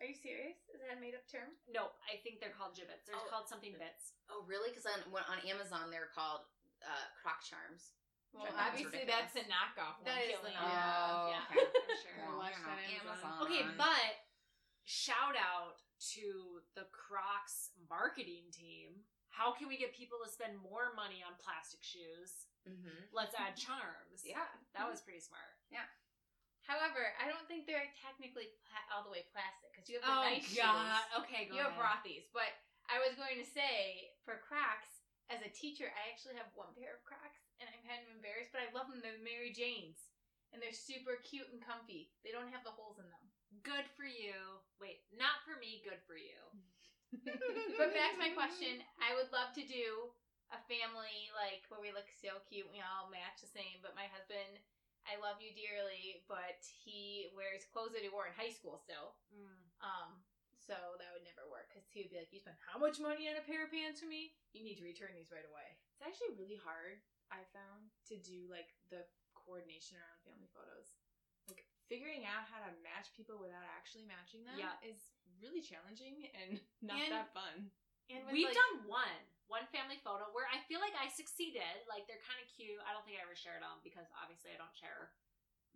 Are 0.02 0.06
you 0.06 0.14
serious? 0.16 0.58
Is 0.74 0.82
that 0.82 0.96
a 0.96 0.98
made 1.00 1.14
up 1.14 1.24
term? 1.30 1.54
Nope, 1.70 1.94
I 2.10 2.18
think 2.20 2.42
they're 2.42 2.52
called 2.54 2.74
Jibbitz. 2.76 3.06
They're 3.06 3.16
Oh. 3.18 3.30
called 3.30 3.46
something 3.48 3.72
bits. 3.78 4.12
Oh, 4.28 4.42
really? 4.44 4.68
Because 4.74 4.84
on, 4.90 5.00
when- 5.10 5.24
on 5.30 5.38
Amazon, 5.46 5.88
they're 5.90 6.10
called 6.12 6.44
uh, 6.84 7.06
croc 7.22 7.40
charms. 7.46 7.94
Well, 8.34 8.44
Which 8.50 8.58
I 8.58 8.74
think 8.74 8.90
is 8.90 8.92
obviously 8.92 9.08
ridiculous. 9.08 9.30
that's 9.32 9.36
a 9.38 9.44
knockoff. 9.48 9.96
That 10.04 10.18
one, 10.18 10.26
is 10.26 10.28
the 10.28 10.36
Killian. 10.42 10.58
knockoff. 10.58 11.08
Oh, 11.14 11.26
yeah, 11.30 11.44
okay. 11.54 11.64
for 11.70 11.96
sure. 12.02 12.16
Well, 12.26 12.38
Watch 12.42 12.58
that 12.60 12.82
Amazon. 12.90 13.14
Amazon. 13.14 13.34
Okay, 13.46 13.62
but 13.78 14.12
shout 14.84 15.38
out 15.38 15.80
to 16.18 16.60
the 16.74 16.84
Crocs 16.90 17.70
marketing 17.88 18.50
team. 18.52 19.06
How 19.30 19.54
can 19.54 19.70
we 19.70 19.78
get 19.78 19.94
people 19.94 20.18
to 20.22 20.28
spend 20.28 20.58
more 20.60 20.92
money 20.98 21.22
on 21.24 21.38
plastic 21.40 21.80
shoes? 21.82 22.50
Mm-hmm. 22.68 23.10
Let's 23.14 23.34
add 23.38 23.54
charms. 23.56 24.22
Yeah. 24.26 24.44
That 24.76 24.90
was 24.90 25.00
pretty 25.00 25.22
smart. 25.22 25.54
However, 26.64 27.12
I 27.20 27.28
don't 27.28 27.44
think 27.46 27.68
they're 27.68 27.88
technically 28.00 28.48
pla- 28.64 28.88
all 28.88 29.04
the 29.04 29.12
way 29.12 29.24
plastic 29.28 29.68
because 29.72 29.88
you 29.88 30.00
have 30.00 30.06
the 30.08 30.16
Oh 30.16 30.24
nice 30.24 30.48
god. 30.48 31.04
shoes. 31.04 31.20
Okay, 31.24 31.44
go 31.44 31.56
You 31.56 31.60
have 31.60 31.76
ahead. 31.76 32.00
Rothy's, 32.00 32.26
but 32.32 32.56
I 32.88 33.00
was 33.04 33.12
going 33.16 33.36
to 33.36 33.44
say 33.44 34.08
for 34.24 34.40
Crocs, 34.40 35.04
as 35.32 35.40
a 35.40 35.48
teacher, 35.52 35.88
I 35.92 36.08
actually 36.12 36.36
have 36.36 36.48
one 36.52 36.72
pair 36.76 36.92
of 36.92 37.00
Crocs, 37.04 37.40
and 37.60 37.68
I'm 37.72 37.80
kind 37.84 38.00
of 38.04 38.08
embarrassed, 38.12 38.52
but 38.52 38.60
I 38.64 38.68
love 38.76 38.88
them. 38.92 39.00
They're 39.00 39.16
Mary 39.20 39.52
Janes, 39.52 40.12
and 40.52 40.60
they're 40.60 40.72
super 40.76 41.16
cute 41.24 41.48
and 41.52 41.60
comfy. 41.64 42.12
They 42.24 42.32
don't 42.32 42.52
have 42.52 42.64
the 42.64 42.72
holes 42.76 43.00
in 43.00 43.08
them. 43.08 43.24
Good 43.64 43.88
for 43.96 44.04
you. 44.04 44.60
Wait, 44.80 45.00
not 45.12 45.40
for 45.44 45.56
me, 45.56 45.80
good 45.84 46.00
for 46.04 46.16
you. 46.16 46.36
But 47.78 47.94
back 47.94 48.12
to 48.14 48.18
my 48.20 48.30
question, 48.34 48.82
I 48.98 49.14
would 49.14 49.30
love 49.30 49.54
to 49.54 49.64
do 49.64 50.10
a 50.52 50.58
family 50.70 51.30
like 51.34 51.62
where 51.70 51.80
we 51.80 51.94
look 51.94 52.10
so 52.20 52.42
cute, 52.50 52.68
we 52.70 52.82
all 52.82 53.08
match 53.10 53.40
the 53.40 53.50
same. 53.50 53.80
But 53.82 53.94
my 53.96 54.06
husband, 54.10 54.58
I 55.04 55.20
love 55.20 55.40
you 55.40 55.52
dearly, 55.52 56.24
but 56.26 56.60
he 56.64 57.28
wears 57.36 57.68
clothes 57.68 57.92
that 57.92 58.00
he 58.04 58.08
wore 58.08 58.24
in 58.28 58.34
high 58.36 58.52
school 58.52 58.80
still. 58.80 59.16
Mm. 59.32 59.52
Um, 59.84 60.10
so 60.56 60.72
that 60.96 61.12
would 61.12 61.24
never 61.28 61.44
work 61.52 61.68
because 61.68 61.84
he 61.92 62.00
would 62.00 62.08
be 62.12 62.16
like, 62.16 62.32
"You 62.32 62.40
spent 62.40 62.56
how 62.64 62.80
much 62.80 62.96
money 62.96 63.28
on 63.28 63.36
a 63.36 63.44
pair 63.44 63.68
of 63.68 63.70
pants 63.72 64.00
for 64.00 64.08
me? 64.08 64.32
You 64.56 64.64
need 64.64 64.80
to 64.80 64.84
return 64.86 65.12
these 65.12 65.28
right 65.28 65.44
away." 65.44 65.76
It's 65.92 66.00
actually 66.00 66.32
really 66.40 66.56
hard, 66.56 67.04
I 67.28 67.44
found, 67.52 67.92
to 68.08 68.16
do 68.16 68.48
like 68.48 68.72
the 68.88 69.04
coordination 69.36 70.00
around 70.00 70.16
family 70.24 70.48
photos. 70.56 70.96
Like 71.52 71.68
figuring 71.92 72.24
out 72.24 72.48
how 72.48 72.64
to 72.64 72.72
match 72.80 73.12
people 73.12 73.36
without 73.36 73.68
actually 73.76 74.08
matching 74.08 74.48
them 74.48 74.56
Yeah. 74.56 74.80
is 74.80 75.12
really 75.44 75.60
challenging 75.60 76.32
and 76.32 76.56
not 76.80 76.96
And- 76.96 77.12
that 77.12 77.28
fun. 77.36 77.68
And 78.08 78.24
with, 78.24 78.32
We've 78.32 78.48
like- 78.48 78.56
done 78.56 78.88
one, 78.88 79.20
one 79.46 79.68
family 79.70 80.00
photo 80.00 80.28
where 80.32 80.48
I 80.48 80.60
feel 80.66 80.80
like 80.80 80.96
I 80.96 81.08
succeeded. 81.12 81.84
Like 81.86 82.08
they're 82.08 82.22
kind 82.24 82.40
of 82.40 82.48
cute. 82.48 82.80
I 82.84 82.96
don't 82.96 83.04
think 83.04 83.20
I 83.20 83.24
ever 83.24 83.36
shared 83.36 83.60
them 83.60 83.80
because 83.84 84.08
obviously 84.16 84.54
I 84.54 84.60
don't 84.60 84.74
share 84.74 85.12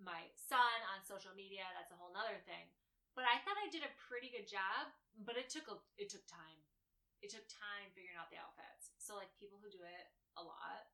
my 0.00 0.30
son 0.36 0.78
on 0.94 1.04
social 1.04 1.34
media. 1.34 1.66
That's 1.74 1.92
a 1.92 1.98
whole 1.98 2.14
nother 2.14 2.38
thing. 2.48 2.70
But 3.18 3.26
I 3.26 3.42
thought 3.42 3.58
I 3.58 3.68
did 3.68 3.82
a 3.82 3.92
pretty 4.08 4.30
good 4.30 4.48
job. 4.48 4.94
But 5.18 5.34
it 5.34 5.50
took 5.50 5.66
a 5.68 5.76
it 5.98 6.08
took 6.08 6.24
time. 6.30 6.62
It 7.18 7.34
took 7.34 7.44
time 7.50 7.90
figuring 7.92 8.14
out 8.14 8.30
the 8.30 8.38
outfits. 8.38 8.94
So 9.02 9.18
like 9.18 9.30
people 9.34 9.58
who 9.58 9.66
do 9.68 9.82
it 9.82 10.06
a 10.38 10.42
lot, 10.46 10.86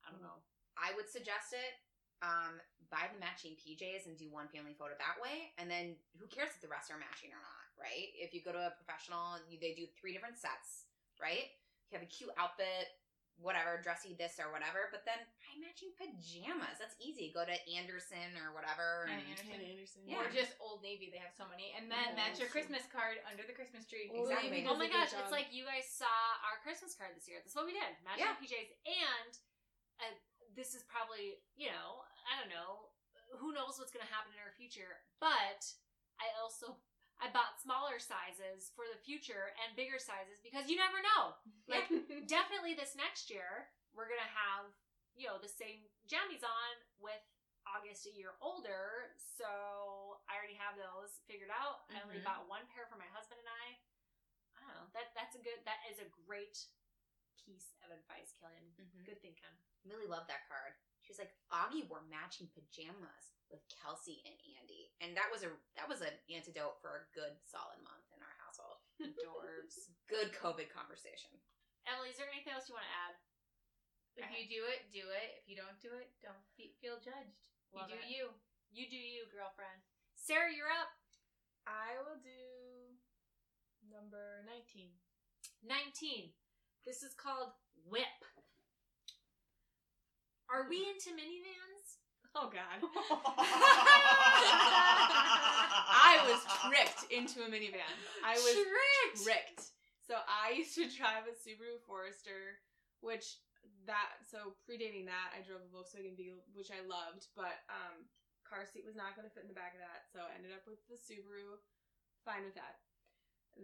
I 0.00 0.08
don't 0.08 0.24
know. 0.24 0.40
I 0.80 0.96
would 0.96 1.08
suggest 1.08 1.52
it. 1.52 1.76
Um, 2.24 2.56
buy 2.88 3.12
the 3.12 3.20
matching 3.20 3.60
PJs 3.60 4.08
and 4.08 4.16
do 4.16 4.32
one 4.32 4.48
family 4.48 4.72
photo 4.72 4.96
that 4.96 5.20
way, 5.20 5.52
and 5.60 5.68
then 5.68 6.00
who 6.16 6.24
cares 6.32 6.56
if 6.56 6.64
the 6.64 6.72
rest 6.72 6.88
are 6.88 6.96
matching 6.96 7.28
or 7.28 7.42
not, 7.44 7.64
right? 7.76 8.08
If 8.16 8.32
you 8.32 8.40
go 8.40 8.56
to 8.56 8.72
a 8.72 8.76
professional, 8.80 9.36
you, 9.52 9.60
they 9.60 9.76
do 9.76 9.84
three 10.00 10.16
different 10.16 10.40
sets, 10.40 10.88
right? 11.20 11.52
You 11.90 11.98
have 11.98 12.06
a 12.06 12.10
cute 12.10 12.34
outfit, 12.34 12.90
whatever, 13.38 13.78
dressy 13.78 14.16
this 14.16 14.40
or 14.42 14.48
whatever, 14.50 14.88
but 14.90 15.04
then 15.04 15.20
buy 15.38 15.54
matching 15.60 15.92
pajamas. 15.94 16.80
That's 16.80 16.96
easy. 16.98 17.30
Go 17.30 17.44
to 17.46 17.54
Andersson 17.68 18.32
or 18.42 18.50
whatever. 18.56 19.06
And, 19.06 19.20
Andersson. 19.22 19.60
Andersson. 19.60 20.02
Yeah. 20.08 20.18
Or 20.18 20.26
just 20.32 20.56
Old 20.58 20.80
Navy, 20.82 21.12
they 21.12 21.20
have 21.20 21.36
so 21.36 21.44
many. 21.46 21.70
And 21.76 21.86
then 21.92 22.16
Yeah, 22.16 22.18
that's 22.18 22.40
your. 22.42 22.48
Christmas 22.50 22.88
card 22.90 23.20
under 23.28 23.44
the 23.46 23.52
Christmas 23.54 23.84
tree. 23.86 24.08
Old 24.10 24.32
Exactly. 24.32 24.64
Navy 24.64 24.66
Oh 24.66 24.74
my 24.80 24.88
gosh, 24.90 25.12
it's 25.12 25.30
like 25.34 25.52
you 25.54 25.62
guys 25.68 25.86
saw 25.86 26.10
our 26.48 26.58
Christmas 26.64 26.96
card 26.96 27.12
this 27.14 27.28
year. 27.30 27.38
That's 27.44 27.54
what 27.54 27.68
we 27.68 27.76
did. 27.76 27.92
Matching 28.02 28.24
Yeah. 28.26 28.40
PJs. 28.40 28.70
And 28.88 29.32
uh, 30.02 30.14
this 30.56 30.72
is 30.74 30.82
probably, 30.88 31.38
you 31.54 31.68
know, 31.70 32.02
I 32.26 32.40
don't 32.40 32.50
know. 32.50 32.90
Who 33.38 33.52
knows 33.52 33.76
what's 33.76 33.92
going 33.92 34.02
to 34.06 34.10
happen 34.10 34.32
in 34.32 34.40
our 34.40 34.54
future. 34.56 35.04
But 35.20 35.60
I 36.18 36.32
also, 36.40 36.80
I 37.20 37.32
bought 37.32 37.56
smaller 37.62 37.96
sizes 37.98 38.70
for 38.76 38.84
the 38.92 39.00
future 39.00 39.56
and 39.64 39.72
bigger 39.74 39.96
sizes 39.98 40.38
because 40.44 40.68
you 40.68 40.76
never 40.76 41.00
know. 41.00 41.34
Like, 41.66 41.90
definitely 42.30 42.78
this 42.78 42.94
next 42.94 43.26
year, 43.32 43.72
we're 43.90 44.06
to 44.22 44.32
have, 44.38 44.70
you 45.18 45.26
know, 45.26 45.34
the 45.42 45.50
same 45.50 45.82
jammies 46.06 46.46
on 46.46 46.72
with 47.02 47.18
August 47.66 48.06
a 48.06 48.12
year 48.14 48.38
older. 48.38 49.10
So 49.18 50.22
I 50.30 50.38
already 50.38 50.54
have 50.54 50.78
those 50.78 51.18
figured 51.26 51.50
out. 51.50 51.82
I 51.90 51.98
only 52.06 52.22
Mhm. 52.22 52.28
bought 52.28 52.46
one 52.46 52.62
pair 52.70 52.86
for 52.86 52.94
my 52.94 53.08
husband 53.10 53.40
and 53.42 53.50
I. 53.50 53.66
I 54.54 54.58
don't 54.62 54.74
know. 54.78 54.86
That 54.94 55.10
that's 55.18 55.34
a 55.34 55.42
good. 55.42 55.58
That 55.66 55.82
is 55.90 55.98
a 55.98 56.06
great 56.28 56.54
piece 57.42 57.74
of 57.82 57.90
advice, 57.90 58.32
Killian. 58.38 58.70
Mhm. 58.78 59.02
Good 59.04 59.20
thinking. 59.20 59.42
I 59.44 59.88
really 59.90 60.06
love 60.06 60.26
that 60.30 60.46
card. 60.46 60.74
She 61.02 61.10
was 61.10 61.18
like, 61.18 61.34
Augie 61.50 61.86
wore 61.88 62.02
matching 62.02 62.48
pajamas 62.54 63.34
with 63.50 63.62
Kelsey 63.70 64.22
and 64.26 64.36
Andy, 64.58 64.90
and 64.98 65.14
that 65.14 65.30
was 65.30 65.46
a 65.46 65.50
that 65.78 65.86
was 65.86 66.02
an 66.02 66.14
antidote 66.28 66.82
for 66.82 67.04
a 67.04 67.06
good 67.14 67.34
solid 67.46 67.78
month 67.82 68.06
in 68.14 68.20
our 68.20 68.36
household. 68.42 68.82
Doors. 69.22 69.92
Good 70.06 70.30
COVID 70.38 70.70
conversation. 70.70 71.34
Emily, 71.84 72.14
is 72.14 72.16
there 72.16 72.30
anything 72.30 72.54
else 72.54 72.70
you 72.70 72.78
want 72.78 72.86
to 72.86 72.96
add? 73.10 73.14
If 74.16 74.30
you 74.32 74.48
do 74.48 74.64
it, 74.64 74.88
do 74.88 75.04
it. 75.12 75.36
If 75.36 75.44
you 75.44 75.58
don't 75.58 75.76
do 75.82 75.92
it, 75.92 76.08
don't 76.24 76.40
fe- 76.56 76.72
feel 76.80 76.96
judged. 77.02 77.52
Love 77.76 77.92
you 77.92 77.98
do 77.98 78.00
it. 78.00 78.08
you. 78.08 78.24
You 78.72 78.84
do 78.88 78.96
you, 78.96 79.28
girlfriend. 79.28 79.84
Sarah, 80.16 80.48
you're 80.48 80.72
up. 80.72 80.88
I 81.68 82.00
will 82.00 82.16
do 82.16 82.40
number 83.92 84.40
19. 84.48 84.88
19. 85.60 86.32
This 86.88 87.04
is 87.04 87.12
called 87.12 87.52
Whip. 87.84 88.24
Are 90.48 90.64
we 90.70 90.80
hmm. 90.80 90.96
into 90.96 91.12
minivans? 91.12 91.75
Oh 92.36 92.52
god. 92.52 92.84
I 95.88 96.20
was 96.28 96.44
tricked 96.68 97.08
into 97.08 97.40
a 97.40 97.48
minivan. 97.48 97.96
I 98.20 98.36
was 98.36 98.52
tricked. 98.52 99.24
tricked. 99.24 99.72
So 100.04 100.20
I 100.28 100.52
used 100.52 100.76
to 100.76 100.84
drive 100.92 101.24
a 101.24 101.32
Subaru 101.32 101.80
Forester, 101.88 102.60
which 103.00 103.40
that 103.88 104.20
so 104.28 104.52
predating 104.68 105.08
that 105.08 105.32
I 105.32 105.40
drove 105.40 105.64
a 105.64 105.70
Volkswagen 105.72 106.12
Beetle, 106.12 106.44
which 106.52 106.68
I 106.68 106.84
loved, 106.84 107.32
but 107.32 107.64
um 107.72 108.04
car 108.44 108.68
seat 108.68 108.84
was 108.86 108.94
not 108.94 109.16
going 109.18 109.26
to 109.26 109.32
fit 109.32 109.42
in 109.42 109.50
the 109.50 109.58
back 109.58 109.74
of 109.74 109.82
that, 109.82 110.06
so 110.06 110.22
I 110.22 110.36
ended 110.36 110.54
up 110.54 110.62
with 110.68 110.78
the 110.86 110.94
Subaru. 110.94 111.58
Fine 112.22 112.46
with 112.46 112.54
that. 112.54 112.84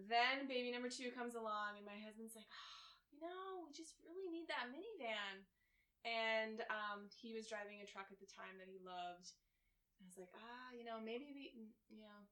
Then 0.09 0.49
baby 0.49 0.73
number 0.73 0.89
two 0.89 1.13
comes 1.13 1.37
along, 1.37 1.77
and 1.77 1.85
my 1.85 2.01
husband's 2.01 2.35
like, 2.35 2.49
oh, 2.49 2.83
you 3.13 3.21
know, 3.21 3.69
we 3.69 3.71
just 3.77 4.01
really 4.01 4.33
need 4.33 4.49
that 4.49 4.73
minivan. 4.73 5.45
And 6.03 6.67
um, 6.67 7.07
he 7.15 7.31
was 7.31 7.47
driving 7.47 7.79
a 7.79 7.87
truck 7.87 8.11
at 8.11 8.19
the 8.19 8.31
time 8.31 8.59
that 8.59 8.67
he 8.67 8.83
loved. 8.83 9.31
And 9.99 10.07
I 10.07 10.11
was 10.11 10.19
like, 10.19 10.35
ah, 10.35 10.75
you 10.75 10.83
know, 10.83 10.99
maybe 10.99 11.31
we, 11.31 11.55
you 11.87 12.03
know, 12.03 12.27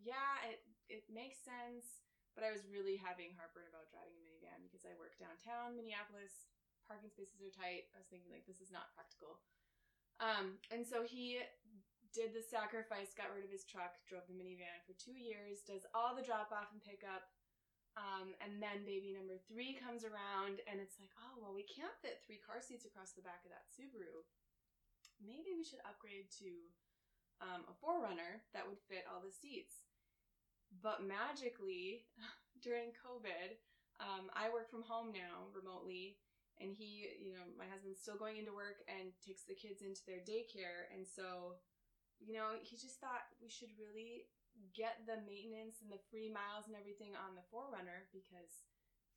yeah, 0.00 0.40
it 0.48 0.64
it 0.88 1.04
makes 1.12 1.40
sense. 1.44 2.00
But 2.32 2.46
I 2.46 2.54
was 2.54 2.64
really 2.70 2.96
having 2.96 3.34
heartburn 3.36 3.68
about 3.68 3.90
driving 3.90 4.16
a 4.16 4.22
minivan 4.24 4.64
because 4.64 4.86
I 4.86 4.96
work 4.96 5.18
downtown 5.20 5.76
Minneapolis. 5.76 6.48
Parking 6.88 7.12
spaces 7.12 7.42
are 7.44 7.52
tight. 7.52 7.90
I 7.92 8.00
was 8.00 8.08
thinking 8.08 8.32
like 8.32 8.48
this 8.48 8.64
is 8.64 8.72
not 8.72 8.94
practical. 8.96 9.42
Um, 10.18 10.60
and 10.72 10.82
so 10.82 11.04
he 11.04 11.42
did 12.10 12.34
the 12.34 12.42
sacrifice, 12.42 13.14
got 13.14 13.30
rid 13.30 13.46
of 13.46 13.54
his 13.54 13.62
truck, 13.64 14.02
drove 14.10 14.26
the 14.26 14.34
minivan 14.34 14.82
for 14.82 14.94
two 14.98 15.14
years, 15.14 15.62
does 15.62 15.86
all 15.94 16.18
the 16.18 16.26
drop 16.26 16.50
off 16.50 16.74
and 16.74 16.82
pickup. 16.82 17.30
Um, 17.98 18.38
and 18.38 18.62
then 18.62 18.86
baby 18.86 19.10
number 19.10 19.34
three 19.50 19.74
comes 19.74 20.06
around, 20.06 20.62
and 20.70 20.78
it's 20.78 20.98
like, 21.02 21.10
oh, 21.18 21.34
well, 21.42 21.54
we 21.54 21.66
can't 21.66 21.94
fit 21.98 22.22
three 22.22 22.38
car 22.38 22.62
seats 22.62 22.86
across 22.86 23.12
the 23.12 23.26
back 23.26 23.42
of 23.42 23.50
that 23.50 23.66
Subaru. 23.66 24.22
Maybe 25.18 25.52
we 25.52 25.66
should 25.66 25.82
upgrade 25.82 26.30
to 26.38 26.70
um, 27.42 27.66
a 27.66 27.74
4Runner 27.82 28.40
that 28.54 28.64
would 28.64 28.80
fit 28.86 29.08
all 29.10 29.20
the 29.20 29.34
seats. 29.34 29.84
But 30.70 31.02
magically, 31.02 32.06
during 32.64 32.94
COVID, 32.94 33.58
um, 33.98 34.30
I 34.32 34.48
work 34.48 34.70
from 34.70 34.86
home 34.86 35.10
now 35.10 35.50
remotely, 35.50 36.16
and 36.62 36.70
he, 36.72 37.10
you 37.18 37.34
know, 37.34 37.44
my 37.58 37.66
husband's 37.66 38.00
still 38.00 38.16
going 38.16 38.38
into 38.38 38.54
work 38.54 38.86
and 38.86 39.12
takes 39.18 39.44
the 39.44 39.58
kids 39.58 39.82
into 39.82 40.06
their 40.06 40.22
daycare, 40.22 40.88
and 40.94 41.02
so, 41.04 41.58
you 42.22 42.32
know, 42.32 42.54
he 42.62 42.78
just 42.78 43.02
thought 43.02 43.28
we 43.42 43.50
should 43.50 43.74
really 43.76 44.30
get 44.76 45.04
the 45.08 45.20
maintenance 45.24 45.80
and 45.80 45.90
the 45.90 46.00
free 46.12 46.30
miles 46.30 46.68
and 46.68 46.76
everything 46.76 47.16
on 47.16 47.34
the 47.34 47.44
4Runner 47.48 48.06
because 48.12 48.66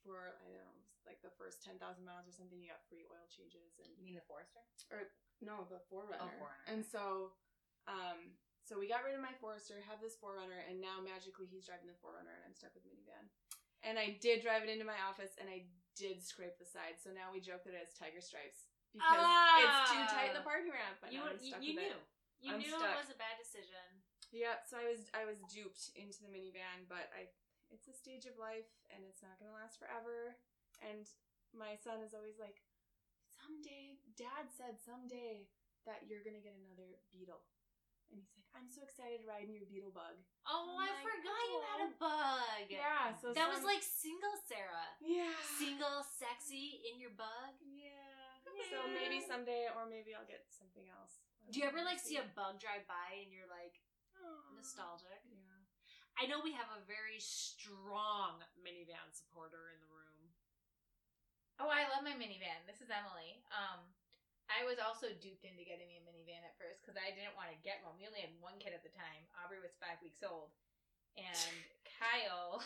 for 0.03 0.35
I 0.39 0.45
don't 0.51 0.59
know, 0.59 0.77
like 1.07 1.23
the 1.23 1.31
first 1.39 1.63
ten 1.63 1.79
thousand 1.79 2.03
miles 2.03 2.27
or 2.27 2.35
something, 2.35 2.59
you 2.59 2.71
got 2.71 2.83
free 2.91 3.07
oil 3.07 3.23
changes 3.31 3.79
and 3.79 3.91
You 3.95 4.03
mean 4.03 4.19
the 4.19 4.27
Forester? 4.27 4.63
Or 4.91 5.07
no, 5.39 5.67
the 5.67 5.79
Forerunner. 5.87 6.19
Oh, 6.19 6.31
Forerunner. 6.39 6.67
And 6.67 6.83
so, 6.83 7.35
um, 7.87 8.35
so 8.63 8.79
we 8.79 8.87
got 8.87 9.03
rid 9.03 9.15
of 9.15 9.23
my 9.23 9.35
Forester, 9.39 9.79
have 9.87 9.99
this 9.99 10.15
4Runner, 10.19 10.63
and 10.67 10.79
now 10.79 11.03
magically 11.03 11.47
he's 11.47 11.67
driving 11.67 11.87
the 11.91 11.99
4Runner, 11.99 12.31
and 12.31 12.43
I'm 12.47 12.55
stuck 12.55 12.71
with 12.75 12.87
minivan. 12.87 13.27
And 13.83 13.99
I 13.99 14.15
did 14.23 14.39
drive 14.39 14.63
it 14.63 14.71
into 14.71 14.87
my 14.87 14.95
office, 15.03 15.35
and 15.35 15.51
I 15.51 15.67
did 15.99 16.23
scrape 16.23 16.55
the 16.55 16.67
side. 16.67 16.99
So 17.03 17.11
now 17.11 17.35
we 17.35 17.43
joke 17.43 17.67
that 17.67 17.75
it 17.75 17.83
has 17.83 17.95
tiger 17.95 18.23
stripes 18.23 18.71
because 18.95 19.19
it's 19.59 19.91
too 19.91 20.03
tight 20.07 20.31
in 20.31 20.37
the 20.39 20.45
parking 20.45 20.71
ramp. 20.71 20.99
But 21.03 21.11
you 21.11 21.19
you, 21.43 21.51
you 21.59 21.73
knew. 21.75 21.91
it. 21.91 22.03
You 22.39 22.55
I'm 22.55 22.59
knew 22.59 22.75
stuck. 22.75 22.95
it 22.95 23.03
was 23.07 23.11
a 23.11 23.19
bad 23.19 23.35
decision. 23.39 24.02
Yeah, 24.33 24.57
so 24.65 24.81
I 24.81 24.89
was 24.89 25.05
I 25.13 25.23
was 25.29 25.37
duped 25.45 25.93
into 25.93 26.25
the 26.25 26.31
minivan, 26.33 26.89
but 26.89 27.05
I 27.13 27.29
it's 27.69 27.85
a 27.85 27.93
stage 27.93 28.25
of 28.25 28.37
life 28.41 28.69
and 28.89 29.05
it's 29.05 29.21
not 29.21 29.37
gonna 29.37 29.53
last 29.53 29.77
forever. 29.77 30.37
And 30.81 31.05
my 31.53 31.77
son 31.77 32.01
is 32.01 32.17
always 32.17 32.41
like, 32.41 32.65
someday, 33.29 34.01
Dad 34.17 34.49
said 34.49 34.81
someday 34.81 35.45
that 35.85 36.09
you're 36.09 36.25
gonna 36.25 36.41
get 36.41 36.57
another 36.57 36.97
Beetle. 37.13 37.45
And 38.09 38.17
he's 38.21 38.29
like, 38.37 38.45
I'm 38.53 38.69
so 38.69 38.81
excited 38.85 39.21
to 39.21 39.27
ride 39.29 39.49
in 39.49 39.57
your 39.57 39.65
beetle 39.65 39.89
bug. 39.89 40.21
Oh, 40.45 40.77
I'm 40.77 40.85
I 40.85 40.93
like, 40.93 41.01
forgot 41.01 41.41
you 41.49 41.59
had 41.65 41.79
oh. 41.81 41.85
a 41.85 41.89
"Oh." 41.89 42.01
bug. 42.03 42.65
Yeah, 42.69 43.09
so 43.17 43.33
That 43.33 43.49
was 43.49 43.65
like 43.65 43.81
single 43.81 44.37
Sarah. 44.45 44.85
yeah, 45.01 45.33
Single, 45.57 46.05
sexy 46.05 46.85
in 46.85 47.01
your 47.01 47.09
bug. 47.17 47.57
yeah. 47.65 48.37
So 48.69 48.85
maybe 48.93 49.17
someday, 49.25 49.65
or 49.73 49.89
maybe 49.89 50.13
I'll 50.13 50.29
get 50.29 50.45
something 50.53 50.85
else. 50.93 51.17
Do 51.49 51.57
you 51.57 51.65
ever 51.65 51.81
like 51.81 51.97
see 51.97 52.21
a 52.21 52.25
bug 52.37 52.61
drive 52.61 52.85
by 52.89 53.21
and 53.21 53.29
you're 53.33 53.49
like. 53.49 53.81
Nostalgic? 54.55 55.21
Yeah. 55.27 55.59
I 56.19 56.29
know 56.29 56.45
we 56.45 56.53
have 56.53 56.69
a 56.73 56.85
very 56.85 57.17
strong 57.17 58.41
minivan 58.61 59.09
supporter 59.11 59.73
in 59.73 59.81
the 59.81 59.89
room. 59.89 60.21
Oh, 61.57 61.69
I 61.69 61.89
love 61.89 62.05
my 62.05 62.13
minivan. 62.17 62.65
This 62.65 62.81
is 62.81 62.89
Emily. 62.89 63.41
Um, 63.49 63.81
I 64.51 64.67
was 64.67 64.77
also 64.77 65.09
duped 65.17 65.47
into 65.47 65.65
getting 65.65 65.89
me 65.89 65.97
a 66.01 66.05
minivan 66.05 66.43
at 66.43 66.57
first 66.59 66.83
because 66.83 66.99
I 66.99 67.15
didn't 67.15 67.33
want 67.33 67.49
to 67.49 67.57
get 67.65 67.81
one. 67.81 67.97
We 67.97 68.05
only 68.05 68.21
had 68.21 68.33
one 68.43 68.59
kid 68.61 68.75
at 68.75 68.85
the 68.85 68.93
time. 68.93 69.25
Aubrey 69.41 69.63
was 69.63 69.73
five 69.79 69.97
weeks 70.03 70.21
old, 70.21 70.53
and 71.15 71.53
Kyle, 71.97 72.61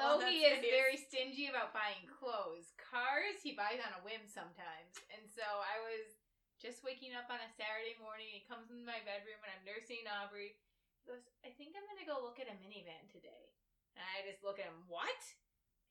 although 0.00 0.24
he 0.24 0.48
is 0.48 0.64
very 0.64 0.96
stingy 0.96 1.52
about 1.52 1.76
buying 1.76 2.08
clothes, 2.08 2.72
cars 2.80 3.40
he 3.44 3.52
buys 3.52 3.80
on 3.80 3.92
a 3.96 4.00
whim 4.02 4.24
sometimes. 4.26 4.96
And 5.12 5.24
so 5.28 5.44
I 5.44 5.76
was 5.84 6.23
just 6.64 6.80
waking 6.80 7.12
up 7.12 7.28
on 7.28 7.36
a 7.44 7.50
Saturday 7.60 7.92
morning. 8.00 8.24
He 8.32 8.40
comes 8.48 8.72
into 8.72 8.88
my 8.88 9.04
bedroom 9.04 9.36
and 9.44 9.52
I'm 9.52 9.64
nursing 9.68 10.08
Aubrey. 10.08 10.56
He 10.56 11.04
goes, 11.04 11.20
"I 11.44 11.52
think 11.52 11.76
I'm 11.76 11.84
gonna 11.84 12.08
go 12.08 12.24
look 12.24 12.40
at 12.40 12.48
a 12.48 12.56
minivan 12.56 13.04
today." 13.12 13.52
And 13.94 14.02
I 14.16 14.24
just 14.24 14.40
look 14.42 14.56
at 14.58 14.66
him, 14.66 14.88
what? 14.88 15.20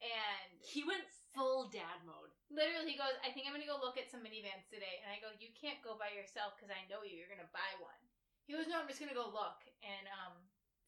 And 0.02 0.50
He 0.60 0.82
went 0.84 1.06
full 1.34 1.70
dad 1.70 2.02
mode. 2.06 2.30
literally 2.54 2.94
he 2.94 2.98
goes 3.00 3.18
i 3.26 3.34
think 3.34 3.50
i'm 3.50 3.54
gonna 3.58 3.66
go 3.66 3.82
look 3.82 3.98
at 3.98 4.06
some 4.06 4.22
minivans 4.22 4.62
today 4.70 5.02
and 5.02 5.10
i 5.10 5.18
go 5.18 5.34
you 5.42 5.50
can't 5.58 5.82
go 5.82 5.98
by 5.98 6.06
yourself 6.14 6.54
because 6.54 6.70
i 6.70 6.78
know 6.86 7.02
you 7.02 7.18
you're 7.18 7.32
gonna 7.32 7.50
buy 7.50 7.72
one 7.82 7.98
he 8.46 8.54
goes 8.54 8.70
no 8.70 8.78
i'm 8.78 8.86
just 8.86 9.02
gonna 9.02 9.18
go 9.18 9.26
look 9.34 9.66
and 9.82 10.06
um 10.14 10.38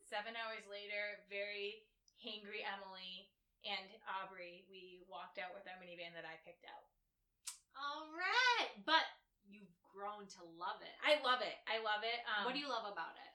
seven 0.06 0.38
hours 0.38 0.62
later 0.70 1.18
very 1.34 1.82
hangry 2.22 2.62
emily 2.62 3.34
and 3.66 3.90
aubrey 4.06 4.70
we 4.70 5.02
walked 5.10 5.42
out 5.42 5.50
with 5.58 5.66
our 5.66 5.74
minivan 5.82 6.14
that 6.14 6.30
i 6.30 6.38
picked 6.46 6.70
out 6.70 6.86
All 7.74 8.06
right, 8.14 8.70
but 8.86 9.10
grown 9.96 10.28
to 10.28 10.44
love 10.60 10.84
it. 10.84 10.92
i 11.00 11.16
love 11.24 11.40
it 11.40 11.56
i 11.72 11.80
love 11.80 12.04
it 12.04 12.20
um 12.28 12.44
what 12.44 12.52
do 12.52 12.60
you 12.60 12.68
love 12.68 12.84
about 12.86 13.16
it? 13.16 13.32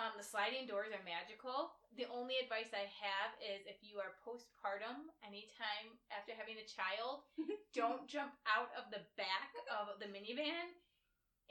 Um, 0.00 0.16
the 0.16 0.24
sliding 0.24 0.64
doors 0.64 0.88
are 0.88 1.04
magical. 1.04 1.76
The 2.00 2.08
only 2.08 2.40
advice 2.40 2.72
I 2.72 2.88
have 2.88 3.36
is 3.44 3.68
if 3.68 3.76
you 3.84 4.00
are 4.00 4.16
postpartum, 4.24 5.12
anytime 5.20 6.00
after 6.08 6.32
having 6.32 6.56
a 6.56 6.64
child, 6.64 7.28
don't 7.76 8.08
jump 8.08 8.32
out 8.48 8.72
of 8.72 8.88
the 8.88 9.04
back 9.20 9.52
of 9.68 10.00
the 10.00 10.08
minivan, 10.08 10.72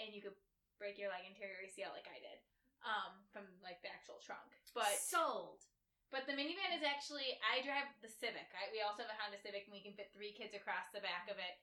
and 0.01 0.09
you 0.09 0.25
could 0.25 0.33
break 0.81 0.97
your 0.97 1.13
leg 1.13 1.29
anterior 1.29 1.61
ACL 1.61 1.93
like 1.93 2.09
I 2.09 2.17
did, 2.17 2.41
um, 2.81 3.21
from 3.29 3.45
like 3.61 3.77
the 3.85 3.93
actual 3.93 4.17
trunk. 4.17 4.49
But 4.73 4.89
sold. 4.97 5.61
but 6.09 6.25
the 6.25 6.33
minivan 6.33 6.73
is 6.73 6.81
actually 6.81 7.37
I 7.45 7.61
drive 7.61 7.93
the 8.01 8.09
Civic. 8.09 8.49
I, 8.57 8.73
we 8.73 8.81
also 8.81 9.05
have 9.05 9.13
a 9.13 9.19
Honda 9.21 9.37
Civic, 9.37 9.69
and 9.69 9.73
we 9.77 9.85
can 9.85 9.93
fit 9.93 10.09
three 10.17 10.33
kids 10.33 10.57
across 10.57 10.89
the 10.89 11.05
back 11.05 11.29
of 11.29 11.37
it. 11.37 11.61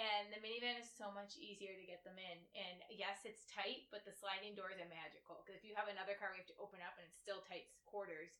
And 0.00 0.32
the 0.32 0.40
minivan 0.40 0.80
is 0.80 0.88
so 0.88 1.12
much 1.12 1.36
easier 1.36 1.76
to 1.76 1.84
get 1.84 2.00
them 2.00 2.16
in. 2.16 2.38
And 2.56 2.80
yes, 2.88 3.28
it's 3.28 3.44
tight, 3.52 3.92
but 3.92 4.08
the 4.08 4.14
sliding 4.16 4.56
doors 4.56 4.80
are 4.80 4.88
magical. 4.88 5.44
Because 5.44 5.60
if 5.60 5.64
you 5.68 5.76
have 5.76 5.92
another 5.92 6.16
car, 6.16 6.32
we 6.32 6.40
have 6.40 6.48
to 6.48 6.56
open 6.56 6.80
up, 6.80 6.96
and 6.96 7.04
it's 7.04 7.20
still 7.20 7.44
tight 7.44 7.68
quarters. 7.84 8.32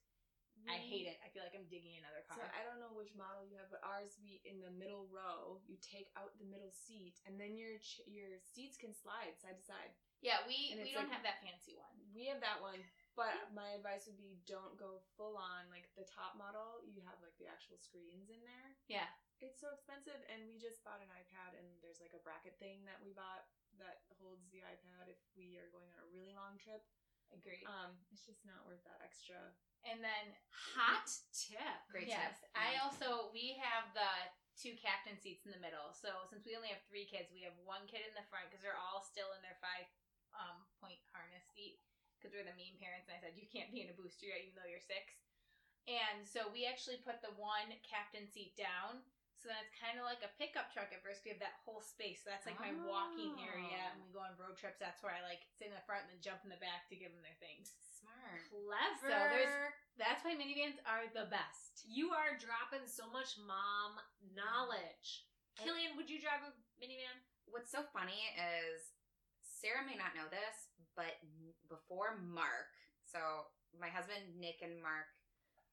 I 0.68 0.76
hate 0.78 1.08
it. 1.08 1.16
I 1.24 1.32
feel 1.32 1.40
like 1.40 1.56
I'm 1.56 1.64
digging 1.72 1.96
another 1.96 2.20
car. 2.28 2.36
So 2.36 2.44
I 2.44 2.60
don't 2.60 2.76
know 2.76 2.92
which 2.92 3.16
model 3.16 3.40
you 3.48 3.56
have, 3.56 3.72
but 3.72 3.80
ours 3.80 4.20
we 4.20 4.44
in 4.44 4.60
the 4.60 4.68
middle 4.70 5.08
row. 5.08 5.58
You 5.64 5.80
take 5.80 6.12
out 6.12 6.36
the 6.36 6.44
middle 6.44 6.70
seat, 6.70 7.16
and 7.24 7.40
then 7.40 7.56
your 7.56 7.80
your 8.04 8.36
seats 8.44 8.76
can 8.76 8.92
slide 8.92 9.32
side 9.40 9.56
to 9.56 9.64
side. 9.64 9.96
yeah, 10.20 10.44
we 10.44 10.76
we 10.76 10.92
don't 10.92 11.08
like- 11.08 11.16
have 11.16 11.24
that 11.24 11.40
fancy 11.40 11.72
one. 11.80 11.96
We 12.12 12.28
have 12.28 12.44
that 12.44 12.60
one, 12.60 12.84
but 13.16 13.32
my 13.56 13.72
advice 13.80 14.04
would 14.04 14.20
be 14.20 14.44
don't 14.44 14.76
go 14.76 15.00
full 15.16 15.40
on 15.40 15.72
like 15.72 15.88
the 15.96 16.04
top 16.04 16.36
model. 16.36 16.84
You 16.84 17.00
have 17.08 17.16
like 17.24 17.34
the 17.40 17.48
actual 17.48 17.80
screens 17.80 18.28
in 18.28 18.44
there. 18.44 18.76
Yeah. 18.92 19.08
It's 19.42 19.58
so 19.58 19.74
expensive, 19.74 20.22
and 20.30 20.46
we 20.46 20.54
just 20.62 20.86
bought 20.86 21.02
an 21.02 21.10
iPad, 21.10 21.58
and 21.58 21.66
there's 21.82 21.98
like 21.98 22.14
a 22.14 22.22
bracket 22.22 22.54
thing 22.62 22.86
that 22.86 23.02
we 23.02 23.10
bought 23.10 23.50
that 23.82 24.06
holds 24.22 24.46
the 24.54 24.62
iPad 24.62 25.10
if 25.10 25.18
we 25.34 25.58
are 25.58 25.66
going 25.74 25.90
on 25.90 25.98
a 25.98 26.08
really 26.14 26.30
long 26.30 26.54
trip. 26.62 26.86
Agreed. 27.34 27.66
Um, 27.66 27.96
it's 28.14 28.22
just 28.28 28.44
not 28.46 28.62
worth 28.68 28.84
that 28.86 29.00
extra. 29.02 29.40
and 29.88 29.98
then 30.04 30.36
Hot 30.76 31.08
tip. 31.32 31.80
Great 31.90 32.06
yes, 32.06 32.38
tip. 32.38 32.54
I 32.54 32.78
also 32.84 33.32
we 33.32 33.58
have 33.58 33.90
the 33.96 34.12
two 34.54 34.76
captain 34.76 35.16
seats 35.16 35.48
in 35.48 35.50
the 35.50 35.58
middle. 35.64 35.90
So 35.96 36.28
since 36.28 36.44
we 36.44 36.54
only 36.54 36.68
have 36.70 36.84
three 36.86 37.08
kids, 37.08 37.32
we 37.32 37.42
have 37.48 37.56
one 37.64 37.88
kid 37.88 38.04
in 38.04 38.12
the 38.14 38.22
front 38.28 38.52
because 38.52 38.60
they're 38.60 38.78
all 38.78 39.00
still 39.02 39.32
in 39.34 39.40
their 39.40 39.56
five 39.64 39.88
um, 40.36 40.60
point 40.76 41.00
harness 41.10 41.48
seat 41.56 41.80
because 42.20 42.36
we're 42.36 42.46
the 42.46 42.54
mean 42.54 42.76
parents. 42.78 43.08
And 43.08 43.16
I 43.16 43.20
said 43.24 43.34
you 43.34 43.48
can't 43.48 43.72
be 43.72 43.82
in 43.82 43.90
a 43.90 43.96
booster 43.96 44.28
yet, 44.28 44.44
even 44.44 44.60
though 44.60 44.68
you're 44.68 44.84
six. 44.84 45.18
And 45.88 46.22
so 46.22 46.46
we 46.52 46.68
actually 46.68 47.02
put 47.02 47.24
the 47.24 47.34
one 47.40 47.74
captain 47.82 48.28
seat 48.30 48.54
down. 48.54 49.02
So 49.42 49.50
then 49.50 49.58
it's 49.66 49.74
kind 49.74 49.98
of 49.98 50.06
like 50.06 50.22
a 50.22 50.30
pickup 50.38 50.70
truck 50.70 50.94
at 50.94 51.02
first. 51.02 51.26
We 51.26 51.34
have 51.34 51.42
that 51.42 51.58
whole 51.66 51.82
space. 51.82 52.22
So 52.22 52.30
that's 52.30 52.46
like 52.46 52.62
my 52.62 52.70
walking 52.86 53.34
area. 53.42 53.90
And 53.90 54.06
we 54.06 54.14
go 54.14 54.22
on 54.22 54.38
road 54.38 54.54
trips. 54.54 54.78
That's 54.78 55.02
where 55.02 55.10
I 55.10 55.18
like 55.26 55.42
sit 55.58 55.66
in 55.66 55.74
the 55.74 55.82
front 55.82 56.06
and 56.06 56.14
then 56.14 56.22
jump 56.22 56.46
in 56.46 56.50
the 56.54 56.62
back 56.62 56.86
to 56.88 56.94
give 56.94 57.10
them 57.10 57.20
their 57.26 57.34
things. 57.42 57.74
Smart. 57.98 58.46
Clever. 58.46 59.10
So 59.10 59.18
there's- 59.34 59.74
That's 59.98 60.22
why 60.22 60.38
minivans 60.38 60.78
are 60.86 61.10
the 61.10 61.26
best. 61.26 61.82
you 61.84 62.14
are 62.14 62.38
dropping 62.38 62.86
so 62.86 63.10
much 63.10 63.34
mom 63.42 63.98
knowledge. 64.32 65.26
Killian, 65.58 65.96
would 65.98 66.08
you 66.08 66.22
drive 66.22 66.40
a 66.46 66.52
minivan? 66.80 67.18
What's 67.50 67.70
so 67.70 67.82
funny 67.92 68.30
is 68.38 68.94
Sarah 69.42 69.84
may 69.84 69.96
not 69.98 70.14
know 70.14 70.28
this, 70.30 70.70
but 70.96 71.18
before 71.68 72.16
Mark, 72.22 72.70
so 73.04 73.18
my 73.78 73.88
husband 73.88 74.38
Nick 74.38 74.62
and 74.62 74.80
Mark, 74.82 75.06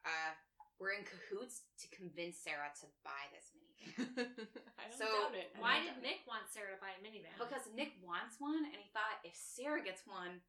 uh, 0.06 0.34
were 0.80 0.96
in 0.96 1.04
cahoots 1.04 1.68
to 1.84 1.86
convince 1.92 2.40
Sarah 2.40 2.72
to 2.82 2.88
buy 3.04 3.24
this 3.36 3.52
minivan 3.52 3.68
I 4.80 4.88
don't 4.88 4.96
So, 5.00 5.08
doubt 5.08 5.36
it. 5.36 5.52
I 5.56 5.60
Why 5.60 5.76
did 5.84 6.00
it. 6.00 6.04
Nick 6.04 6.24
want 6.28 6.48
Sarah 6.52 6.76
to 6.76 6.80
buy 6.80 6.96
a 6.96 7.00
minivan? 7.04 7.36
because 7.40 7.68
Nick 7.76 7.96
wants 8.04 8.40
one, 8.40 8.64
and 8.64 8.80
he 8.80 8.88
thought 8.96 9.20
if 9.28 9.36
Sarah 9.36 9.84
gets 9.84 10.04
one, 10.08 10.40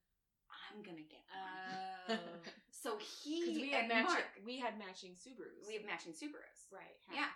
I'm 0.51 0.83
gonna 0.83 1.07
get 1.07 1.23
one. 1.31 2.19
Oh. 2.19 2.43
so 2.71 2.99
he 2.99 3.59
we 3.59 3.71
had 3.71 3.87
and 3.87 3.89
matching, 3.91 4.23
Mark, 4.23 4.31
we 4.47 4.59
had 4.59 4.79
matching 4.79 5.15
Subarus. 5.19 5.67
we 5.67 5.75
have 5.79 5.87
matching 5.87 6.15
Subarus. 6.15 6.71
right. 6.75 6.99
Yeah. 7.11 7.31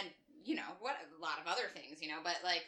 And, 0.00 0.08
you 0.44 0.56
know, 0.56 0.76
what 0.80 0.96
a 0.96 1.20
lot 1.20 1.36
of 1.40 1.44
other 1.44 1.68
things, 1.76 2.00
you 2.00 2.08
know, 2.08 2.24
but 2.24 2.40
like, 2.44 2.64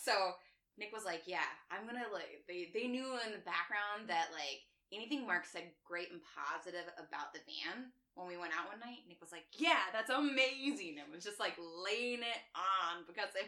so 0.00 0.32
Nick 0.80 0.88
was 0.96 1.04
like, 1.04 1.28
yeah, 1.28 1.44
I'm 1.68 1.84
gonna 1.84 2.08
like, 2.12 2.44
they, 2.48 2.72
they 2.72 2.88
knew 2.88 3.12
in 3.24 3.32
the 3.36 3.44
background 3.44 4.08
that 4.08 4.32
like 4.32 4.64
anything 4.92 5.26
Mark 5.28 5.44
said 5.44 5.68
great 5.84 6.08
and 6.08 6.24
positive 6.24 6.88
about 6.96 7.36
the 7.36 7.44
van 7.44 7.92
when 8.18 8.26
we 8.26 8.34
went 8.34 8.50
out 8.50 8.66
one 8.66 8.82
night, 8.82 9.06
Nick 9.06 9.22
was 9.22 9.30
like, 9.30 9.46
yeah, 9.54 9.86
that's 9.94 10.10
amazing. 10.10 10.98
And 10.98 11.06
was 11.14 11.22
just 11.22 11.38
like 11.38 11.54
laying 11.54 12.26
it 12.26 12.42
on 12.58 13.06
because 13.06 13.30
if, 13.38 13.46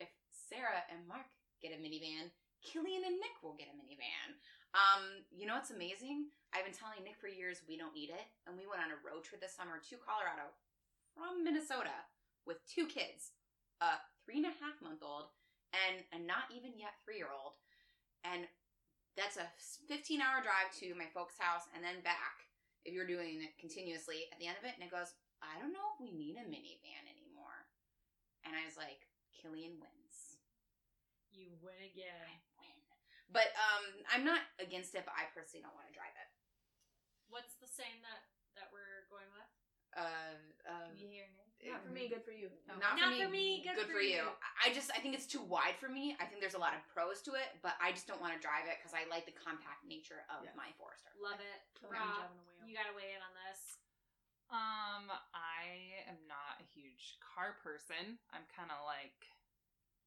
if 0.00 0.08
Sarah 0.32 0.80
and 0.88 1.04
Mark 1.04 1.28
get 1.60 1.76
a 1.76 1.78
minivan, 1.78 2.32
Killian 2.64 3.04
and 3.04 3.20
Nick 3.20 3.36
will 3.44 3.60
get 3.60 3.68
a 3.68 3.76
minivan. 3.76 4.40
Um, 4.72 5.20
you 5.28 5.44
know 5.44 5.60
what's 5.60 5.68
amazing? 5.68 6.32
I've 6.56 6.64
been 6.64 6.72
telling 6.72 7.04
Nick 7.04 7.20
for 7.20 7.28
years 7.28 7.60
we 7.68 7.76
don't 7.76 7.92
need 7.92 8.08
it, 8.08 8.24
and 8.48 8.56
we 8.56 8.64
went 8.64 8.80
on 8.80 8.96
a 8.96 9.04
road 9.04 9.20
trip 9.20 9.44
this 9.44 9.52
summer 9.52 9.76
to 9.84 10.00
Colorado 10.00 10.48
from 11.12 11.44
Minnesota 11.44 11.92
with 12.48 12.64
two 12.64 12.88
kids, 12.88 13.36
a 13.84 14.00
three 14.24 14.40
and 14.40 14.48
a 14.48 14.56
half 14.56 14.80
month 14.80 15.04
old 15.04 15.28
and 15.76 16.00
a 16.16 16.18
not 16.24 16.48
even 16.48 16.72
yet 16.80 16.96
three 17.04 17.20
year 17.20 17.32
old. 17.32 17.60
And 18.24 18.48
that's 19.12 19.36
a 19.36 19.48
15 19.88 20.24
hour 20.24 20.40
drive 20.40 20.72
to 20.80 20.96
my 20.96 21.08
folks' 21.12 21.36
house 21.36 21.68
and 21.76 21.84
then 21.84 22.00
back 22.00 22.46
if 22.86 22.94
you're 22.94 23.08
doing 23.10 23.42
it 23.42 23.58
continuously 23.58 24.30
at 24.30 24.38
the 24.38 24.46
end 24.46 24.56
of 24.56 24.64
it. 24.64 24.78
And 24.78 24.86
it 24.86 24.94
goes, 24.94 25.10
I 25.42 25.58
don't 25.58 25.74
know 25.74 25.84
if 25.94 25.98
we 26.00 26.14
need 26.14 26.38
a 26.38 26.46
minivan 26.46 27.04
anymore. 27.10 27.66
And 28.46 28.54
I 28.54 28.62
was 28.64 28.78
like, 28.78 29.04
Killian 29.34 29.76
wins. 29.82 30.38
You 31.34 31.52
win 31.60 31.76
again. 31.82 32.38
I 32.56 32.64
win. 32.64 32.78
But 33.34 33.50
um, 33.58 33.84
I'm 34.14 34.22
not 34.22 34.40
against 34.62 34.94
it, 34.94 35.02
but 35.02 35.12
I 35.18 35.26
personally 35.34 35.66
don't 35.66 35.74
want 35.74 35.90
to 35.90 35.96
drive 35.98 36.14
it. 36.14 36.28
What's 37.26 37.58
the 37.58 37.66
saying 37.66 37.98
that 38.06 38.22
that 38.54 38.70
we're 38.72 39.04
going 39.12 39.26
with? 39.34 39.50
Uh, 39.98 40.88
You 40.94 41.10
hear 41.10 41.26
Nick? 41.34 41.44
Not 41.66 41.80
for 41.82 41.90
me, 41.90 42.06
good 42.06 42.20
for 42.22 42.30
you. 42.36 42.52
Not, 42.68 42.78
Not 42.78 43.00
for, 43.00 43.26
for 43.26 43.32
me, 43.32 43.64
me, 43.64 43.64
good 43.64 43.88
for 43.88 43.96
for 43.98 44.04
you. 44.04 44.28
you. 44.28 44.36
I 44.60 44.68
just, 44.70 44.92
I 44.92 45.00
think 45.00 45.16
it's 45.16 45.24
too 45.26 45.40
wide 45.42 45.74
for 45.80 45.88
me. 45.88 46.12
I 46.20 46.28
think 46.28 46.38
there's 46.44 46.54
a 46.54 46.60
lot 46.62 46.76
of 46.76 46.84
pros 46.92 47.24
to 47.26 47.32
it, 47.32 47.48
but 47.64 47.74
I 47.80 47.90
just 47.96 48.04
don't 48.04 48.20
want 48.20 48.36
to 48.36 48.40
drive 48.40 48.68
it 48.68 48.76
because 48.78 48.92
I 48.92 49.08
like 49.08 49.24
the 49.24 49.32
compact 49.34 49.82
nature 49.88 50.22
of 50.28 50.44
Yeah. 50.44 50.52
my 50.54 50.68
Forester. 50.76 51.10
Love 51.16 51.40
it. 51.40 51.58
Killian 51.80 51.96
Rob, 51.96 52.28
driving 52.74 52.90
a 52.90 52.96
whale. 52.96 53.06
you 53.06 53.14
gotta 53.14 53.14
weigh 53.14 53.14
in 53.14 53.22
on 53.22 53.34
this. 53.46 53.78
Um, 54.50 55.10
I 55.34 56.06
am 56.06 56.18
not 56.30 56.62
a 56.62 56.66
huge 56.70 57.18
car 57.18 57.58
person. 57.62 58.18
I'm 58.30 58.46
kind 58.54 58.70
of 58.70 58.82
like, 58.86 59.26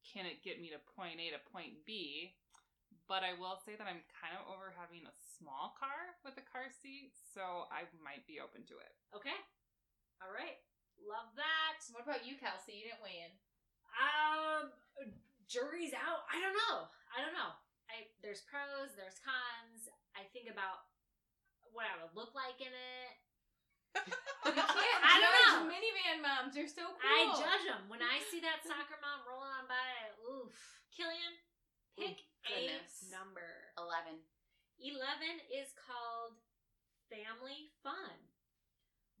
can 0.04 0.24
it 0.24 0.40
get 0.40 0.60
me 0.60 0.72
to 0.72 0.80
point 0.96 1.20
A 1.20 1.32
to 1.36 1.40
point 1.52 1.84
B? 1.84 2.32
But 3.04 3.26
I 3.26 3.34
will 3.34 3.58
say 3.58 3.74
that 3.74 3.90
I'm 3.90 4.06
kind 4.14 4.38
of 4.38 4.46
over 4.46 4.70
having 4.70 5.02
a 5.02 5.14
small 5.38 5.74
car 5.74 6.14
with 6.22 6.38
a 6.38 6.46
car 6.46 6.70
seat, 6.70 7.10
so 7.34 7.66
I 7.68 7.84
might 7.98 8.22
be 8.30 8.38
open 8.38 8.62
to 8.70 8.78
it. 8.78 8.94
Okay. 9.10 9.34
All 10.22 10.30
right. 10.30 10.62
Love 11.02 11.34
that. 11.34 11.82
What 11.90 12.06
about 12.06 12.22
you, 12.22 12.38
Kelsey? 12.38 12.78
You 12.78 12.86
didn't 12.86 13.02
weigh 13.02 13.26
in. 13.26 13.32
Um, 13.98 14.70
jury's 15.50 15.90
out. 15.90 16.22
I 16.30 16.38
don't 16.38 16.54
know. 16.54 16.86
I 17.10 17.18
don't 17.18 17.34
know. 17.34 17.50
I. 17.90 18.06
There's 18.22 18.46
pros, 18.46 18.94
there's 18.94 19.18
cons. 19.26 19.90
I 20.14 20.22
think 20.30 20.46
about 20.46 20.89
what 21.72 21.86
I 21.88 21.94
would 22.02 22.14
look 22.14 22.32
like 22.34 22.58
in 22.60 22.70
it. 22.72 23.12
You 24.50 24.56
can't 24.56 25.04
I 25.04 25.20
don't 25.20 25.30
judge 25.30 25.62
know. 25.62 25.70
minivan 25.70 26.18
moms. 26.24 26.52
They're 26.56 26.66
so 26.66 26.90
cool. 26.96 27.04
I 27.06 27.28
judge 27.38 27.64
them 27.70 27.86
when 27.92 28.00
I 28.02 28.18
see 28.32 28.40
that 28.42 28.64
soccer 28.66 28.98
mom 28.98 29.22
rolling 29.28 29.52
on 29.52 29.68
by. 29.70 29.78
Oof, 30.26 30.56
Killian, 30.90 31.34
oh, 31.38 32.02
pick 32.02 32.18
goodness. 32.42 33.06
a 33.06 33.14
number. 33.14 33.46
11. 33.78 34.16
Eleven 34.80 35.36
is 35.52 35.70
called 35.76 36.40
family 37.12 37.68
fun. 37.84 38.16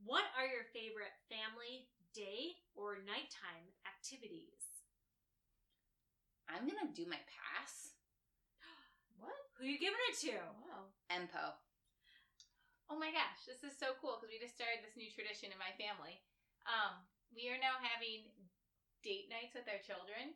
What 0.02 0.24
are 0.34 0.48
your 0.48 0.64
favorite 0.72 1.12
family 1.28 1.86
day 2.16 2.58
or 2.72 3.04
nighttime 3.04 3.68
activities? 3.84 4.64
I'm 6.48 6.64
going 6.66 6.80
to 6.80 6.90
do 6.96 7.04
my 7.06 7.20
pass. 7.28 7.92
What? 9.20 9.36
Who 9.60 9.68
are 9.68 9.68
you 9.68 9.76
giving 9.78 10.00
it 10.10 10.16
to? 10.32 10.40
Wow. 10.64 10.88
Empo. 11.12 11.60
Oh 12.90 12.98
my 12.98 13.14
gosh, 13.14 13.46
this 13.46 13.62
is 13.62 13.78
so 13.78 13.94
cool 14.02 14.18
because 14.18 14.34
we 14.34 14.42
just 14.42 14.58
started 14.58 14.82
this 14.82 14.98
new 14.98 15.06
tradition 15.14 15.54
in 15.54 15.62
my 15.62 15.70
family. 15.78 16.18
Um, 16.66 16.98
we 17.30 17.46
are 17.46 17.62
now 17.62 17.78
having 17.78 18.26
date 19.06 19.30
nights 19.30 19.54
with 19.54 19.70
our 19.70 19.78
children. 19.78 20.34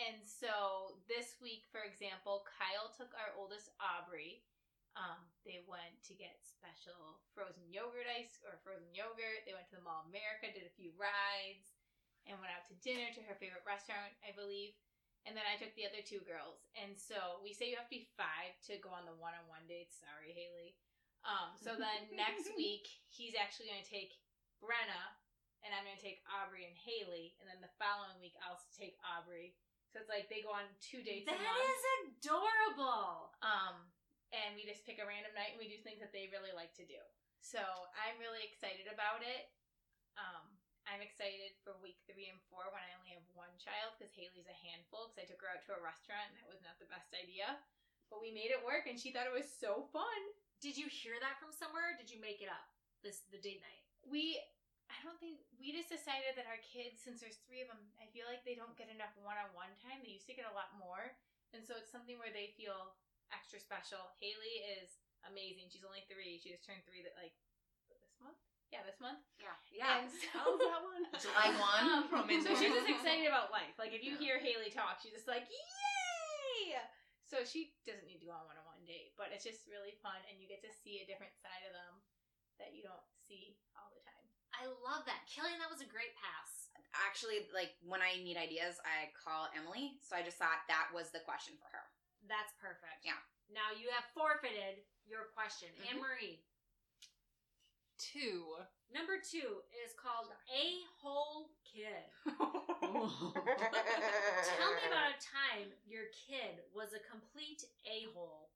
And 0.00 0.16
so 0.24 0.96
this 1.12 1.36
week, 1.44 1.68
for 1.68 1.84
example, 1.84 2.48
Kyle 2.48 2.88
took 2.96 3.12
our 3.20 3.36
oldest 3.36 3.68
Aubrey. 3.76 4.40
Um, 4.96 5.28
they 5.44 5.60
went 5.68 5.92
to 6.08 6.16
get 6.16 6.40
special 6.40 7.20
frozen 7.36 7.68
yogurt 7.68 8.08
ice 8.08 8.40
or 8.48 8.56
frozen 8.64 8.88
yogurt. 8.96 9.44
They 9.44 9.52
went 9.52 9.68
to 9.68 9.76
the 9.76 9.84
Mall 9.84 10.08
of 10.08 10.10
America, 10.10 10.56
did 10.56 10.64
a 10.64 10.78
few 10.80 10.88
rides, 10.96 11.76
and 12.24 12.40
went 12.40 12.56
out 12.56 12.64
to 12.72 12.80
dinner 12.80 13.12
to 13.12 13.20
her 13.28 13.36
favorite 13.36 13.68
restaurant, 13.68 14.16
I 14.24 14.32
believe. 14.32 14.72
And 15.28 15.36
then 15.36 15.44
I 15.44 15.60
took 15.60 15.76
the 15.76 15.84
other 15.84 16.00
two 16.00 16.24
girls. 16.24 16.64
And 16.80 16.96
so 16.96 17.44
we 17.44 17.52
say 17.52 17.68
you 17.68 17.76
have 17.76 17.92
to 17.92 17.98
be 18.00 18.08
five 18.16 18.56
to 18.72 18.80
go 18.80 18.88
on 18.88 19.04
the 19.04 19.20
one 19.20 19.36
on 19.36 19.44
one 19.52 19.68
dates. 19.68 20.00
Sorry, 20.00 20.32
Haley. 20.32 20.80
Um, 21.24 21.56
so 21.56 21.76
then 21.76 22.08
next 22.14 22.52
week, 22.56 22.84
he's 23.08 23.36
actually 23.36 23.72
going 23.72 23.82
to 23.82 23.90
take 23.90 24.16
Brenna, 24.60 25.02
and 25.64 25.72
I'm 25.72 25.84
going 25.88 25.96
to 25.96 26.04
take 26.04 26.20
Aubrey 26.28 26.68
and 26.68 26.76
Haley. 26.76 27.36
And 27.40 27.48
then 27.48 27.60
the 27.64 27.72
following 27.80 28.16
week, 28.20 28.36
I'll 28.44 28.60
take 28.76 28.96
Aubrey. 29.04 29.56
So 29.92 30.02
it's 30.02 30.10
like 30.10 30.26
they 30.26 30.42
go 30.42 30.50
on 30.50 30.66
two 30.82 31.06
dates 31.06 31.30
That 31.30 31.38
is 31.38 31.82
adorable. 32.10 33.30
Um, 33.46 33.94
and 34.34 34.58
we 34.58 34.66
just 34.66 34.82
pick 34.82 34.98
a 34.98 35.06
random 35.06 35.30
night 35.38 35.54
and 35.54 35.62
we 35.62 35.70
do 35.70 35.78
things 35.86 36.02
that 36.02 36.10
they 36.10 36.26
really 36.34 36.50
like 36.50 36.74
to 36.82 36.84
do. 36.84 36.98
So 37.38 37.62
I'm 37.94 38.18
really 38.18 38.42
excited 38.42 38.90
about 38.90 39.22
it. 39.22 39.54
Um, 40.18 40.50
I'm 40.90 41.00
excited 41.00 41.54
for 41.62 41.78
week 41.80 42.02
three 42.10 42.28
and 42.28 42.42
four 42.50 42.68
when 42.74 42.82
I 42.82 42.92
only 42.98 43.14
have 43.14 43.24
one 43.32 43.54
child 43.56 43.96
because 43.96 44.12
Haley's 44.12 44.50
a 44.50 44.62
handful 44.66 45.08
because 45.08 45.22
I 45.22 45.28
took 45.30 45.40
her 45.46 45.52
out 45.54 45.62
to 45.70 45.78
a 45.78 45.80
restaurant 45.80 46.34
and 46.34 46.36
that 46.42 46.50
was 46.50 46.60
not 46.60 46.76
the 46.82 46.90
best 46.90 47.14
idea. 47.14 47.56
But 48.12 48.20
we 48.20 48.34
made 48.34 48.52
it 48.52 48.66
work 48.66 48.90
and 48.90 48.98
she 48.98 49.14
thought 49.14 49.30
it 49.30 49.32
was 49.32 49.48
so 49.48 49.86
fun. 49.94 50.20
Did 50.64 50.80
you 50.80 50.88
hear 50.88 51.20
that 51.20 51.36
from 51.36 51.52
somewhere? 51.52 51.92
Or 51.92 51.96
did 52.00 52.08
you 52.08 52.16
make 52.24 52.40
it 52.40 52.48
up? 52.48 52.64
This 53.04 53.28
the 53.28 53.36
date 53.36 53.60
night. 53.60 53.84
We, 54.08 54.40
I 54.88 54.96
don't 55.04 55.20
think, 55.20 55.44
we 55.60 55.76
just 55.76 55.92
decided 55.92 56.40
that 56.40 56.48
our 56.48 56.56
kids, 56.64 57.04
since 57.04 57.20
there's 57.20 57.36
three 57.44 57.60
of 57.60 57.68
them, 57.68 57.84
I 58.00 58.08
feel 58.16 58.24
like 58.24 58.40
they 58.48 58.56
don't 58.56 58.72
get 58.80 58.88
enough 58.88 59.12
one 59.20 59.36
on 59.36 59.52
one 59.52 59.76
time. 59.84 60.00
They 60.00 60.16
used 60.16 60.24
to 60.32 60.36
get 60.36 60.48
a 60.48 60.56
lot 60.56 60.72
more. 60.80 61.12
And 61.52 61.60
so 61.60 61.76
it's 61.76 61.92
something 61.92 62.16
where 62.16 62.32
they 62.32 62.56
feel 62.56 62.96
extra 63.28 63.60
special. 63.60 64.00
Haley 64.16 64.64
is 64.80 65.04
amazing. 65.28 65.68
She's 65.68 65.84
only 65.84 66.00
three. 66.08 66.40
She 66.40 66.48
just 66.48 66.64
turned 66.64 66.80
three 66.88 67.04
that 67.04 67.12
like 67.20 67.36
this 67.92 68.16
month. 68.24 68.40
Yeah, 68.72 68.80
this 68.88 68.96
month. 69.04 69.20
Yeah. 69.36 69.52
Yeah. 69.68 70.00
And 70.00 70.08
so, 70.08 70.32
How's 70.32 70.58
that 70.64 70.80
one? 70.80 71.04
July 71.20 71.48
1. 71.52 72.24
Um, 72.24 72.28
so 72.40 72.56
she's 72.56 72.72
just 72.72 72.88
excited 72.96 73.28
about 73.28 73.52
life. 73.52 73.76
Like 73.76 73.92
if 73.92 74.00
you 74.00 74.16
Yeah. 74.16 74.24
hear 74.32 74.36
Haley 74.40 74.72
talk, 74.72 75.04
she's 75.04 75.12
just 75.12 75.28
like, 75.28 75.44
"Yay!" 75.52 76.80
So 77.28 77.44
she 77.44 77.76
doesn't 77.84 78.08
need 78.08 78.24
to 78.24 78.28
go 78.28 78.34
on 78.34 78.48
one 78.48 78.56
on 78.56 78.63
one 78.84 78.92
date, 78.92 79.16
but 79.16 79.32
it's 79.32 79.48
just 79.48 79.64
really 79.64 79.96
fun, 80.04 80.20
and 80.28 80.36
you 80.36 80.44
get 80.44 80.60
to 80.60 80.68
see 80.68 81.00
a 81.00 81.08
different 81.08 81.32
side 81.40 81.64
of 81.64 81.72
them 81.72 82.04
that 82.60 82.76
you 82.76 82.84
don't 82.84 83.00
see 83.24 83.56
all 83.72 83.88
the 83.96 84.04
time. 84.04 84.28
I 84.52 84.68
love 84.84 85.08
that. 85.08 85.24
Killian, 85.24 85.56
that 85.64 85.72
was 85.72 85.80
a 85.80 85.88
great 85.88 86.12
pass. 86.20 86.68
Actually, 86.92 87.48
like 87.56 87.72
when 87.80 88.04
I 88.04 88.20
need 88.20 88.36
ideas, 88.36 88.76
I 88.84 89.08
call 89.16 89.48
Emily. 89.56 89.96
So 90.04 90.12
I 90.14 90.20
just 90.22 90.36
thought 90.36 90.68
that 90.68 90.92
was 90.92 91.08
the 91.10 91.24
question 91.24 91.56
for 91.58 91.66
her. 91.72 91.88
That's 92.28 92.52
perfect. 92.60 93.00
Yeah. 93.02 93.16
Now 93.50 93.72
you 93.74 93.88
have 93.90 94.04
forfeited 94.14 94.84
your 95.08 95.32
question. 95.34 95.72
Mhm. 95.80 95.96
Anne 95.96 96.00
Marie. 96.04 96.44
Two. 97.98 98.60
Number 98.94 99.18
two 99.18 99.64
is 99.74 99.90
called 99.98 100.30
A 100.52 100.64
Hole 101.02 101.50
Kid. 101.66 102.06
Tell 102.22 102.38
me 104.70 104.86
about 104.86 105.10
a 105.10 105.18
time 105.34 105.74
your 105.82 106.06
kid 106.14 106.62
was 106.70 106.94
a 106.94 107.02
complete 107.10 107.66
a 107.90 108.06
hole. 108.14 108.54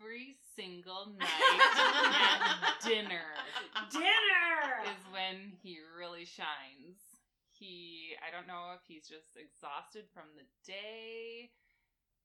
Every 0.00 0.36
single 0.56 1.12
night 1.18 1.28
at 1.28 2.80
dinner 2.82 3.36
Dinner! 3.90 4.84
is 4.84 5.02
when 5.12 5.52
he 5.62 5.78
really 5.96 6.24
shines. 6.24 7.00
He, 7.52 8.16
I 8.24 8.32
don't 8.32 8.48
know 8.48 8.72
if 8.74 8.80
he's 8.88 9.06
just 9.06 9.36
exhausted 9.36 10.08
from 10.14 10.32
the 10.36 10.48
day 10.64 11.50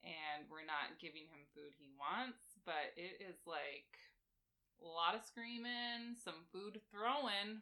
and 0.05 0.45
we're 0.47 0.65
not 0.69 1.01
giving 1.01 1.25
him 1.27 1.49
food 1.58 1.73
he 1.75 1.89
wants, 1.97 2.62
but 2.63 2.93
it 2.95 3.19
is 3.19 3.41
like 3.49 3.89
a 4.79 4.88
lot 4.88 5.17
of 5.17 5.25
screaming, 5.25 6.13
some 6.15 6.45
food 6.53 6.77
throwing, 6.93 7.60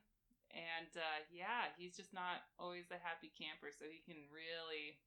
and 0.52 0.92
uh, 0.94 1.20
yeah, 1.32 1.72
he's 1.80 1.96
just 1.96 2.12
not 2.14 2.44
always 2.60 2.92
a 2.92 3.00
happy 3.00 3.32
camper, 3.34 3.72
so 3.72 3.88
he 3.88 4.04
can 4.04 4.28
really, 4.30 5.00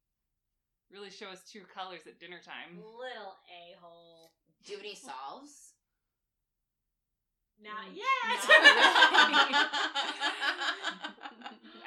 really 0.93 1.11
show 1.11 1.31
his 1.31 1.43
true 1.51 1.65
colors 1.67 2.07
at 2.07 2.21
dinner 2.21 2.39
time. 2.45 2.79
Little 2.79 3.35
a 3.51 3.75
hole. 3.81 4.33
Do 4.65 4.73
you 4.73 4.79
have 4.79 4.87
any 4.87 4.95
solves? 5.09 5.73
Not 7.57 7.89
Mm, 7.89 7.97
yet. 7.97 8.41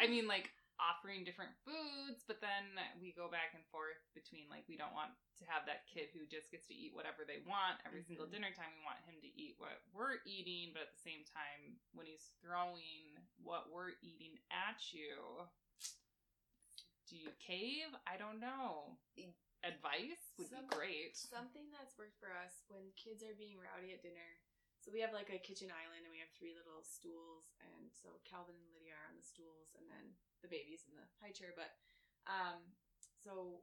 I 0.02 0.10
mean, 0.10 0.26
like 0.26 0.50
offering 0.80 1.28
different 1.28 1.52
foods, 1.68 2.24
but 2.26 2.40
then 2.42 2.64
we 3.04 3.12
go 3.14 3.28
back 3.30 3.52
and 3.54 3.62
forth 3.70 4.00
between 4.16 4.48
like 4.50 4.64
we 4.66 4.80
don't 4.80 4.96
want 4.98 5.12
to 5.38 5.44
have 5.46 5.68
that 5.70 5.86
kid 5.86 6.10
who 6.16 6.26
just 6.26 6.50
gets 6.50 6.66
to 6.72 6.76
eat 6.76 6.96
whatever 6.98 7.22
they 7.28 7.44
want 7.46 7.78
every 7.86 8.02
single 8.02 8.26
Mm-hmm. 8.26 8.42
dinner 8.42 8.50
time. 8.56 8.72
We 8.80 8.84
want 8.88 9.04
him 9.06 9.20
to 9.22 9.30
eat 9.30 9.60
what 9.62 9.78
we're 9.94 10.18
eating, 10.26 10.74
but 10.74 10.90
at 10.90 10.94
the 10.98 11.04
same 11.06 11.22
time, 11.30 11.78
when 11.94 12.10
he's 12.10 12.34
throwing 12.42 13.14
what 13.44 13.70
we're 13.70 13.94
eating 14.02 14.40
at 14.50 14.80
you, 14.90 15.46
do 17.10 17.18
you 17.18 17.34
cave? 17.42 17.90
I 18.06 18.16
don't 18.22 18.40
know. 18.40 18.96
Advice 19.66 20.32
would 20.38 20.48
Some- 20.48 20.70
be 20.70 20.78
great. 20.78 21.18
Something 21.18 21.68
that's 21.74 21.98
worked 21.98 22.16
for 22.22 22.32
us 22.32 22.64
when 22.70 22.94
kids 22.96 23.26
are 23.26 23.36
being 23.36 23.60
rowdy 23.60 23.92
at 23.92 24.02
dinner. 24.06 24.40
So 24.80 24.94
we 24.96 25.04
have 25.04 25.12
like 25.12 25.28
a 25.28 25.42
kitchen 25.44 25.68
island 25.74 26.08
and 26.08 26.14
we 26.14 26.24
have 26.24 26.32
three 26.40 26.56
little 26.56 26.80
stools 26.86 27.52
and 27.60 27.92
so 27.92 28.22
Calvin 28.24 28.56
and 28.56 28.72
Lydia 28.72 28.96
are 28.96 29.10
on 29.12 29.18
the 29.20 29.26
stools 29.26 29.76
and 29.76 29.84
then 29.92 30.16
the 30.40 30.48
baby's 30.48 30.88
in 30.88 30.96
the 30.96 31.04
high 31.20 31.36
chair. 31.36 31.52
But 31.52 31.76
um 32.32 32.64
so 33.20 33.60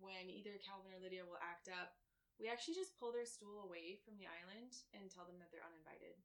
when 0.00 0.32
either 0.32 0.56
Calvin 0.64 0.96
or 0.96 1.00
Lydia 1.04 1.28
will 1.28 1.36
act 1.44 1.68
up, 1.68 1.92
we 2.40 2.48
actually 2.48 2.72
just 2.80 2.96
pull 2.96 3.12
their 3.12 3.28
stool 3.28 3.60
away 3.68 4.00
from 4.00 4.16
the 4.16 4.24
island 4.24 4.72
and 4.96 5.12
tell 5.12 5.28
them 5.28 5.36
that 5.44 5.52
they're 5.52 5.66
uninvited. 5.66 6.16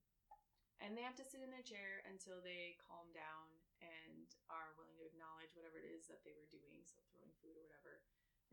And 0.80 0.96
they 0.96 1.04
have 1.04 1.20
to 1.20 1.28
sit 1.28 1.44
in 1.44 1.52
their 1.52 1.64
chair 1.68 2.00
until 2.08 2.40
they 2.40 2.80
calm 2.88 3.12
down 3.12 3.52
and 3.84 4.25
are 4.50 4.74
willing 4.78 4.96
to 5.02 5.06
acknowledge 5.08 5.52
whatever 5.58 5.78
it 5.82 5.88
is 5.90 6.06
that 6.10 6.22
they 6.24 6.34
were 6.38 6.48
doing, 6.54 6.84
so 6.86 7.00
throwing 7.12 7.34
food 7.42 7.58
or 7.58 7.66
whatever 7.66 8.02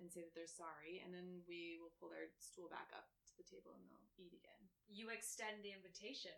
and 0.01 0.09
say 0.09 0.25
that 0.25 0.33
they're 0.33 0.49
sorry, 0.49 1.05
and 1.05 1.13
then 1.13 1.45
we 1.45 1.77
will 1.77 1.93
pull 2.01 2.09
their 2.09 2.33
stool 2.41 2.67
back 2.73 2.89
up 2.97 3.13
to 3.29 3.37
the 3.37 3.45
table 3.45 3.77
and 3.77 3.85
they'll 3.93 4.09
eat 4.17 4.33
again. 4.33 4.63
you 4.89 5.09
extend 5.13 5.61
the 5.65 5.73
invitation 5.73 6.33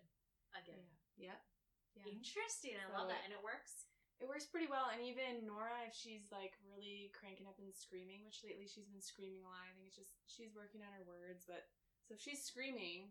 again. 0.54 0.84
Yep. 1.18 1.38
Yeah. 1.94 2.06
Interesting. 2.10 2.74
I 2.78 2.86
So- 2.90 2.98
love 2.98 3.08
that. 3.10 3.22
And 3.24 3.32
it 3.32 3.42
works. 3.42 3.86
It 4.22 4.26
works 4.30 4.46
pretty 4.46 4.66
well, 4.70 4.90
and 4.94 5.02
even 5.02 5.42
Nora, 5.46 5.86
if 5.86 5.94
she's 5.94 6.30
like 6.30 6.54
really 6.62 7.10
cranking 7.18 7.46
up 7.50 7.58
and 7.58 7.74
screaming, 7.74 8.22
which 8.26 8.42
lately 8.46 8.66
she's 8.70 8.86
been 8.86 9.02
screaming 9.02 9.42
a 9.42 9.48
lot. 9.50 9.66
I 9.66 9.74
think 9.74 9.86
it's 9.90 9.96
just 9.98 10.14
she's 10.30 10.54
working 10.54 10.82
on 10.86 10.92
her 10.94 11.02
words, 11.02 11.42
but 11.46 11.66
so 12.06 12.14
if 12.14 12.20
she's 12.22 12.44
screaming, 12.44 13.10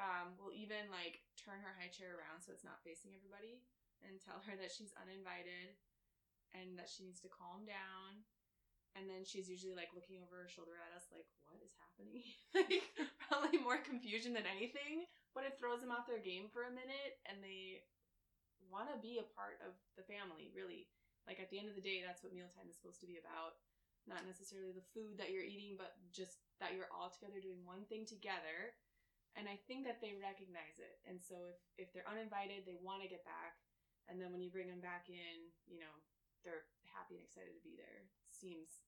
um, 0.00 0.32
we'll 0.40 0.52
even 0.56 0.88
like 0.90 1.20
turn 1.36 1.60
her 1.60 1.74
high 1.76 1.88
chair 1.92 2.16
around 2.16 2.40
so 2.40 2.52
it's 2.52 2.64
not 2.64 2.80
facing 2.84 3.12
everybody, 3.14 3.60
and 4.06 4.20
tell 4.20 4.40
her 4.44 4.54
that 4.56 4.72
she's 4.72 4.96
uninvited, 4.96 5.76
and 6.54 6.78
that 6.78 6.88
she 6.88 7.04
needs 7.04 7.20
to 7.24 7.32
calm 7.32 7.66
down. 7.66 8.24
And 8.94 9.10
then 9.10 9.26
she's 9.26 9.50
usually 9.50 9.74
like 9.74 9.90
looking 9.90 10.22
over 10.22 10.38
her 10.38 10.50
shoulder 10.50 10.78
at 10.78 10.94
us, 10.94 11.10
like, 11.10 11.26
"What 11.50 11.58
is 11.58 11.74
happening?" 11.82 12.22
like 12.54 12.86
probably 13.26 13.58
more 13.58 13.82
confusion 13.82 14.30
than 14.30 14.46
anything, 14.46 15.10
but 15.34 15.42
it 15.42 15.58
throws 15.58 15.82
them 15.82 15.90
off 15.90 16.06
their 16.06 16.22
game 16.22 16.46
for 16.54 16.70
a 16.70 16.70
minute, 16.70 17.18
and 17.26 17.42
they 17.42 17.82
want 18.70 18.88
to 18.90 18.98
be 19.02 19.18
a 19.18 19.32
part 19.34 19.60
of 19.64 19.74
the 19.98 20.06
family, 20.06 20.54
really. 20.54 20.88
Like 21.26 21.40
at 21.40 21.48
the 21.48 21.58
end 21.58 21.72
of 21.72 21.76
the 21.76 21.84
day, 21.84 22.04
that's 22.04 22.20
what 22.22 22.36
mealtime 22.36 22.68
is 22.68 22.76
supposed 22.76 23.00
to 23.00 23.10
be 23.10 23.18
about. 23.18 23.56
Not 24.04 24.28
necessarily 24.28 24.76
the 24.76 24.84
food 24.92 25.16
that 25.16 25.32
you're 25.32 25.46
eating, 25.46 25.80
but 25.80 25.96
just 26.12 26.44
that 26.60 26.76
you're 26.76 26.92
all 26.92 27.08
together 27.08 27.40
doing 27.40 27.64
one 27.64 27.88
thing 27.88 28.04
together. 28.04 28.76
And 29.34 29.48
I 29.48 29.56
think 29.66 29.88
that 29.88 29.98
they 30.04 30.14
recognize 30.14 30.76
it. 30.78 31.00
And 31.08 31.18
so 31.18 31.50
if, 31.50 31.58
if 31.80 31.88
they're 31.90 32.06
uninvited, 32.06 32.68
they 32.68 32.78
want 32.78 33.02
to 33.02 33.10
get 33.10 33.24
back. 33.24 33.56
And 34.08 34.20
then 34.20 34.30
when 34.32 34.44
you 34.44 34.52
bring 34.52 34.68
them 34.68 34.84
back 34.84 35.08
in, 35.08 35.48
you 35.68 35.80
know, 35.80 35.94
they're 36.44 36.68
happy 36.92 37.16
and 37.16 37.24
excited 37.24 37.56
to 37.56 37.64
be 37.64 37.72
there. 37.76 38.04
Seems 38.28 38.84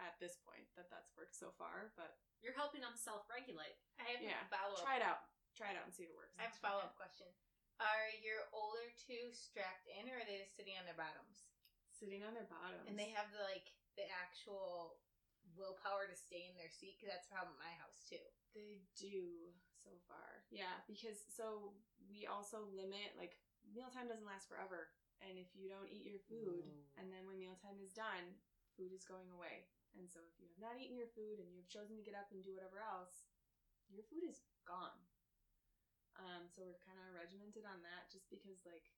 at 0.00 0.16
this 0.20 0.36
point 0.44 0.64
that 0.76 0.88
that's 0.92 1.12
worked 1.16 1.36
so 1.36 1.52
far. 1.56 1.92
But 1.96 2.16
You're 2.44 2.56
helping 2.56 2.84
them 2.84 2.94
self-regulate. 2.94 3.80
I 3.98 4.12
have 4.12 4.22
Yeah. 4.22 4.44
a 4.44 4.48
follow 4.52 4.76
up. 4.76 4.84
try 4.84 4.96
it 5.00 5.04
out. 5.04 5.24
Try 5.56 5.72
it 5.72 5.76
out 5.80 5.88
and 5.88 5.94
see 5.94 6.04
if 6.04 6.10
it 6.12 6.16
works. 6.16 6.36
I 6.38 6.44
have 6.44 6.52
a 6.54 6.60
follow 6.60 6.84
up 6.84 6.94
question. 7.00 7.26
Are 7.80 8.08
your 8.22 8.44
older 8.52 8.92
two 8.96 9.32
strapped 9.32 9.88
in, 9.88 10.08
or 10.08 10.20
are 10.20 10.24
they 10.28 10.38
just 10.44 10.54
sitting 10.56 10.76
on 10.78 10.84
their 10.84 10.96
bottoms? 10.96 11.44
Sitting 11.92 12.22
on 12.24 12.32
their 12.36 12.44
bottoms. 12.48 12.84
And 12.88 12.96
they 12.98 13.08
have 13.16 13.32
the 13.32 13.40
like 13.42 13.72
the 13.96 14.04
actual 14.12 15.00
willpower 15.56 16.06
to 16.06 16.16
stay 16.16 16.44
in 16.48 16.56
their 16.60 16.68
seat 16.70 16.96
because 17.00 17.08
that's 17.12 17.26
a 17.28 17.32
problem 17.32 17.56
at 17.56 17.64
my 17.72 17.74
house 17.80 18.04
too. 18.04 18.20
They 18.52 18.84
do 19.00 19.52
so 19.80 19.90
far. 20.08 20.44
Yeah, 20.52 20.76
because 20.86 21.20
so 21.24 21.72
we 22.08 22.26
also 22.28 22.68
limit 22.76 23.16
like 23.16 23.40
mealtime 23.70 24.06
doesn't 24.08 24.26
last 24.26 24.48
forever. 24.48 24.90
And 25.24 25.40
if 25.40 25.48
you 25.56 25.72
don't 25.72 25.88
eat 25.88 26.04
your 26.04 26.20
food 26.28 26.68
and 27.00 27.08
then 27.08 27.24
when 27.24 27.40
mealtime 27.40 27.80
is 27.80 27.96
done, 27.96 28.36
food 28.76 28.92
is 28.92 29.06
going 29.06 29.32
away. 29.32 29.64
And 29.96 30.04
so 30.12 30.20
if 30.28 30.36
you 30.36 30.44
have 30.52 30.60
not 30.60 30.76
eaten 30.76 31.00
your 31.00 31.08
food 31.16 31.40
and 31.40 31.48
you 31.48 31.64
have 31.64 31.72
chosen 31.72 31.96
to 31.96 32.04
get 32.04 32.12
up 32.18 32.28
and 32.28 32.44
do 32.44 32.52
whatever 32.52 32.84
else, 32.84 33.24
your 33.88 34.04
food 34.04 34.28
is 34.28 34.44
gone. 34.68 35.00
Um, 36.16 36.48
so 36.48 36.64
we're 36.64 36.80
kind 36.84 37.00
of 37.00 37.12
regimented 37.16 37.64
on 37.68 37.80
that 37.84 38.08
just 38.12 38.28
because 38.28 38.60
like 38.64 38.88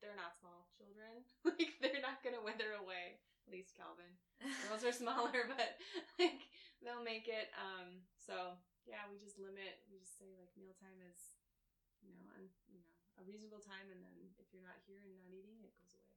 they're 0.00 0.16
not 0.16 0.36
small 0.36 0.68
children. 0.72 1.24
like 1.44 1.76
they're 1.80 2.04
not 2.04 2.24
gonna 2.24 2.40
wither 2.40 2.76
away. 2.80 3.20
At 3.44 3.52
least 3.52 3.76
Calvin. 3.76 4.08
Girls 4.68 4.84
are 4.84 4.96
smaller, 4.96 5.48
but 5.52 5.76
like 6.16 6.48
they'll 6.80 7.04
make 7.04 7.28
it. 7.28 7.52
Um, 7.56 8.04
so 8.16 8.56
yeah, 8.88 9.04
we 9.12 9.20
just 9.20 9.36
limit. 9.36 9.84
We 9.88 10.00
just 10.00 10.16
say 10.16 10.32
like 10.36 10.52
mealtime 10.56 10.96
is, 11.08 11.39
you 12.04 12.14
know, 12.16 12.28
and 12.36 12.46
you 12.68 12.78
know 12.80 12.90
a 13.20 13.22
reasonable 13.24 13.60
time, 13.60 13.88
and 13.92 14.00
then 14.00 14.16
if 14.40 14.48
you're 14.52 14.64
not 14.64 14.80
here 14.88 15.00
and 15.04 15.12
not 15.12 15.28
eating, 15.28 15.60
it 15.60 15.76
goes 15.76 15.92
away. 15.94 16.16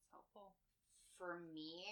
It's 0.00 0.08
helpful. 0.08 0.56
For 1.20 1.44
me, 1.52 1.86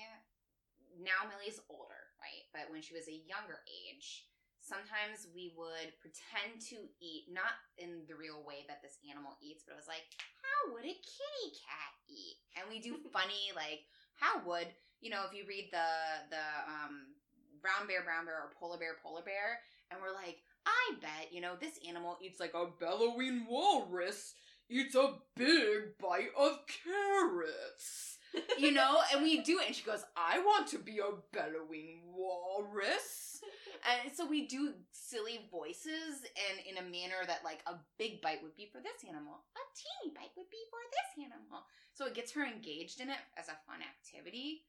now 0.98 1.28
Millie's 1.28 1.60
older, 1.70 2.10
right? 2.18 2.48
But 2.50 2.72
when 2.72 2.82
she 2.82 2.96
was 2.96 3.06
a 3.06 3.22
younger 3.28 3.62
age, 3.68 4.26
sometimes 4.60 5.30
we 5.32 5.54
would 5.56 5.94
pretend 6.02 6.60
to 6.74 6.78
eat, 7.00 7.30
not 7.30 7.56
in 7.80 8.04
the 8.06 8.16
real 8.16 8.42
way 8.44 8.66
that 8.68 8.82
this 8.84 9.00
animal 9.06 9.38
eats, 9.40 9.64
but 9.64 9.74
it 9.74 9.80
was 9.80 9.90
like, 9.90 10.04
how 10.42 10.74
would 10.74 10.84
a 10.84 10.96
kitty 11.00 11.48
cat 11.56 11.92
eat? 12.10 12.38
And 12.58 12.68
we 12.68 12.82
do 12.82 13.00
funny, 13.14 13.54
like, 13.56 13.88
how 14.18 14.44
would, 14.44 14.68
you 15.00 15.08
know, 15.08 15.24
if 15.24 15.32
you 15.32 15.48
read 15.48 15.72
the, 15.72 15.88
the, 16.28 16.44
um, 16.68 17.16
brown 17.60 17.88
bear, 17.88 18.04
brown 18.04 18.24
bear, 18.24 18.40
or 18.40 18.52
polar 18.56 18.80
bear, 18.80 18.96
polar 19.04 19.24
bear, 19.24 19.60
and 19.92 20.00
we're 20.00 20.16
like, 20.16 20.40
I 20.66 20.94
bet, 21.00 21.32
you 21.32 21.40
know, 21.40 21.54
this 21.61 21.78
animal 21.88 22.18
eats 22.22 22.40
like 22.40 22.54
a 22.54 22.66
bellowing 22.78 23.46
walrus 23.48 24.34
eats 24.68 24.94
a 24.94 25.14
big 25.36 25.98
bite 25.98 26.30
of 26.38 26.61
carrots. 26.84 28.18
you 28.58 28.70
know, 28.70 28.98
and 29.12 29.22
we 29.22 29.42
do 29.42 29.58
it, 29.58 29.66
and 29.66 29.74
she 29.74 29.82
goes, 29.82 30.04
I 30.16 30.38
want 30.38 30.68
to 30.68 30.78
be 30.78 30.98
a 30.98 31.18
bellowing 31.32 32.02
walrus. 32.14 33.42
And 33.80 34.12
so 34.12 34.28
we 34.28 34.46
do 34.46 34.76
silly 34.92 35.48
voices 35.50 36.22
and 36.36 36.61
in 36.68 36.76
a 36.76 36.86
manner 36.86 37.24
that 37.26 37.40
like 37.42 37.64
a 37.66 37.80
big 37.96 38.20
bite 38.20 38.44
would 38.44 38.54
be 38.54 38.68
for 38.68 38.78
this 38.78 39.08
animal, 39.08 39.40
a 39.56 39.64
teeny 39.72 40.12
bite 40.12 40.36
would 40.36 40.52
be 40.52 40.61
for 40.68 40.82
this 40.92 41.24
animal. 41.24 41.64
So 41.96 42.06
it 42.06 42.14
gets 42.14 42.32
her 42.36 42.44
engaged 42.44 43.00
in 43.00 43.08
it 43.08 43.20
as 43.40 43.48
a 43.48 43.58
fun 43.64 43.80
activity. 43.80 44.68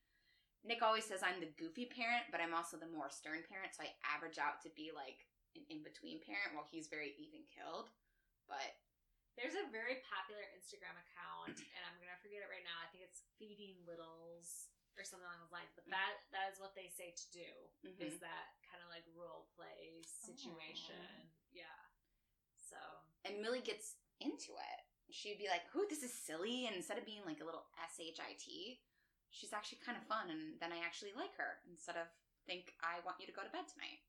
Nick 0.63 0.81
always 0.81 1.03
says 1.03 1.19
I'm 1.19 1.43
the 1.43 1.51
goofy 1.59 1.91
parent, 1.91 2.31
but 2.31 2.39
I'm 2.39 2.55
also 2.55 2.77
the 2.77 2.87
more 2.87 3.11
stern 3.11 3.43
parent, 3.49 3.75
so 3.75 3.83
I 3.83 3.91
average 4.05 4.39
out 4.39 4.61
to 4.63 4.71
be 4.71 4.95
like 4.95 5.27
an 5.55 5.63
in 5.69 5.83
between 5.83 6.21
parent 6.23 6.55
while 6.55 6.67
he's 6.69 6.87
very 6.87 7.13
even 7.19 7.43
killed. 7.51 7.89
But 8.47 8.75
There's 9.39 9.55
a 9.55 9.63
very 9.71 10.03
popular 10.11 10.43
Instagram 10.59 10.95
account, 10.99 11.55
and 11.75 11.81
I'm 11.87 11.95
gonna 11.99 12.19
forget 12.19 12.43
it 12.43 12.49
right 12.51 12.63
now. 12.67 12.77
I 12.83 12.87
think 12.91 13.03
it's 13.07 13.23
Feeding 13.39 13.79
Littles 13.87 14.67
or 14.99 15.07
something 15.07 15.23
along 15.23 15.39
those 15.39 15.55
lines. 15.55 15.71
But 15.71 15.87
that 15.87 16.19
that 16.35 16.51
is 16.51 16.59
what 16.59 16.75
they 16.75 16.91
say 16.91 17.15
to 17.15 17.25
do. 17.31 17.49
mhm. 17.87 17.99
Is 18.03 18.19
that 18.19 18.59
kind 18.67 18.83
of 18.83 18.91
like 18.91 19.07
role 19.15 19.47
play 19.55 20.03
situation? 20.03 20.99
Yeah. 21.55 21.79
So 22.55 22.77
and 23.23 23.39
Millie 23.39 23.63
gets 23.63 23.95
into 24.19 24.51
it. 24.59 24.81
She'd 25.11 25.39
be 25.39 25.47
like, 25.51 25.63
"Ooh, 25.75 25.87
this 25.91 26.03
is 26.03 26.13
silly," 26.13 26.67
and 26.67 26.75
instead 26.75 26.97
of 26.99 27.03
being 27.07 27.23
like 27.27 27.39
a 27.41 27.47
little 27.47 27.67
shit, 27.91 28.79
she's 29.31 29.51
actually 29.53 29.79
kind 29.83 29.97
of 29.97 30.03
fun, 30.07 30.29
and 30.31 30.59
then 30.59 30.71
I 30.71 30.79
actually 30.83 31.11
like 31.15 31.35
her 31.35 31.59
instead 31.67 31.95
of 31.95 32.07
think 32.47 32.75
I 32.83 32.99
want 33.03 33.19
you 33.19 33.27
to 33.27 33.35
go 33.35 33.43
to 33.43 33.49
bed 33.51 33.67
tonight. 33.67 33.99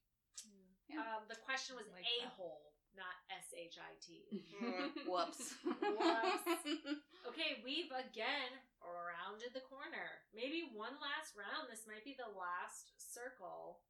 Yeah. 0.92 1.00
um, 1.18 1.24
the 1.28 1.40
question 1.42 1.74
was 1.76 1.88
Like 1.90 2.04
a 2.04 2.28
that. 2.28 2.36
hole, 2.36 2.76
not 2.92 3.16
s 3.32 3.48
h 3.56 3.80
i 3.80 3.92
t. 4.04 4.28
Whoops. 5.08 5.56
Whoops. 5.64 6.62
Okay, 7.22 7.62
we've 7.62 7.88
again 7.94 8.50
rounded 8.82 9.54
the 9.54 9.62
corner. 9.70 10.20
Maybe 10.34 10.66
one 10.74 10.98
last 10.98 11.38
round. 11.38 11.70
This 11.70 11.86
might 11.86 12.02
be 12.02 12.18
the 12.18 12.28
last 12.34 12.98
circle. 12.98 13.86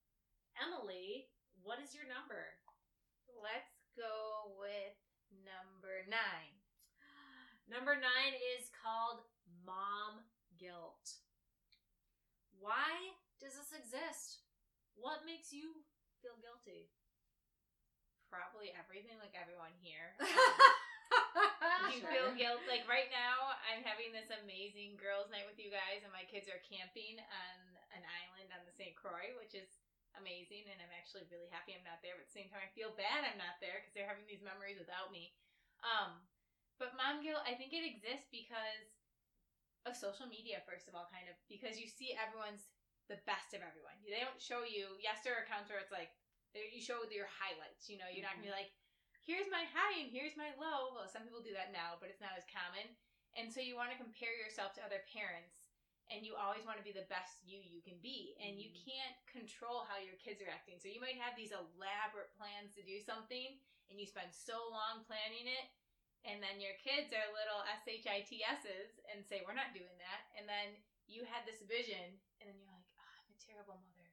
Emily, 0.61 1.33
what 1.65 1.81
is 1.81 1.97
your 1.97 2.05
number? 2.05 2.55
Let's 3.33 3.73
go 3.97 4.53
with 4.61 4.95
number 5.43 6.05
nine. 6.13 6.55
Number 7.67 7.97
nine 7.97 8.37
is 8.55 8.69
called 8.85 9.25
mom 9.65 10.29
guilt. 10.61 11.17
Why 12.61 13.17
does 13.41 13.57
this 13.57 13.73
exist? 13.73 14.45
What 14.95 15.25
makes 15.25 15.51
you 15.57 15.83
feel 16.23 16.39
guilty? 16.39 16.87
Probably 18.31 18.73
everything, 18.73 19.19
like 19.21 19.35
everyone 19.37 19.75
here. 19.83 20.17
you 21.93 22.01
you 22.01 22.01
feel 22.09 22.33
guilt. 22.33 22.65
Like 22.65 22.89
right 22.89 23.11
now, 23.13 23.53
I'm 23.69 23.85
having 23.85 24.15
this 24.15 24.33
amazing 24.33 24.97
girls' 24.97 25.29
night 25.29 25.45
with 25.45 25.61
you 25.61 25.69
guys, 25.69 26.01
and 26.07 26.15
my 26.15 26.25
kids 26.25 26.49
are 26.49 26.63
camping 26.65 27.21
on 27.21 27.57
an 27.93 28.07
island 28.07 28.49
on 28.57 28.65
the 28.65 28.73
St. 28.73 28.97
Croix, 28.97 29.37
which 29.37 29.53
is 29.53 29.69
amazing. 30.17 30.65
And 30.73 30.81
I'm 30.81 30.95
actually 30.97 31.29
really 31.29 31.53
happy 31.53 31.77
I'm 31.77 31.85
not 31.85 32.01
there. 32.01 32.17
But 32.17 32.25
at 32.25 32.31
the 32.33 32.39
same 32.39 32.49
time, 32.49 32.65
I 32.65 32.73
feel 32.73 32.97
bad 32.97 33.27
I'm 33.27 33.37
not 33.37 33.61
there 33.61 33.85
because 33.85 33.93
they're 33.93 34.09
having 34.09 34.25
these 34.25 34.41
memories 34.41 34.81
without 34.81 35.13
me. 35.13 35.37
Um, 35.85 36.25
but 36.81 36.97
mom 36.97 37.21
guilt, 37.21 37.45
I 37.45 37.53
think 37.53 37.77
it 37.77 37.85
exists 37.85 38.33
because 38.33 38.97
of 39.85 39.93
social 39.93 40.25
media. 40.31 40.65
First 40.65 40.89
of 40.89 40.97
all, 40.97 41.11
kind 41.13 41.29
of 41.29 41.37
because 41.53 41.77
you 41.77 41.91
see 41.91 42.17
everyone's 42.17 42.72
the 43.11 43.21
best 43.27 43.55
of 43.55 43.65
everyone. 43.65 43.97
They 44.05 44.23
don't 44.23 44.39
show 44.39 44.63
you. 44.67 44.99
Yes, 45.03 45.23
there 45.23 45.35
are 45.35 45.45
accounts 45.47 45.71
where 45.71 45.83
it's 45.83 45.95
like 45.95 46.15
you 46.55 46.83
show 46.83 47.03
your 47.09 47.31
highlights. 47.31 47.89
You 47.89 47.99
know, 47.99 48.09
you're 48.11 48.27
not 48.27 48.39
gonna 48.39 48.47
be 48.47 48.53
mm-hmm. 48.53 48.67
like 48.67 48.73
here's 49.23 49.51
my 49.51 49.63
high 49.71 50.03
and 50.03 50.11
here's 50.11 50.35
my 50.39 50.51
low. 50.59 50.95
Well, 50.95 51.09
some 51.09 51.23
people 51.27 51.43
do 51.43 51.55
that 51.55 51.75
now, 51.75 51.99
but 51.99 52.11
it's 52.11 52.23
not 52.23 52.37
as 52.39 52.47
common. 52.51 52.87
And 53.39 53.49
so 53.49 53.65
you 53.65 53.79
want 53.79 53.95
to 53.95 53.99
compare 53.99 54.35
yourself 54.37 54.77
to 54.77 54.85
other 54.85 55.01
parents 55.09 55.73
and 56.13 56.21
you 56.27 56.37
always 56.37 56.69
want 56.69 56.77
to 56.77 56.85
be 56.85 56.93
the 56.93 57.09
best 57.09 57.41
you 57.47 57.63
you 57.63 57.81
can 57.81 57.97
be. 58.05 58.37
And 58.43 58.61
you 58.61 58.69
mm-hmm. 58.69 58.85
can't 58.85 59.17
control 59.31 59.89
how 59.89 60.03
your 60.03 60.19
kids 60.21 60.45
are 60.45 60.53
acting. 60.53 60.77
So 60.77 60.93
you 60.93 61.01
might 61.01 61.17
have 61.17 61.33
these 61.33 61.55
elaborate 61.55 62.35
plans 62.37 62.77
to 62.77 62.85
do 62.85 63.01
something 63.01 63.57
and 63.89 63.97
you 63.97 64.05
spend 64.05 64.31
so 64.35 64.59
long 64.69 65.07
planning 65.09 65.49
it 65.49 65.67
and 66.23 66.39
then 66.39 66.63
your 66.63 66.79
kids 66.79 67.11
are 67.11 67.35
little 67.35 67.67
SHITSs 67.83 69.03
and 69.11 69.27
say 69.27 69.43
we're 69.43 69.59
not 69.59 69.75
doing 69.75 69.95
that. 69.99 70.31
And 70.39 70.47
then 70.47 70.79
you 71.11 71.27
had 71.27 71.43
this 71.43 71.67
vision 71.67 72.15
and 72.39 72.47
then 72.47 72.55
you're 72.55 72.71
like, 72.71 72.87
oh, 72.95 73.11
I'm 73.11 73.32
a 73.32 73.32
terrible 73.43 73.79
mother. 73.83 74.09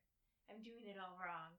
I'm 0.49 0.65
doing 0.65 0.89
it 0.89 0.97
all 0.97 1.17
wrong. 1.21 1.53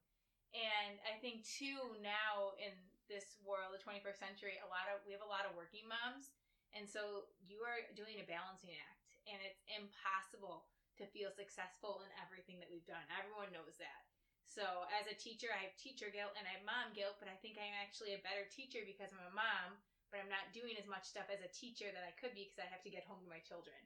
And 0.51 0.99
I 1.07 1.15
think 1.23 1.47
too 1.47 1.95
now 2.03 2.59
in 2.59 2.75
this 3.07 3.39
world, 3.43 3.71
the 3.71 3.79
21st 3.79 4.19
century, 4.19 4.59
a 4.59 4.67
lot 4.67 4.91
of 4.91 4.99
we 5.07 5.15
have 5.15 5.23
a 5.23 5.31
lot 5.31 5.47
of 5.47 5.55
working 5.55 5.87
moms, 5.87 6.35
and 6.75 6.83
so 6.83 7.31
you 7.39 7.63
are 7.63 7.87
doing 7.95 8.19
a 8.19 8.27
balancing 8.27 8.75
act, 8.75 9.15
and 9.27 9.39
it's 9.39 9.63
impossible 9.71 10.67
to 10.99 11.07
feel 11.15 11.31
successful 11.31 12.03
in 12.03 12.11
everything 12.19 12.59
that 12.59 12.67
we've 12.67 12.87
done. 12.87 13.03
Everyone 13.15 13.51
knows 13.55 13.79
that. 13.79 14.11
So 14.51 14.83
as 14.91 15.07
a 15.07 15.15
teacher, 15.15 15.47
I 15.47 15.63
have 15.63 15.79
teacher 15.79 16.11
guilt 16.11 16.35
and 16.35 16.43
I 16.43 16.59
have 16.59 16.67
mom 16.67 16.91
guilt, 16.91 17.15
but 17.23 17.31
I 17.31 17.39
think 17.39 17.55
I'm 17.55 17.71
actually 17.79 18.11
a 18.11 18.19
better 18.19 18.43
teacher 18.51 18.83
because 18.83 19.15
I'm 19.15 19.31
a 19.31 19.31
mom, 19.31 19.79
but 20.11 20.19
I'm 20.19 20.27
not 20.27 20.51
doing 20.51 20.75
as 20.75 20.91
much 20.91 21.07
stuff 21.07 21.31
as 21.31 21.39
a 21.39 21.55
teacher 21.55 21.87
that 21.87 22.03
I 22.03 22.11
could 22.19 22.35
be 22.35 22.51
because 22.51 22.59
I 22.59 22.67
have 22.67 22.83
to 22.83 22.91
get 22.91 23.07
home 23.07 23.23
to 23.23 23.31
my 23.31 23.39
children. 23.47 23.79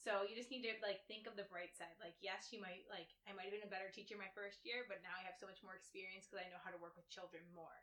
So 0.00 0.24
you 0.24 0.32
just 0.32 0.48
need 0.48 0.64
to 0.64 0.72
like 0.80 1.04
think 1.04 1.28
of 1.28 1.36
the 1.36 1.44
bright 1.52 1.76
side. 1.76 1.92
Like 2.00 2.16
yes, 2.24 2.48
you 2.50 2.58
might 2.60 2.88
like 2.88 3.12
I 3.28 3.36
might 3.36 3.52
have 3.52 3.54
been 3.60 3.68
a 3.68 3.72
better 3.72 3.92
teacher 3.92 4.16
my 4.16 4.32
first 4.32 4.64
year, 4.64 4.88
but 4.88 5.04
now 5.04 5.12
I 5.12 5.22
have 5.28 5.36
so 5.36 5.44
much 5.44 5.60
more 5.60 5.76
experience 5.76 6.24
because 6.24 6.40
I 6.40 6.48
know 6.48 6.60
how 6.64 6.72
to 6.72 6.80
work 6.80 6.96
with 6.96 7.04
children 7.12 7.44
more. 7.52 7.76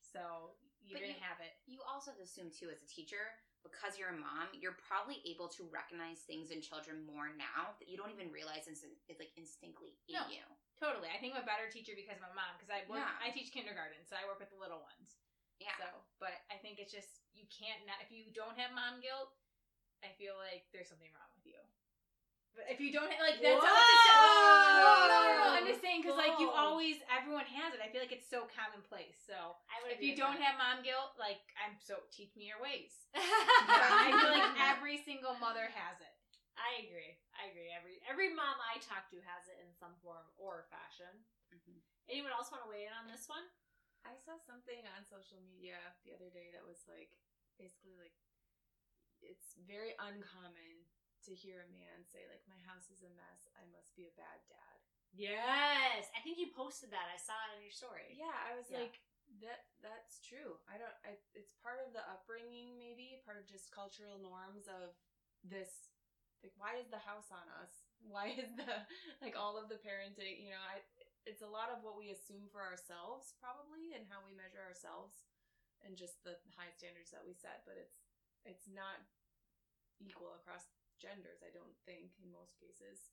So 0.00 0.56
you're 0.80 0.96
But 0.96 1.06
gonna 1.12 1.20
you- 1.20 1.28
have 1.28 1.38
it. 1.44 1.52
You 1.68 1.84
also 1.84 2.10
have 2.16 2.18
to 2.18 2.24
assume 2.24 2.48
too, 2.50 2.72
as 2.72 2.80
a 2.80 2.88
teacher, 2.88 3.36
because 3.60 4.00
you're 4.00 4.10
a 4.10 4.16
mom, 4.16 4.48
you're 4.56 4.74
probably 4.88 5.20
able 5.28 5.52
to 5.60 5.68
recognize 5.68 6.24
things 6.24 6.48
in 6.50 6.64
children 6.64 7.04
more 7.04 7.28
now 7.36 7.76
that 7.78 7.86
you 7.92 8.00
don't 8.00 8.10
even 8.10 8.32
realize 8.32 8.64
it's, 8.66 8.80
it's 9.06 9.20
like 9.20 9.36
instinctly 9.36 10.00
in 10.08 10.16
No. 10.16 10.24
you. 10.32 10.42
Totally. 10.80 11.12
I 11.12 11.20
think 11.20 11.36
I'm 11.36 11.44
a 11.44 11.46
better 11.46 11.68
teacher 11.68 11.92
because 11.92 12.16
I'm 12.16 12.24
a 12.24 12.32
mom 12.32 12.56
because 12.56 12.72
I 12.72 12.88
work. 12.88 13.04
Yeah. 13.04 13.20
I 13.20 13.28
teach 13.36 13.52
kindergarten, 13.52 14.00
so 14.08 14.16
I 14.16 14.24
work 14.24 14.40
with 14.40 14.48
the 14.48 14.56
little 14.56 14.80
ones. 14.80 15.20
Yeah. 15.60 15.76
So, 15.76 15.92
but 16.16 16.32
I 16.48 16.56
think 16.56 16.80
it's 16.80 16.88
just 16.90 17.20
you 17.36 17.44
can't 17.52 17.84
not 17.84 18.00
if 18.00 18.08
you 18.08 18.32
don't 18.32 18.56
have 18.56 18.72
mom 18.72 19.04
guilt. 19.04 19.36
I 20.00 20.10
feel 20.16 20.36
like 20.36 20.64
there's 20.72 20.88
something 20.88 21.10
wrong 21.12 21.28
with 21.36 21.44
you. 21.44 21.60
But 22.56 22.66
if 22.66 22.82
you 22.82 22.90
don't 22.90 23.06
have, 23.06 23.22
like 23.22 23.38
that's 23.38 23.62
what 23.62 23.70
it's 23.70 24.06
no, 24.10 25.06
no, 25.06 25.18
no, 25.22 25.32
no. 25.38 25.46
I'm 25.54 25.66
just 25.70 25.78
saying 25.80 26.02
because 26.02 26.18
like 26.18 26.34
you 26.42 26.50
always 26.50 26.98
everyone 27.06 27.46
has 27.46 27.72
it. 27.72 27.80
I 27.80 27.88
feel 27.94 28.02
like 28.02 28.10
it's 28.10 28.26
so 28.26 28.50
commonplace. 28.50 29.22
So 29.22 29.54
I 29.70 29.78
would 29.86 29.94
if 29.94 30.02
you 30.02 30.18
don't 30.18 30.36
have 30.42 30.58
mom 30.58 30.82
guilt, 30.82 31.14
like 31.14 31.40
I'm 31.54 31.78
so 31.78 32.02
teach 32.10 32.34
me 32.34 32.50
your 32.50 32.58
ways. 32.58 33.06
I 33.14 34.10
feel 34.10 34.34
like 34.34 34.50
every 34.58 34.98
single 35.06 35.38
mother 35.38 35.70
has 35.70 36.02
it. 36.02 36.14
I 36.58 36.84
agree. 36.84 37.16
I 37.38 37.48
agree. 37.54 37.70
Every 37.70 38.02
every 38.04 38.30
mom 38.34 38.58
I 38.58 38.82
talk 38.82 39.06
to 39.14 39.18
has 39.24 39.46
it 39.46 39.62
in 39.62 39.70
some 39.78 39.94
form 40.02 40.26
or 40.34 40.66
fashion. 40.74 41.22
Mhm. 41.54 41.78
Anyone 42.10 42.34
else 42.34 42.50
want 42.50 42.66
to 42.66 42.70
weigh 42.70 42.90
in 42.90 42.92
on 42.98 43.06
this 43.06 43.30
one? 43.30 43.46
I 44.02 44.18
saw 44.26 44.36
something 44.42 44.82
on 44.96 45.06
social 45.06 45.38
media 45.44 45.78
the 46.02 46.12
other 46.18 46.34
day 46.34 46.50
that 46.50 46.66
was 46.66 46.82
like 46.90 47.14
basically 47.60 47.94
like 47.94 48.16
it's 49.22 49.56
very 49.68 49.94
uncommon 50.00 50.84
to 51.28 51.32
hear 51.36 51.62
a 51.64 51.70
man 51.72 52.00
say 52.08 52.24
like 52.32 52.42
my 52.48 52.58
house 52.64 52.88
is 52.88 53.04
a 53.04 53.12
mess, 53.12 53.44
I 53.56 53.64
must 53.72 53.92
be 53.92 54.08
a 54.08 54.14
bad 54.16 54.40
dad. 54.48 54.76
Yes, 55.12 56.06
I 56.14 56.22
think 56.22 56.38
you 56.38 56.54
posted 56.54 56.94
that. 56.94 57.10
I 57.10 57.18
saw 57.18 57.34
it 57.50 57.58
in 57.58 57.66
your 57.66 57.74
story. 57.74 58.14
Yeah, 58.14 58.32
I 58.32 58.54
was 58.56 58.70
Yeah. 58.70 58.86
like 58.86 59.02
that 59.42 59.68
that's 59.84 60.18
true. 60.26 60.58
I 60.66 60.74
don't 60.80 60.96
I 61.06 61.14
it's 61.38 61.54
part 61.62 61.78
of 61.84 61.92
the 61.94 62.02
upbringing 62.08 62.78
maybe, 62.80 63.22
part 63.22 63.38
of 63.38 63.46
just 63.46 63.70
cultural 63.70 64.18
norms 64.18 64.66
of 64.66 64.96
this 65.46 65.90
like 66.42 66.56
why 66.56 66.80
is 66.80 66.88
the 66.88 66.98
house 67.04 67.28
on 67.30 67.44
us? 67.60 67.84
Why 68.08 68.32
is 68.32 68.48
the 68.56 68.64
like 69.20 69.36
all 69.36 69.60
of 69.60 69.68
the 69.68 69.76
parenting, 69.76 70.40
you 70.40 70.56
know, 70.56 70.64
I 70.64 70.80
it's 71.28 71.44
a 71.44 71.52
lot 71.52 71.68
of 71.68 71.84
what 71.84 72.00
we 72.00 72.08
assume 72.16 72.48
for 72.48 72.64
ourselves 72.64 73.36
probably 73.36 73.92
and 73.92 74.08
how 74.08 74.24
we 74.24 74.32
measure 74.32 74.64
ourselves 74.64 75.28
and 75.84 76.00
just 76.00 76.24
the 76.24 76.40
high 76.56 76.72
standards 76.72 77.12
that 77.12 77.24
we 77.28 77.36
set, 77.36 77.60
but 77.68 77.76
it's 77.76 78.00
it's 78.44 78.68
not 78.70 79.02
equal 80.00 80.32
across 80.36 80.64
genders, 81.00 81.40
I 81.44 81.52
don't 81.52 81.76
think 81.84 82.12
in 82.20 82.28
most 82.32 82.56
cases. 82.60 83.12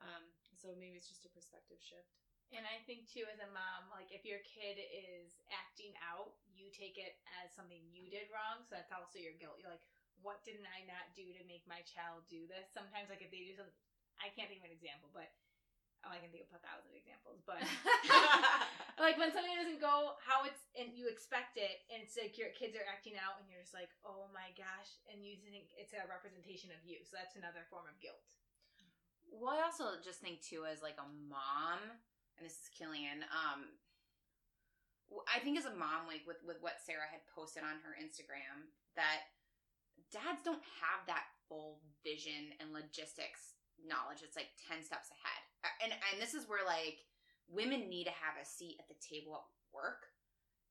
Um 0.00 0.24
so 0.56 0.74
maybe 0.76 0.96
it's 0.98 1.08
just 1.10 1.28
a 1.28 1.32
perspective 1.32 1.78
shift. 1.80 2.12
And 2.48 2.64
I 2.64 2.80
think 2.88 3.04
too, 3.04 3.28
as 3.28 3.44
a 3.44 3.50
mom, 3.52 3.92
like 3.92 4.08
if 4.08 4.24
your 4.24 4.40
kid 4.40 4.80
is 4.80 5.36
acting 5.52 5.92
out, 6.00 6.32
you 6.48 6.72
take 6.72 6.96
it 6.96 7.20
as 7.44 7.52
something 7.52 7.84
you 7.92 8.08
did 8.08 8.32
wrong. 8.32 8.64
So 8.64 8.72
that's 8.80 8.92
also 8.92 9.20
your 9.20 9.36
guilt. 9.36 9.60
You're 9.60 9.68
like, 9.68 9.84
what 10.24 10.40
didn't 10.48 10.66
I 10.66 10.82
not 10.88 11.12
do 11.12 11.28
to 11.36 11.42
make 11.44 11.62
my 11.68 11.84
child 11.84 12.24
do 12.26 12.48
this? 12.48 12.66
Sometimes, 12.72 13.12
like 13.12 13.20
if 13.20 13.30
they 13.30 13.44
do 13.44 13.54
something, 13.54 13.76
I 14.18 14.32
can't 14.32 14.48
think 14.48 14.64
of 14.64 14.68
an 14.72 14.74
example, 14.74 15.12
but 15.12 15.30
oh, 16.06 16.12
I 16.12 16.18
can 16.22 16.30
think 16.30 16.46
of 16.46 16.58
a 16.58 16.62
thousand 16.62 16.94
examples. 16.94 17.42
But 17.42 17.62
like 19.02 19.18
when 19.18 19.30
something 19.30 19.54
doesn't 19.54 19.82
go 19.82 20.18
how 20.22 20.44
it's 20.46 20.62
and 20.78 20.94
you 20.94 21.10
expect 21.10 21.58
it, 21.58 21.86
and 21.90 22.02
it's 22.02 22.14
like 22.14 22.38
your 22.38 22.54
kids 22.54 22.78
are 22.78 22.86
acting 22.86 23.18
out, 23.18 23.38
and 23.42 23.46
you're 23.50 23.62
just 23.62 23.76
like, 23.76 23.90
oh 24.06 24.30
my 24.30 24.50
gosh, 24.54 24.98
and 25.10 25.22
you 25.22 25.38
think 25.40 25.70
it's 25.74 25.94
a 25.94 26.02
representation 26.06 26.70
of 26.70 26.80
you. 26.86 27.02
So 27.02 27.18
that's 27.18 27.34
another 27.38 27.66
form 27.66 27.86
of 27.88 27.96
guilt. 27.98 28.22
Well, 29.28 29.52
I 29.52 29.64
also 29.64 30.00
just 30.00 30.24
think 30.24 30.40
too, 30.40 30.64
as 30.64 30.80
like 30.80 30.96
a 30.96 31.08
mom, 31.28 31.80
and 32.38 32.42
this 32.42 32.56
is 32.56 32.72
Killian. 32.72 33.24
Um, 33.28 33.76
I 35.28 35.40
think 35.40 35.56
as 35.56 35.64
a 35.64 35.72
mom, 35.72 36.08
like 36.08 36.24
with 36.28 36.40
with 36.44 36.60
what 36.60 36.80
Sarah 36.84 37.08
had 37.08 37.24
posted 37.32 37.64
on 37.64 37.80
her 37.84 37.96
Instagram, 37.96 38.68
that 38.96 39.32
dads 40.12 40.44
don't 40.44 40.64
have 40.80 41.04
that 41.08 41.28
full 41.48 41.80
vision 42.04 42.56
and 42.60 42.72
logistics 42.72 43.56
knowledge. 43.80 44.20
It's 44.24 44.36
like 44.36 44.52
ten 44.68 44.84
steps 44.84 45.08
ahead, 45.12 45.42
and 45.82 45.92
and 45.92 46.20
this 46.20 46.34
is 46.34 46.48
where 46.48 46.64
like 46.66 47.04
women 47.48 47.88
need 47.88 48.04
to 48.04 48.16
have 48.16 48.36
a 48.40 48.46
seat 48.46 48.76
at 48.78 48.88
the 48.88 48.98
table 49.00 49.34
at 49.34 49.46
work. 49.72 50.12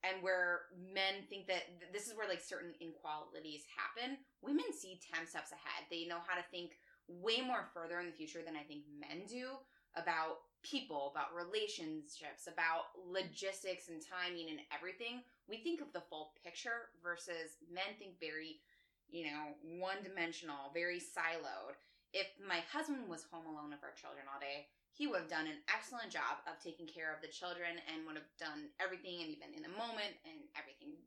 And 0.05 0.21
where 0.21 0.69
men 0.77 1.25
think 1.27 1.49
that 1.49 1.65
th- 1.81 1.91
this 1.91 2.05
is 2.07 2.13
where 2.13 2.29
like 2.29 2.39
certain 2.39 2.77
inequalities 2.79 3.65
happen, 3.73 4.21
women 4.45 4.69
see 4.69 5.01
10 5.01 5.25
steps 5.25 5.51
ahead. 5.51 5.89
They 5.89 6.05
know 6.05 6.21
how 6.21 6.37
to 6.37 6.45
think 6.53 6.77
way 7.09 7.41
more 7.41 7.65
further 7.73 7.99
in 7.99 8.05
the 8.05 8.15
future 8.15 8.45
than 8.45 8.55
I 8.55 8.61
think 8.61 8.85
men 8.93 9.25
do 9.25 9.57
about 9.97 10.45
people, 10.61 11.11
about 11.15 11.33
relationships, 11.33 12.45
about 12.45 12.93
logistics 13.09 13.89
and 13.89 13.97
timing 13.97 14.53
and 14.53 14.61
everything. 14.69 15.25
We 15.49 15.57
think 15.57 15.81
of 15.81 15.89
the 15.93 16.05
full 16.05 16.37
picture 16.45 16.93
versus 17.01 17.57
men 17.65 17.97
think 17.97 18.19
very, 18.19 18.61
you 19.09 19.25
know, 19.25 19.57
one 19.81 20.05
dimensional, 20.05 20.69
very 20.73 21.01
siloed. 21.01 21.73
If 22.13 22.27
my 22.37 22.61
husband 22.69 23.09
was 23.09 23.25
home 23.31 23.49
alone 23.49 23.73
with 23.73 23.83
our 23.83 23.97
children 23.97 24.29
all 24.29 24.39
day, 24.39 24.69
he 24.97 25.05
would 25.05 25.21
have 25.21 25.29
done 25.29 25.45
an 25.45 25.61
excellent 25.69 26.09
job 26.09 26.41
of 26.49 26.57
taking 26.57 26.89
care 26.89 27.13
of 27.13 27.21
the 27.21 27.29
children 27.29 27.77
and 27.85 28.01
would 28.09 28.17
have 28.17 28.33
done 28.41 28.73
everything 28.81 29.21
and 29.21 29.29
even 29.29 29.53
in 29.53 29.61
the 29.61 29.77
moment 29.77 30.17
and 30.25 30.41
everything 30.57 30.97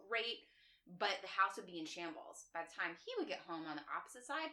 great. 0.00 0.48
But 0.96 1.20
the 1.20 1.28
house 1.28 1.60
would 1.60 1.68
be 1.68 1.76
in 1.76 1.84
shambles. 1.84 2.48
By 2.56 2.64
the 2.64 2.72
time 2.72 2.96
he 3.04 3.12
would 3.20 3.28
get 3.28 3.44
home 3.44 3.68
on 3.68 3.76
the 3.76 3.88
opposite 3.92 4.24
side, 4.24 4.52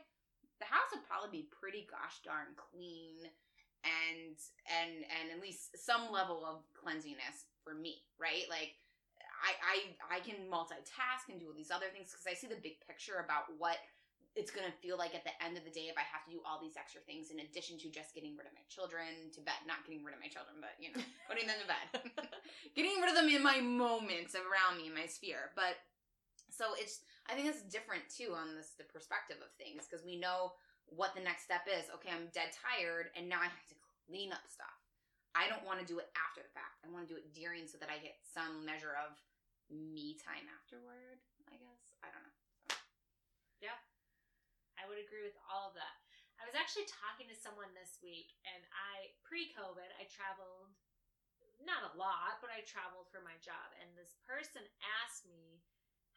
the 0.59 0.67
house 0.67 0.91
would 0.91 1.07
probably 1.07 1.31
be 1.31 1.51
pretty 1.55 1.87
gosh 1.87 2.19
darn 2.27 2.51
clean 2.59 3.31
and 3.81 4.37
and 4.69 5.07
and 5.09 5.33
at 5.33 5.41
least 5.41 5.73
some 5.73 6.11
level 6.13 6.45
of 6.45 6.61
cleanliness 6.77 7.49
for 7.65 7.73
me 7.73 8.05
right 8.21 8.45
like 8.45 8.77
i 9.41 9.57
i 9.65 10.17
i 10.17 10.19
can 10.21 10.37
multitask 10.45 11.25
and 11.33 11.41
do 11.41 11.49
all 11.49 11.57
these 11.57 11.73
other 11.73 11.89
things 11.89 12.13
because 12.13 12.29
i 12.29 12.37
see 12.37 12.45
the 12.45 12.61
big 12.61 12.77
picture 12.85 13.25
about 13.25 13.49
what 13.57 13.81
it's 14.32 14.49
going 14.49 14.63
to 14.63 14.71
feel 14.79 14.95
like 14.95 15.11
at 15.11 15.27
the 15.27 15.36
end 15.43 15.59
of 15.59 15.63
the 15.67 15.73
day 15.75 15.91
if 15.91 15.97
i 15.99 16.05
have 16.07 16.23
to 16.23 16.32
do 16.32 16.39
all 16.47 16.55
these 16.55 16.79
extra 16.79 17.03
things 17.03 17.36
in 17.36 17.43
addition 17.43 17.75
to 17.75 17.91
just 17.91 18.15
getting 18.15 18.36
rid 18.39 18.47
of 18.47 18.55
my 18.55 18.63
children 18.71 19.27
to 19.36 19.43
bed 19.43 19.59
not 19.67 19.84
getting 19.84 20.03
rid 20.07 20.15
of 20.15 20.21
my 20.23 20.32
children 20.32 20.55
but 20.63 20.71
you 20.79 20.88
know 20.91 21.03
putting 21.29 21.43
them 21.43 21.59
to 21.59 21.67
bed 21.67 21.86
getting 22.77 22.95
rid 23.03 23.11
of 23.11 23.15
them 23.19 23.27
in 23.27 23.43
my 23.43 23.59
moments 23.59 24.32
around 24.34 24.79
me 24.79 24.88
in 24.88 24.95
my 24.95 25.03
sphere 25.03 25.51
but 25.51 25.75
so 26.51 26.75
it's 26.75 27.07
I 27.32 27.34
think 27.34 27.47
it's 27.47 27.63
different 27.63 28.03
too 28.11 28.36
on 28.36 28.59
this 28.59 28.75
the 28.75 28.84
perspective 28.84 29.39
of 29.39 29.49
things 29.55 29.88
because 29.88 30.03
we 30.03 30.19
know 30.19 30.53
what 30.91 31.15
the 31.15 31.23
next 31.23 31.47
step 31.47 31.63
is. 31.69 31.88
Okay, 31.95 32.11
I'm 32.11 32.27
dead 32.36 32.51
tired 32.51 33.07
and 33.15 33.32
now 33.32 33.39
I 33.39 33.47
have 33.47 33.67
to 33.71 33.77
clean 34.05 34.36
up 34.36 34.43
stuff. 34.51 34.75
I 35.32 35.47
don't 35.47 35.63
want 35.63 35.79
to 35.79 35.88
do 35.88 36.03
it 36.03 36.11
after 36.19 36.43
the 36.43 36.51
fact. 36.51 36.84
I 36.84 36.91
want 36.91 37.07
to 37.07 37.11
do 37.11 37.15
it 37.15 37.32
during 37.32 37.63
so 37.63 37.79
that 37.79 37.88
I 37.88 38.03
get 38.03 38.19
some 38.27 38.67
measure 38.67 38.99
of 38.99 39.15
me 39.71 40.19
time 40.19 40.43
afterward, 40.51 41.23
I 41.47 41.55
guess. 41.55 41.95
I 42.03 42.11
don't 42.11 42.27
know. 42.27 42.32
I 44.82 44.89
would 44.89 44.97
agree 44.97 45.21
with 45.21 45.38
all 45.45 45.69
of 45.69 45.77
that. 45.77 46.01
I 46.41 46.49
was 46.49 46.57
actually 46.57 46.89
talking 46.89 47.29
to 47.29 47.38
someone 47.38 47.69
this 47.77 48.01
week, 48.01 48.34
and 48.49 48.65
I, 48.73 49.13
pre 49.21 49.53
COVID, 49.53 49.93
I 50.01 50.09
traveled 50.09 50.73
not 51.61 51.93
a 51.93 51.97
lot, 51.97 52.41
but 52.41 52.49
I 52.49 52.65
traveled 52.65 53.05
for 53.13 53.21
my 53.21 53.38
job. 53.38 53.69
And 53.77 53.93
this 53.93 54.17
person 54.25 54.65
asked 55.05 55.29
me 55.29 55.61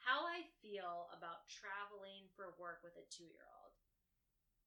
how 0.01 0.25
I 0.25 0.49
feel 0.65 1.13
about 1.13 1.45
traveling 1.53 2.29
for 2.33 2.57
work 2.57 2.81
with 2.81 2.97
a 2.97 3.05
two 3.13 3.29
year 3.29 3.45
old. 3.61 3.77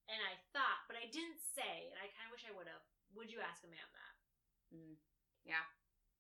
And 0.08 0.22
I 0.22 0.38
thought, 0.54 0.86
but 0.86 0.96
I 0.96 1.10
didn't 1.10 1.42
say, 1.42 1.90
and 1.90 1.98
I 2.00 2.14
kind 2.14 2.30
of 2.30 2.34
wish 2.38 2.48
I 2.48 2.54
would 2.54 2.70
have, 2.70 2.86
would 3.18 3.34
you 3.34 3.44
ask 3.44 3.66
a 3.66 3.74
man 3.74 3.90
that? 3.92 4.16
Mm, 4.72 4.96
yeah. 5.44 5.66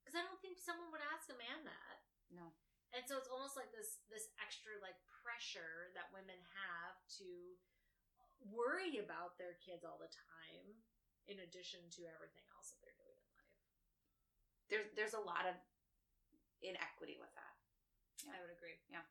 Because 0.01 0.17
I 0.17 0.25
don't 0.25 0.41
think 0.41 0.59
someone 0.59 0.91
would 0.91 1.05
ask 1.13 1.29
a 1.29 1.37
man 1.37 1.63
that. 1.63 1.97
No. 2.33 2.51
And 2.97 3.05
so 3.05 3.21
it's 3.21 3.29
almost 3.29 3.53
like 3.53 3.69
this 3.69 4.01
this 4.09 4.33
extra 4.41 4.73
like 4.81 4.97
pressure 5.21 5.93
that 5.93 6.09
women 6.09 6.33
have 6.57 6.97
to 7.21 7.29
worry 8.49 8.97
about 8.97 9.37
their 9.37 9.53
kids 9.61 9.85
all 9.85 10.01
the 10.01 10.09
time 10.09 10.65
in 11.29 11.37
addition 11.45 11.77
to 11.93 12.09
everything 12.09 12.41
else 12.57 12.73
that 12.73 12.81
they're 12.81 12.97
doing 12.97 13.13
in 13.13 13.27
life. 13.37 13.53
There's 14.73 14.89
there's 14.97 15.13
a 15.13 15.21
lot 15.21 15.45
of 15.45 15.53
inequity 16.65 17.21
with 17.21 17.29
that. 17.37 17.53
I 18.33 18.41
would 18.41 18.49
agree. 18.49 18.81
Yeah. 18.89 19.05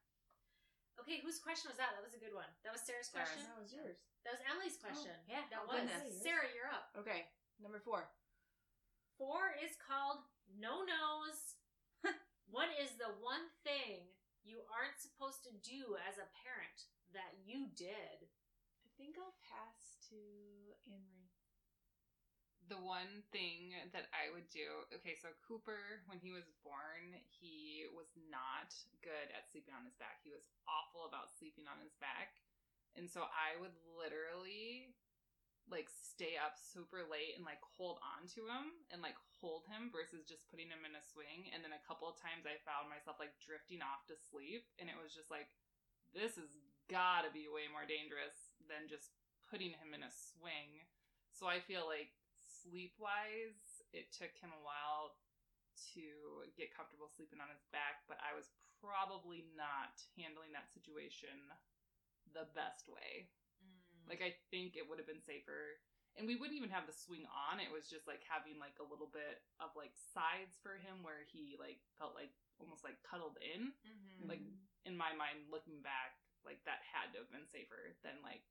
Okay, 0.99 1.23
whose 1.23 1.39
question 1.39 1.71
was 1.71 1.79
that? 1.79 1.95
That 1.95 2.03
was 2.03 2.19
a 2.19 2.21
good 2.21 2.35
one. 2.35 2.51
That 2.67 2.75
was 2.75 2.83
Sarah's 2.83 3.07
Sarah's. 3.07 3.31
question. 3.31 3.47
That 3.47 3.63
was 3.63 3.71
yours. 3.71 4.03
That 4.27 4.35
was 4.35 4.43
Emily's 4.51 4.75
oh, 4.81 4.85
question. 4.91 5.15
Yeah. 5.31 5.47
that 5.55 5.63
oh, 5.63 5.71
was 5.71 5.87
goodness. 5.87 6.27
Sarah. 6.27 6.51
You're 6.51 6.73
up. 6.75 6.91
Okay, 6.99 7.31
number 7.63 7.79
four. 7.79 8.11
Four 9.15 9.55
is 9.63 9.79
called 9.79 10.27
no 10.59 10.83
nos. 10.83 11.55
What 12.51 12.71
is 12.79 12.95
the 12.97 13.13
one 13.23 13.51
thing 13.67 14.07
you 14.47 14.63
aren't 14.71 14.99
supposed 15.03 15.43
to 15.45 15.53
do 15.63 15.99
as 16.07 16.19
a 16.19 16.31
parent 16.47 16.79
that 17.13 17.35
you 17.43 17.67
did? 17.75 18.27
I 18.83 18.89
think 18.97 19.19
I'll 19.19 19.37
pass 19.43 19.99
to 20.11 20.19
Anne 20.87 21.03
Marie. 21.11 21.27
the 22.69 22.79
one 22.83 23.23
thing 23.31 23.75
that 23.95 24.11
I 24.11 24.31
would 24.35 24.51
do, 24.51 24.87
okay, 24.99 25.15
so 25.15 25.31
Cooper, 25.47 26.03
when 26.11 26.19
he 26.19 26.35
was 26.35 26.47
born, 26.67 27.15
he 27.31 27.87
was 27.95 28.11
not 28.31 28.75
good 29.07 29.31
at 29.35 29.47
sleeping 29.51 29.75
on 29.75 29.87
his 29.87 29.95
back. 29.99 30.19
He 30.27 30.35
was 30.35 30.43
awful 30.67 31.07
about 31.07 31.31
sleeping 31.39 31.71
on 31.71 31.79
his 31.79 31.95
back. 32.03 32.35
And 32.99 33.07
so 33.07 33.29
I 33.31 33.55
would 33.61 33.75
literally 33.95 34.95
like 35.67 35.91
stay 35.91 36.39
up 36.39 36.55
super 36.55 37.03
late 37.03 37.35
and 37.35 37.43
like 37.43 37.61
hold 37.77 37.99
on 37.99 38.31
to 38.39 38.47
him 38.47 38.71
and 38.95 39.03
like 39.03 39.19
hold 39.43 39.67
him 39.67 39.91
versus 39.91 40.23
just 40.23 40.47
putting 40.47 40.71
him 40.71 40.87
in 40.87 40.95
a 40.95 41.03
swing. 41.03 41.51
And 41.51 41.61
then 41.61 41.75
a 41.75 41.87
couple 41.87 42.07
of 42.07 42.19
times 42.19 42.47
I 42.47 42.63
found 42.63 42.87
myself 42.87 43.19
like 43.19 43.35
drifting 43.43 43.83
off 43.83 44.07
to 44.07 44.17
sleep. 44.17 44.67
And 44.79 44.87
it 44.87 44.99
was 44.99 45.11
just 45.11 45.29
like, 45.29 45.51
this 46.15 46.39
has 46.39 46.51
gotta 46.87 47.35
be 47.35 47.51
way 47.51 47.67
more 47.67 47.85
dangerous 47.85 48.55
than 48.71 48.87
just 48.87 49.15
putting 49.51 49.75
him 49.75 49.91
in 49.91 50.07
a 50.07 50.11
swing. 50.11 50.87
So 51.35 51.51
I 51.51 51.59
feel 51.59 51.85
like 51.85 52.15
sleep 52.41 52.95
wise, 52.97 53.83
it 53.91 54.15
took 54.15 54.33
him 54.39 54.55
a 54.55 54.63
while 54.63 55.19
to 55.95 56.47
get 56.57 56.73
comfortable 56.73 57.11
sleeping 57.13 57.43
on 57.43 57.53
his 57.53 57.67
back, 57.69 58.07
but 58.09 58.17
I 58.25 58.33
was 58.33 58.49
probably 58.81 59.45
not 59.53 59.99
handling 60.17 60.57
that 60.57 60.73
situation 60.73 61.37
the 62.33 62.49
best 62.57 62.89
way. 62.89 63.29
Like 64.07 64.23
I 64.23 64.35
think 64.51 64.75
it 64.79 64.87
would 64.87 64.99
have 65.03 65.11
been 65.11 65.23
safer. 65.23 65.79
And 66.17 66.25
we 66.25 66.33
wouldn't 66.41 66.57
even 66.57 66.73
have 66.73 66.89
the 66.89 66.97
swing 66.97 67.29
on. 67.29 67.61
It 67.61 67.69
was 67.69 67.93
just 67.93 68.09
like 68.09 68.25
having 68.25 68.57
like 68.57 68.81
a 68.81 68.89
little 68.89 69.13
bit 69.13 69.45
of 69.61 69.77
like 69.77 69.93
sides 69.93 70.57
for 70.65 70.81
him 70.81 71.05
where 71.05 71.29
he 71.29 71.61
like 71.61 71.77
felt 72.01 72.17
like 72.17 72.33
almost 72.57 72.81
like 72.89 72.97
cuddled 73.05 73.37
in. 73.37 73.77
Mm-hmm. 73.85 74.25
Like 74.25 74.41
in 74.89 74.97
my 74.97 75.13
mind 75.13 75.53
looking 75.53 75.85
back, 75.85 76.17
like 76.41 76.65
that 76.65 76.81
had 76.89 77.13
to 77.13 77.21
have 77.21 77.29
been 77.35 77.45
safer 77.45 77.93
than 78.01 78.17
like 78.25 78.49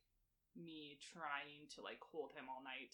me 0.53 1.01
trying 1.01 1.65
to 1.73 1.81
like 1.81 1.99
hold 2.05 2.37
him 2.37 2.45
all 2.47 2.61
night 2.61 2.93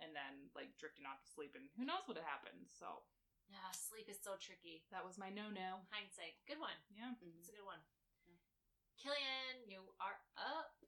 and 0.00 0.16
then 0.16 0.48
like 0.56 0.72
drifting 0.80 1.04
off 1.04 1.20
to 1.20 1.28
sleep 1.28 1.52
and 1.52 1.68
who 1.76 1.84
knows 1.84 2.08
what 2.08 2.16
had 2.16 2.24
happened. 2.24 2.72
So 2.72 3.04
Yeah, 3.52 3.68
sleep 3.76 4.08
is 4.08 4.16
so 4.16 4.40
tricky. 4.40 4.88
that 4.88 5.04
was 5.04 5.20
my 5.20 5.28
no 5.28 5.52
no. 5.52 5.84
Hindsight. 5.92 6.40
Good 6.48 6.56
one. 6.56 6.78
Yeah. 6.88 7.12
It's 7.20 7.52
a 7.52 7.58
good 7.60 7.68
one. 7.68 7.84
Killian, 8.96 9.64
you 9.68 9.80
are 10.00 10.16
up. 10.40 10.79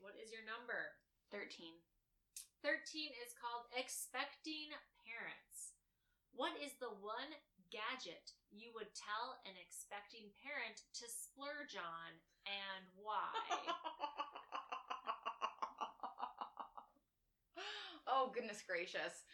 What 0.00 0.14
is 0.20 0.30
your 0.32 0.44
number? 0.46 0.92
13. 1.32 1.72
13 2.62 3.10
is 3.22 3.34
called 3.36 3.66
Expecting 3.74 4.70
Parents. 5.04 5.72
What 6.34 6.52
is 6.60 6.72
the 6.78 6.90
one 7.00 7.32
gadget 7.72 8.32
you 8.52 8.70
would 8.76 8.94
tell 8.94 9.40
an 9.48 9.56
expecting 9.58 10.30
parent 10.44 10.82
to 11.00 11.08
splurge 11.08 11.74
on 11.74 12.12
and 12.46 12.86
why? 12.94 13.26
oh 18.06 18.30
goodness 18.34 18.62
gracious. 18.62 19.24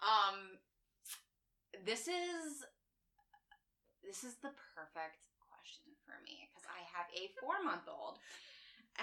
Um 0.00 0.58
this 1.86 2.08
is 2.08 2.64
this 4.04 4.24
is 4.24 4.34
the 4.42 4.50
perfect 4.74 5.22
question 5.46 5.94
for 6.02 6.18
me 6.26 6.50
because 6.50 6.66
I 6.66 6.82
have 6.90 7.06
a 7.14 7.30
4-month-old 7.38 8.18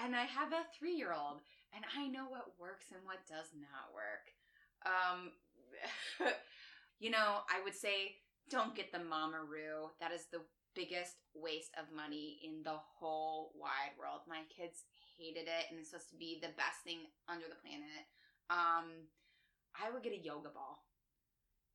and 0.02 0.14
I 0.14 0.24
have 0.24 0.52
a 0.52 0.66
3-year-old 0.78 1.40
and 1.74 1.84
I 1.96 2.08
know 2.08 2.26
what 2.28 2.58
works 2.58 2.86
and 2.92 3.00
what 3.04 3.26
does 3.28 3.50
not 3.54 3.92
work. 3.92 4.24
Um 4.86 5.32
you 6.98 7.10
know, 7.10 7.42
I 7.48 7.62
would 7.64 7.74
say 7.74 8.16
don't 8.50 8.74
get 8.74 8.92
the 8.92 8.98
Mamaroo. 8.98 9.92
That 10.00 10.12
is 10.12 10.26
the 10.32 10.40
biggest 10.74 11.16
waste 11.34 11.74
of 11.78 11.94
money 11.94 12.40
in 12.44 12.62
the 12.62 12.78
whole 12.98 13.52
wide 13.54 13.94
world. 13.98 14.22
My 14.28 14.42
kids 14.48 14.84
hated 15.18 15.50
it, 15.50 15.68
and 15.70 15.78
it's 15.78 15.90
supposed 15.90 16.10
to 16.10 16.16
be 16.16 16.38
the 16.40 16.54
best 16.56 16.80
thing 16.84 17.10
under 17.28 17.46
the 17.50 17.60
planet. 17.60 18.06
Um, 18.48 19.10
I 19.76 19.90
would 19.90 20.02
get 20.02 20.16
a 20.16 20.22
yoga 20.22 20.48
ball, 20.48 20.86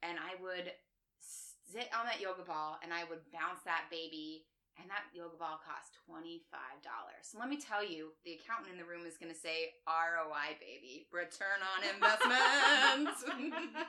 and 0.02 0.18
I 0.18 0.40
would 0.42 0.72
sit 1.20 1.92
on 1.94 2.06
that 2.08 2.22
yoga 2.22 2.44
ball, 2.44 2.80
and 2.82 2.92
I 2.94 3.04
would 3.06 3.22
bounce 3.32 3.62
that 3.66 3.92
baby. 3.92 4.48
And 4.82 4.90
that 4.90 5.06
yoga 5.14 5.38
ball 5.38 5.62
cost 5.62 6.02
$25. 6.10 6.42
So 7.22 7.38
let 7.38 7.48
me 7.48 7.62
tell 7.62 7.86
you, 7.86 8.10
the 8.26 8.42
accountant 8.42 8.74
in 8.74 8.78
the 8.82 8.90
room 8.90 9.06
is 9.06 9.22
going 9.22 9.32
to 9.32 9.38
say 9.38 9.78
ROI, 9.86 10.58
baby, 10.58 11.06
return 11.14 11.62
on 11.62 11.86
investment. 11.94 13.14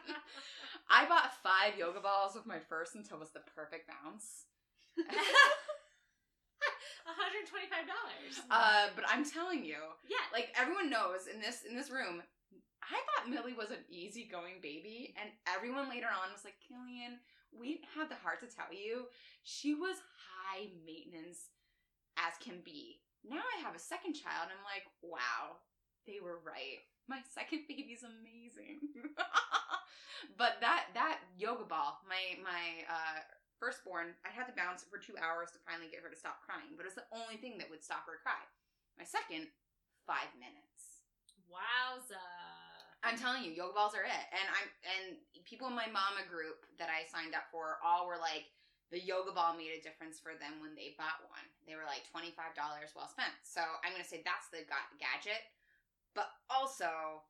I 0.90 1.08
bought 1.08 1.32
five 1.40 1.78
yoga 1.80 2.00
balls 2.00 2.36
with 2.36 2.44
my 2.44 2.60
first 2.60 2.94
until 2.94 3.16
it 3.16 3.24
was 3.24 3.32
the 3.32 3.40
perfect 3.56 3.88
bounce. 3.88 4.44
$125. 7.04 8.44
Uh, 8.50 8.88
but 8.94 9.04
I'm 9.08 9.24
telling 9.24 9.64
you, 9.64 9.80
yeah. 10.08 10.24
like 10.32 10.48
everyone 10.56 10.88
knows 10.90 11.28
in 11.32 11.40
this 11.40 11.64
in 11.68 11.76
this 11.76 11.90
room, 11.90 12.22
I 12.84 13.00
thought 13.08 13.30
Millie 13.32 13.56
was 13.56 13.70
an 13.70 13.84
easygoing 13.88 14.60
baby, 14.60 15.14
and 15.20 15.30
everyone 15.48 15.88
later 15.88 16.08
on 16.08 16.32
was 16.32 16.44
like, 16.44 16.56
Killian, 16.60 17.20
we 17.58 17.74
didn't 17.78 17.94
have 17.96 18.08
the 18.08 18.20
heart 18.20 18.40
to 18.40 18.50
tell 18.50 18.72
you. 18.72 19.06
She 19.42 19.74
was 19.74 19.96
high 20.18 20.68
maintenance 20.84 21.50
as 22.18 22.34
can 22.42 22.62
be. 22.64 23.00
Now 23.24 23.40
I 23.40 23.62
have 23.64 23.74
a 23.74 23.82
second 23.82 24.14
child, 24.14 24.52
I'm 24.52 24.62
like, 24.68 24.84
wow, 25.00 25.64
they 26.06 26.20
were 26.20 26.44
right. 26.44 26.84
My 27.08 27.20
second 27.36 27.64
baby's 27.68 28.04
amazing. 28.04 28.84
but 30.40 30.60
that 30.60 30.92
that 30.94 31.20
yoga 31.36 31.64
ball, 31.64 32.00
my 32.08 32.38
my 32.44 32.84
uh 32.88 33.20
firstborn, 33.60 34.12
I 34.26 34.30
had 34.34 34.44
to 34.50 34.56
bounce 34.56 34.84
for 34.84 35.00
two 35.00 35.16
hours 35.16 35.48
to 35.56 35.62
finally 35.64 35.88
get 35.88 36.04
her 36.04 36.12
to 36.12 36.18
stop 36.18 36.44
crying, 36.44 36.76
but 36.76 36.84
it's 36.84 36.98
the 36.98 37.08
only 37.16 37.40
thing 37.40 37.56
that 37.58 37.70
would 37.72 37.84
stop 37.84 38.04
her 38.04 38.20
cry. 38.20 38.40
My 39.00 39.08
second, 39.08 39.48
five 40.04 40.30
minutes. 40.36 41.04
Wowza. 41.48 42.43
I'm 43.04 43.20
telling 43.20 43.44
you, 43.44 43.52
yoga 43.52 43.76
balls 43.76 43.92
are 43.92 44.08
it. 44.08 44.26
And 44.32 44.46
I'm 44.48 44.68
and 44.96 45.04
people 45.44 45.68
in 45.68 45.76
my 45.76 45.86
mama 45.92 46.24
group 46.24 46.64
that 46.80 46.88
I 46.88 47.04
signed 47.06 47.36
up 47.36 47.52
for 47.52 47.78
all 47.84 48.08
were 48.08 48.18
like, 48.18 48.48
the 48.88 49.00
yoga 49.00 49.32
ball 49.32 49.52
made 49.54 49.76
a 49.76 49.84
difference 49.84 50.16
for 50.18 50.32
them 50.36 50.58
when 50.64 50.72
they 50.72 50.96
bought 50.96 51.20
one. 51.28 51.44
They 51.68 51.76
were 51.76 51.86
like 51.86 52.08
twenty 52.08 52.32
five 52.32 52.56
dollars 52.56 52.96
well 52.96 53.08
spent. 53.12 53.32
So 53.44 53.60
I'm 53.84 53.92
gonna 53.92 54.08
say 54.08 54.24
that's 54.24 54.48
the 54.48 54.64
ga- 54.64 54.96
gadget, 54.96 55.44
but 56.16 56.32
also 56.48 57.22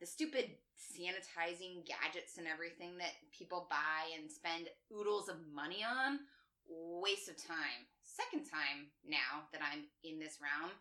the 0.00 0.06
stupid 0.06 0.60
sanitizing 0.76 1.86
gadgets 1.86 2.36
and 2.36 2.46
everything 2.46 2.98
that 2.98 3.14
people 3.32 3.66
buy 3.70 4.10
and 4.18 4.28
spend 4.30 4.68
oodles 4.92 5.28
of 5.28 5.40
money 5.54 5.80
on. 5.86 6.20
Waste 6.68 7.28
of 7.28 7.36
time. 7.36 7.88
Second 8.02 8.44
time 8.48 8.88
now 9.04 9.44
that 9.52 9.60
I'm 9.60 9.84
in 10.02 10.18
this 10.18 10.40
realm, 10.40 10.72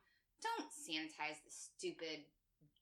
don't 0.41 0.72
sanitize 0.72 1.44
the 1.44 1.52
stupid 1.52 2.24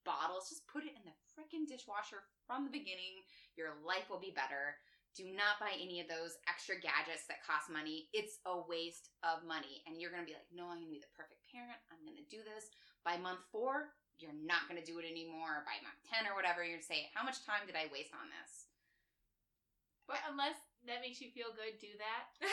bottles. 0.05 0.49
Just 0.49 0.67
put 0.67 0.83
it 0.83 0.93
in 0.97 1.05
the 1.05 1.17
freaking 1.41 1.65
dishwasher 1.65 2.21
from 2.45 2.69
the 2.69 2.73
beginning. 2.73 3.25
Your 3.57 3.81
life 3.81 4.05
will 4.13 4.21
be 4.21 4.29
better. 4.29 4.77
Do 5.17 5.25
not 5.33 5.57
buy 5.59 5.73
any 5.75 5.99
of 5.99 6.07
those 6.07 6.37
extra 6.45 6.77
gadgets 6.77 7.25
that 7.27 7.43
cost 7.43 7.67
money. 7.67 8.07
It's 8.13 8.39
a 8.45 8.61
waste 8.63 9.09
of 9.25 9.43
money. 9.43 9.81
And 9.89 9.97
you're 9.97 10.13
going 10.13 10.21
to 10.21 10.29
be 10.29 10.37
like, 10.37 10.47
no, 10.53 10.69
I'm 10.69 10.79
going 10.79 10.93
to 10.93 10.97
be 11.01 11.03
the 11.03 11.17
perfect 11.17 11.43
parent. 11.49 11.75
I'm 11.89 11.99
going 12.05 12.15
to 12.15 12.29
do 12.31 12.45
this. 12.45 12.71
By 13.03 13.17
month 13.17 13.43
four, 13.49 13.91
you're 14.21 14.37
not 14.37 14.69
going 14.69 14.79
to 14.79 14.85
do 14.85 15.01
it 15.01 15.09
anymore. 15.09 15.65
By 15.67 15.81
month 15.83 15.99
10 16.07 16.29
or 16.29 16.37
whatever, 16.37 16.63
you're 16.63 16.79
going 16.79 16.85
to 16.85 16.93
say, 16.93 17.11
how 17.11 17.25
much 17.25 17.43
time 17.43 17.65
did 17.67 17.75
I 17.75 17.91
waste 17.91 18.15
on 18.15 18.29
this? 18.31 18.71
But 20.07 20.23
unless 20.31 20.55
that 20.87 21.03
makes 21.03 21.19
you 21.19 21.27
feel 21.33 21.51
good, 21.51 21.75
do 21.77 21.91
that. 21.99 22.23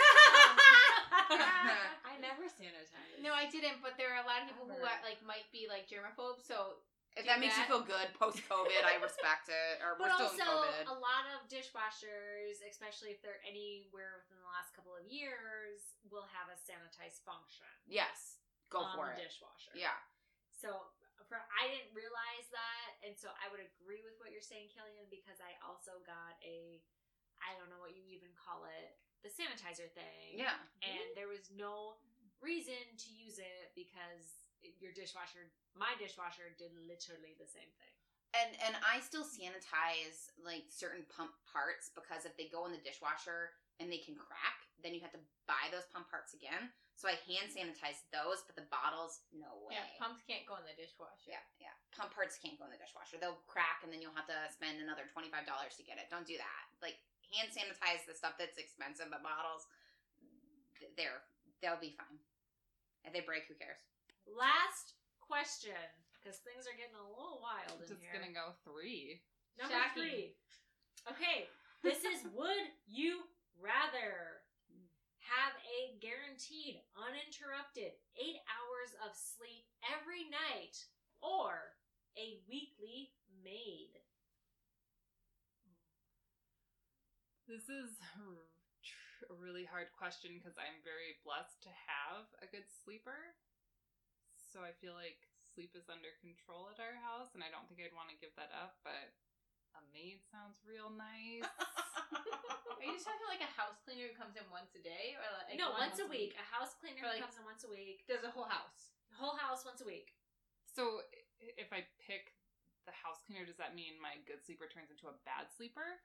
I 2.05 2.15
never 2.19 2.47
sanitize. 2.51 3.23
No, 3.23 3.33
I 3.33 3.47
didn't. 3.49 3.81
But 3.81 3.95
there 3.97 4.13
are 4.15 4.23
a 4.23 4.29
lot 4.29 4.43
of 4.43 4.51
people 4.51 4.67
who 4.67 4.83
are, 4.83 5.01
like 5.07 5.23
might 5.25 5.47
be 5.55 5.71
like 5.71 5.87
germaphobes. 5.87 6.45
So 6.45 6.83
If 7.17 7.25
Do 7.27 7.35
that 7.35 7.41
makes 7.43 7.59
you 7.59 7.67
feel 7.67 7.83
good 7.83 8.15
post 8.15 8.45
COVID, 8.47 8.83
I 8.85 9.01
respect 9.03 9.51
it. 9.51 9.83
Or 9.83 9.99
But 9.99 10.15
also, 10.15 10.35
in 10.35 10.45
COVID. 10.45 10.85
a 10.87 10.99
lot 10.99 11.27
of 11.35 11.49
dishwashers, 11.51 12.63
especially 12.63 13.11
if 13.11 13.19
they're 13.25 13.43
anywhere 13.43 14.23
within 14.23 14.39
the 14.39 14.51
last 14.51 14.71
couple 14.77 14.95
of 14.95 15.03
years, 15.11 15.99
will 16.07 16.29
have 16.31 16.47
a 16.53 16.59
sanitized 16.59 17.25
function 17.27 17.67
Yes, 17.91 18.39
go 18.71 18.87
on 18.87 18.95
for 18.95 19.11
the 19.11 19.19
it. 19.19 19.31
dishwasher. 19.33 19.75
Yeah. 19.75 19.99
So 20.55 20.95
for 21.27 21.43
I 21.59 21.69
didn't 21.69 21.91
realize 21.93 22.47
that, 22.55 23.03
and 23.05 23.13
so 23.19 23.29
I 23.43 23.51
would 23.51 23.61
agree 23.61 24.01
with 24.07 24.15
what 24.23 24.31
you're 24.31 24.45
saying, 24.45 24.71
Killian, 24.73 25.11
because 25.11 25.43
I 25.43 25.59
also 25.61 25.99
got 26.07 26.39
a, 26.41 26.81
I 27.43 27.53
don't 27.59 27.69
know 27.69 27.83
what 27.83 27.93
you 27.99 28.07
even 28.15 28.31
call 28.39 28.65
it, 28.65 28.95
the 29.27 29.29
sanitizer 29.35 29.91
thing. 29.93 30.39
Yeah. 30.39 30.55
And 30.87 31.03
there 31.19 31.27
was 31.29 31.51
no 31.53 31.99
reason 32.41 32.79
to 32.79 33.09
use 33.11 33.43
it 33.43 33.75
because 33.75 34.38
your 34.63 34.95
dishwasher, 34.95 35.51
my 35.77 35.95
dishwasher, 35.99 36.55
did 36.59 36.75
literally 36.87 37.39
the 37.39 37.49
same 37.49 37.71
thing. 37.79 37.95
And 38.37 38.53
and 38.61 38.75
I 38.85 39.01
still 39.01 39.25
sanitize 39.25 40.29
like 40.37 40.69
certain 40.69 41.09
pump 41.09 41.33
parts 41.49 41.89
because 41.97 42.29
if 42.29 42.37
they 42.37 42.53
go 42.53 42.69
in 42.69 42.77
the 42.77 42.83
dishwasher 42.85 43.57
and 43.81 43.89
they 43.89 44.03
can 44.05 44.21
crack, 44.21 44.69
then 44.85 44.93
you 44.93 45.01
have 45.01 45.15
to 45.17 45.23
buy 45.49 45.73
those 45.73 45.89
pump 45.89 46.13
parts 46.13 46.37
again. 46.37 46.69
So 46.99 47.07
I 47.07 47.15
hand 47.31 47.55
mm-hmm. 47.55 47.73
sanitize 47.73 48.03
those, 48.11 48.43
but 48.43 48.59
the 48.59 48.67
bottles, 48.75 49.23
no 49.31 49.63
way. 49.65 49.79
yeah, 49.79 49.87
pumps 50.03 50.27
can't 50.27 50.43
go 50.45 50.59
in 50.59 50.67
the 50.67 50.75
dishwasher. 50.75 51.31
Yeah, 51.31 51.41
yeah. 51.63 51.73
Pump 51.95 52.11
parts 52.11 52.37
can't 52.37 52.59
go 52.59 52.67
in 52.67 52.75
the 52.75 52.83
dishwasher. 52.83 53.23
They'll 53.23 53.39
crack 53.47 53.87
and 53.87 53.95
then 53.95 54.03
you'll 54.03 54.19
have 54.19 54.27
to 54.27 54.39
spend 54.51 54.83
another 54.83 55.07
$25 55.15 55.31
to 55.31 55.83
get 55.87 55.97
it. 56.03 56.11
Don't 56.11 56.27
do 56.27 56.35
that. 56.37 56.65
Like 56.83 56.99
hand 57.33 57.55
sanitize 57.55 58.03
the 58.05 58.19
stuff 58.19 58.35
that's 58.35 58.59
expensive, 58.59 59.09
but 59.09 59.23
bottles 59.23 59.71
th- 60.77 60.93
they're 60.99 61.23
they'll 61.63 61.81
be 61.81 61.95
fine. 61.95 62.19
If 63.07 63.15
they 63.15 63.23
break, 63.23 63.47
who 63.47 63.55
cares? 63.55 63.81
Last 64.29 64.95
question, 65.21 65.77
because 66.17 66.41
things 66.45 66.69
are 66.69 66.77
getting 66.77 66.97
a 66.97 67.09
little 67.09 67.41
wild 67.41 67.81
in 67.81 67.89
Just 67.89 68.01
here. 68.01 68.13
gonna 68.13 68.35
go 68.35 68.57
three. 68.65 69.23
Number 69.57 69.75
Shocking. 69.75 70.03
three. 70.03 70.25
Okay, 71.11 71.49
this 71.83 72.05
is 72.05 72.25
would 72.37 72.69
you 72.87 73.25
rather 73.59 74.45
have 75.25 75.53
a 75.65 75.97
guaranteed, 76.01 76.81
uninterrupted 76.97 77.93
eight 78.17 78.41
hours 78.49 78.97
of 79.05 79.13
sleep 79.13 79.69
every 79.85 80.25
night 80.29 80.77
or 81.21 81.77
a 82.17 82.41
weekly 82.49 83.13
maid? 83.45 84.01
This 87.49 87.69
is 87.69 87.97
a 88.21 88.49
a 89.27 89.37
really 89.37 89.67
hard 89.67 89.91
question 89.93 90.39
because 90.39 90.57
I'm 90.57 90.81
very 90.87 91.19
blessed 91.27 91.61
to 91.67 91.73
have 91.91 92.25
a 92.41 92.47
good 92.49 92.65
sleeper. 92.85 93.35
So 94.49 94.65
I 94.65 94.73
feel 94.81 94.97
like 94.97 95.21
sleep 95.45 95.77
is 95.77 95.93
under 95.93 96.09
control 96.25 96.73
at 96.73 96.81
our 96.81 96.97
house, 97.05 97.37
and 97.37 97.45
I 97.45 97.53
don't 97.53 97.69
think 97.69 97.85
I'd 97.85 97.93
want 97.93 98.09
to 98.09 98.17
give 98.17 98.33
that 98.41 98.49
up. 98.57 98.81
But 98.81 99.13
a 99.77 99.83
maid 99.93 100.25
sounds 100.33 100.57
real 100.65 100.89
nice. 100.89 101.45
Are 102.79 102.85
you 102.85 102.97
just 102.97 103.05
talking 103.05 103.29
like 103.29 103.45
a 103.45 103.53
house 103.59 103.77
cleaner 103.85 104.09
who 104.09 104.17
comes 104.17 104.39
in 104.39 104.47
once 104.49 104.73
a 104.73 104.81
day, 104.81 105.19
or 105.21 105.27
like 105.45 105.61
no, 105.61 105.77
one 105.77 105.93
once 105.93 106.01
a 106.01 106.09
week. 106.09 106.33
A 106.41 106.47
house 106.49 106.73
cleaner 106.81 107.05
For, 107.05 107.11
like- 107.13 107.21
comes 107.21 107.37
in 107.37 107.45
once 107.45 107.63
a 107.67 107.71
week. 107.71 108.09
Does 108.09 108.25
a 108.25 108.33
whole 108.33 108.49
house? 108.49 108.97
Whole 109.19 109.37
house 109.37 109.67
once 109.67 109.83
a 109.83 109.89
week. 109.89 110.15
so 110.71 111.03
if 111.43 111.75
I 111.75 111.83
pick 111.99 112.39
the 112.87 112.95
house 112.95 113.19
cleaner, 113.27 113.43
does 113.43 113.59
that 113.59 113.75
mean 113.75 113.99
my 113.99 114.17
good 114.31 114.41
sleeper 114.47 114.71
turns 114.71 114.89
into 114.95 115.11
a 115.11 115.17
bad 115.27 115.51
sleeper? 115.51 115.99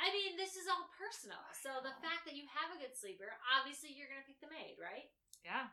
I 0.00 0.12
mean, 0.12 0.36
this 0.36 0.56
is 0.60 0.64
all 0.68 0.88
personal. 0.96 1.40
So 1.56 1.80
the 1.84 1.92
fact 2.04 2.24
that 2.28 2.36
you 2.36 2.44
have 2.52 2.72
a 2.72 2.80
good 2.80 2.92
sleeper, 2.96 3.32
obviously 3.48 3.92
you're 3.96 4.08
gonna 4.08 4.24
pick 4.24 4.40
the 4.44 4.48
maid, 4.52 4.76
right? 4.80 5.08
Yeah, 5.44 5.72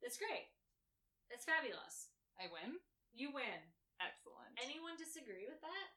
That's 0.00 0.16
great. 0.20 0.50
That's 1.32 1.48
fabulous. 1.48 2.12
I 2.36 2.52
win. 2.52 2.76
You 3.16 3.32
win. 3.32 3.60
Excellent. 3.96 4.52
Anyone 4.60 5.00
disagree 5.00 5.48
with 5.48 5.64
that? 5.64 5.88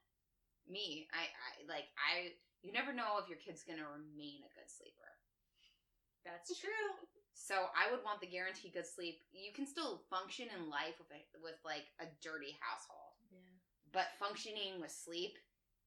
Me, 0.64 1.04
I, 1.12 1.28
I 1.28 1.50
like 1.68 1.92
I. 2.00 2.34
You 2.64 2.72
never 2.72 2.90
know 2.96 3.20
if 3.20 3.28
your 3.28 3.38
kid's 3.38 3.62
gonna 3.62 3.84
remain 3.86 4.42
a 4.42 4.50
good 4.56 4.66
sleeper. 4.72 5.12
That's 6.24 6.56
true. 6.62 6.90
So 7.36 7.68
I 7.76 7.92
would 7.92 8.00
want 8.02 8.24
the 8.24 8.32
guaranteed 8.32 8.72
good 8.74 8.88
sleep. 8.88 9.20
You 9.30 9.52
can 9.52 9.68
still 9.68 10.02
function 10.08 10.48
in 10.56 10.72
life 10.72 10.96
with 10.96 11.12
a, 11.12 11.20
with 11.38 11.60
like 11.62 11.86
a 12.00 12.08
dirty 12.24 12.56
household, 12.64 13.14
Yeah. 13.28 13.44
but 13.92 14.16
functioning 14.16 14.80
with 14.80 14.90
sleep 14.90 15.36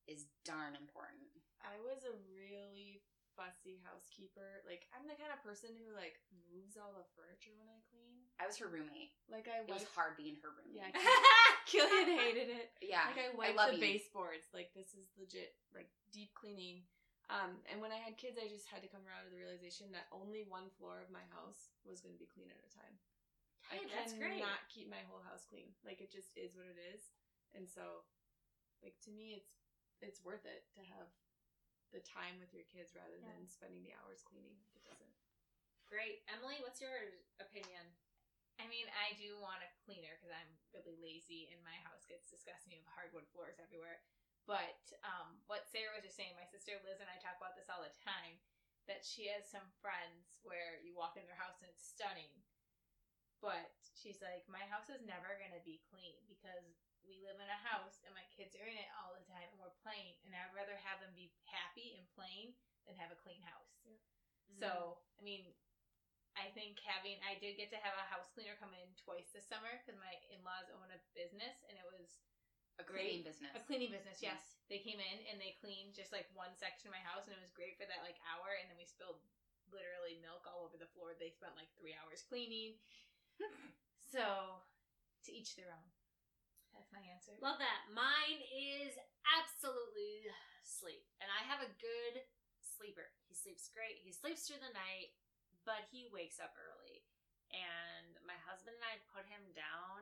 is 0.05 0.29
darn 0.45 0.77
important. 0.77 1.25
I 1.65 1.75
was 1.83 2.05
a 2.07 2.15
really 2.31 3.03
fussy 3.35 3.83
housekeeper. 3.83 4.63
Like 4.63 4.87
I'm 4.95 5.09
the 5.09 5.19
kind 5.19 5.35
of 5.35 5.43
person 5.43 5.75
who 5.75 5.91
like 5.91 6.15
moves 6.47 6.79
all 6.79 6.95
the 6.95 7.03
furniture 7.17 7.51
when 7.59 7.67
I 7.67 7.83
clean. 7.91 7.98
I 8.39 8.47
was 8.47 8.55
her 8.63 8.71
roommate. 8.71 9.11
Like 9.27 9.51
I 9.51 9.61
wiped, 9.67 9.69
It 9.69 9.77
was 9.83 9.89
hard 9.93 10.15
being 10.15 10.39
her 10.41 10.49
roommate. 10.55 10.79
Yeah, 10.79 10.89
Killian 11.69 12.07
hated 12.15 12.47
it. 12.49 12.71
yeah. 12.81 13.05
Like 13.11 13.19
I 13.19 13.27
I 13.29 13.35
wiped 13.35 13.59
love 13.59 13.71
the 13.75 13.83
you. 13.83 13.99
baseboards. 13.99 14.47
Like 14.55 14.71
this 14.73 14.95
is 14.95 15.11
legit, 15.19 15.53
like 15.75 15.91
deep 16.15 16.31
cleaning. 16.33 16.87
Um, 17.29 17.61
and 17.69 17.77
when 17.77 17.93
I 17.93 18.01
had 18.01 18.17
kids, 18.17 18.41
I 18.41 18.49
just 18.49 18.65
had 18.65 18.81
to 18.81 18.89
come 18.89 19.05
around 19.05 19.27
to 19.27 19.31
the 19.31 19.37
realization 19.37 19.93
that 19.93 20.09
only 20.09 20.41
one 20.49 20.65
floor 20.81 20.97
of 20.97 21.13
my 21.13 21.21
house 21.29 21.69
was 21.85 22.01
going 22.01 22.17
to 22.17 22.21
be 22.21 22.25
clean 22.25 22.49
at 22.49 22.57
a 22.57 22.71
time. 22.73 22.95
Hey, 23.69 23.85
I 23.85 24.01
that's 24.01 24.17
cannot 24.17 24.65
great. 24.65 24.73
keep 24.73 24.87
my 24.89 25.05
whole 25.05 25.21
house 25.21 25.45
clean. 25.45 25.69
Like 25.85 26.01
it 26.01 26.09
just 26.09 26.33
is 26.33 26.57
what 26.57 26.65
it 26.65 26.81
is. 26.89 27.13
And 27.53 27.69
so, 27.69 28.01
like 28.81 28.97
to 29.05 29.13
me, 29.13 29.37
it's 29.37 29.53
it's 30.01 30.25
worth 30.25 30.47
it 30.49 30.65
to 30.73 30.81
have 30.95 31.05
the 31.93 32.01
time 32.01 32.41
with 32.41 32.49
your 32.49 32.65
kids 32.65 32.97
rather 32.97 33.19
Yeah. 33.21 33.29
than 33.29 33.45
spending 33.45 33.85
the 33.85 33.93
hours 34.01 34.25
cleaning. 34.25 34.57
It 34.73 34.81
doesn't. 34.87 35.13
Great. 35.85 36.25
Emily, 36.33 36.57
what's 36.65 36.81
your 36.81 37.13
opinion? 37.37 37.93
I 38.59 38.67
mean, 38.67 38.91
I 38.91 39.15
do 39.15 39.39
want 39.39 39.63
a 39.63 39.71
cleaner 39.87 40.19
because 40.19 40.35
I'm 40.35 40.51
really 40.75 40.99
lazy 40.99 41.47
and 41.49 41.63
my 41.63 41.79
house 41.87 42.03
gets 42.03 42.27
disgusting 42.27 42.75
with 42.75 42.91
hardwood 42.91 43.25
floors 43.31 43.55
everywhere. 43.55 44.03
But 44.43 44.83
um, 45.07 45.39
what 45.47 45.69
Sarah 45.71 45.95
was 45.95 46.03
just 46.03 46.19
saying, 46.19 46.35
my 46.35 46.47
sister 46.51 46.75
Liz 46.83 46.99
and 46.99 47.07
I 47.07 47.21
talk 47.23 47.39
about 47.39 47.55
this 47.55 47.71
all 47.71 47.81
the 47.81 47.95
time. 48.03 48.37
That 48.89 49.05
she 49.05 49.29
has 49.29 49.45
some 49.45 49.69
friends 49.85 50.41
where 50.41 50.81
you 50.81 50.97
walk 50.97 51.13
in 51.13 51.21
their 51.29 51.37
house 51.37 51.61
and 51.61 51.69
it's 51.69 51.93
stunning, 51.93 52.33
but 53.37 53.69
she's 53.93 54.17
like, 54.17 54.49
my 54.49 54.65
house 54.65 54.89
is 54.89 55.05
never 55.05 55.37
gonna 55.37 55.61
be 55.61 55.77
clean 55.93 56.17
because 56.25 56.89
we 57.05 57.21
live 57.21 57.37
in 57.37 57.53
a 57.53 57.65
house 57.69 58.01
and 58.01 58.17
my 58.17 58.25
kids 58.33 58.57
are 58.57 58.65
in 58.65 58.73
it 58.73 58.89
all 58.97 59.13
the 59.13 59.21
time 59.29 59.45
and 59.53 59.61
we're 59.61 59.77
playing, 59.85 60.17
and 60.25 60.33
I'd 60.33 60.57
rather 60.57 60.73
have 60.81 61.05
them 61.05 61.13
be 61.13 61.29
happy 61.45 62.01
and 62.01 62.09
playing 62.17 62.57
than 62.89 62.97
have 62.97 63.13
a 63.13 63.21
clean 63.21 63.45
house. 63.45 63.77
So, 64.57 64.97
I 65.15 65.21
mean, 65.21 65.45
I 66.39 66.47
think 66.55 66.79
having, 66.87 67.19
I 67.27 67.35
did 67.37 67.59
get 67.59 67.67
to 67.75 67.79
have 67.83 67.93
a 67.99 68.07
house 68.07 68.31
cleaner 68.31 68.55
come 68.55 68.71
in 68.71 68.87
twice 68.95 69.29
this 69.35 69.45
summer 69.45 69.69
because 69.79 69.99
my 69.99 70.15
in 70.31 70.39
laws 70.47 70.71
own 70.71 70.87
a 70.89 70.99
business 71.11 71.59
and 71.67 71.75
it 71.75 71.83
was 71.83 72.23
a 72.79 72.85
cleaning 72.87 73.27
business. 73.27 73.51
a 73.51 73.63
cleaning 73.67 73.91
business. 73.91 74.23
Yes. 74.23 74.39
They 74.71 74.79
came 74.79 75.03
in 75.03 75.17
and 75.27 75.35
they 75.35 75.59
cleaned 75.59 75.91
just 75.91 76.15
like 76.15 76.31
one 76.31 76.55
section 76.55 76.87
of 76.87 76.95
my 76.95 77.03
house 77.03 77.27
and 77.27 77.35
it 77.35 77.43
was 77.43 77.51
great 77.51 77.75
for 77.75 77.83
that 77.91 78.07
like 78.07 78.15
hour. 78.23 78.55
And 78.55 78.71
then 78.71 78.79
we 78.79 78.87
spilled 78.87 79.19
literally 79.67 80.17
milk 80.23 80.47
all 80.47 80.63
over 80.63 80.79
the 80.79 80.89
floor. 80.95 81.13
They 81.19 81.35
spent 81.35 81.59
like 81.59 81.69
three 81.75 81.93
hours 81.93 82.23
cleaning. 82.23 82.79
so, 84.13 84.63
to 85.27 85.29
each 85.29 85.59
their 85.59 85.69
own. 85.75 85.87
That's 86.71 86.95
my 86.95 87.03
answer. 87.11 87.35
Love 87.43 87.59
that. 87.59 87.91
Mine 87.91 88.39
is 88.55 88.95
absolutely 89.27 90.31
sleep. 90.63 91.03
And 91.19 91.27
I 91.27 91.43
have 91.49 91.59
a 91.59 91.75
good 91.81 92.23
sleeper. 92.61 93.11
He 93.27 93.35
sleeps 93.35 93.67
great. 93.73 93.99
He 93.99 94.15
sleeps 94.15 94.47
through 94.47 94.63
the 94.63 94.71
night, 94.71 95.11
but 95.69 95.85
he 95.93 96.09
wakes 96.09 96.41
up 96.41 96.57
early. 96.57 97.05
And 97.53 98.17
my 98.25 98.37
husband 98.41 98.73
and 98.73 98.89
I 98.89 98.97
put 99.13 99.29
him 99.29 99.53
down, 99.53 100.01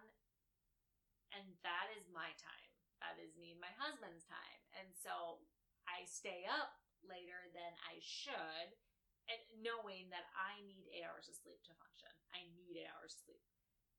and 1.35 1.43
that 1.67 1.91
is 1.99 2.07
my 2.07 2.31
time. 2.39 2.71
That 3.03 3.19
is 3.19 3.35
me 3.35 3.51
and 3.51 3.59
my 3.59 3.75
husband's 3.75 4.23
time. 4.23 4.61
And 4.79 4.87
so 4.95 5.43
I 5.83 6.07
stay 6.07 6.47
up 6.47 6.79
later 7.03 7.51
than 7.51 7.75
I 7.83 7.99
should, 7.99 8.79
and 9.27 9.43
knowing 9.59 10.07
that 10.07 10.31
I 10.39 10.63
need 10.63 10.87
eight 10.87 11.03
hours 11.03 11.27
of 11.27 11.35
sleep 11.35 11.59
to 11.67 11.75
function. 11.75 12.11
I 12.31 12.47
need 12.55 12.79
eight 12.79 12.91
hours 12.95 13.19
of 13.19 13.27
sleep. 13.27 13.43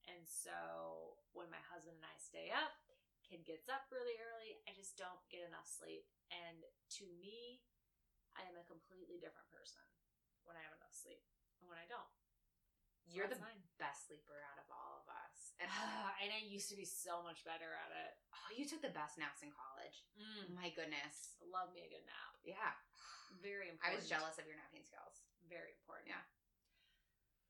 And 0.09 0.25
so 0.25 1.21
when 1.37 1.53
my 1.53 1.61
husband 1.69 2.01
and 2.01 2.09
I 2.09 2.17
stay 2.17 2.49
up, 2.49 2.81
kid 3.29 3.45
gets 3.45 3.69
up 3.69 3.93
really 3.93 4.17
early, 4.17 4.57
I 4.65 4.73
just 4.73 4.97
don't 4.97 5.21
get 5.29 5.45
enough 5.45 5.69
sleep. 5.69 6.09
And 6.33 6.65
to 6.97 7.05
me, 7.21 7.61
I 8.33 8.49
am 8.49 8.57
a 8.57 8.65
completely 8.65 9.21
different 9.21 9.53
person 9.53 9.85
when 10.49 10.57
I 10.57 10.65
have 10.65 10.77
enough 10.81 10.97
sleep 10.97 11.21
and 11.63 11.69
when 11.71 11.79
I 11.81 11.87
don't. 11.91 12.11
So 13.09 13.17
You're 13.17 13.31
the 13.31 13.41
mine. 13.41 13.57
best 13.81 14.07
sleeper 14.11 14.37
out 14.53 14.61
of 14.61 14.69
all 14.69 15.03
of 15.03 15.09
us. 15.09 15.55
And, 15.59 15.67
and 16.23 16.31
I 16.31 16.39
used 16.47 16.71
to 16.71 16.79
be 16.79 16.87
so 16.87 17.19
much 17.27 17.43
better 17.43 17.67
at 17.75 17.91
it. 17.91 18.15
oh, 18.31 18.51
you 18.55 18.63
took 18.63 18.79
the 18.79 18.95
best 18.95 19.19
naps 19.19 19.43
in 19.43 19.51
college. 19.51 20.07
Mm. 20.15 20.55
My 20.55 20.71
goodness. 20.71 21.35
Love 21.43 21.75
me 21.75 21.83
a 21.83 21.91
good 21.91 22.07
nap. 22.07 22.33
Yeah. 22.47 22.79
Very 23.43 23.67
important. 23.67 23.91
I 23.91 23.99
was 23.99 24.07
jealous 24.07 24.39
of 24.39 24.47
your 24.47 24.55
napping 24.55 24.87
skills. 24.87 25.27
Very 25.51 25.75
important. 25.83 26.15
Yeah. 26.15 26.23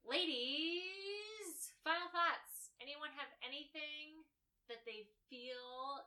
Ladies, 0.09 1.77
final 1.85 2.09
thoughts. 2.09 2.73
Anyone 2.81 3.13
have 3.21 3.29
anything 3.45 4.25
that 4.73 4.89
they 4.89 5.05
feel 5.29 6.01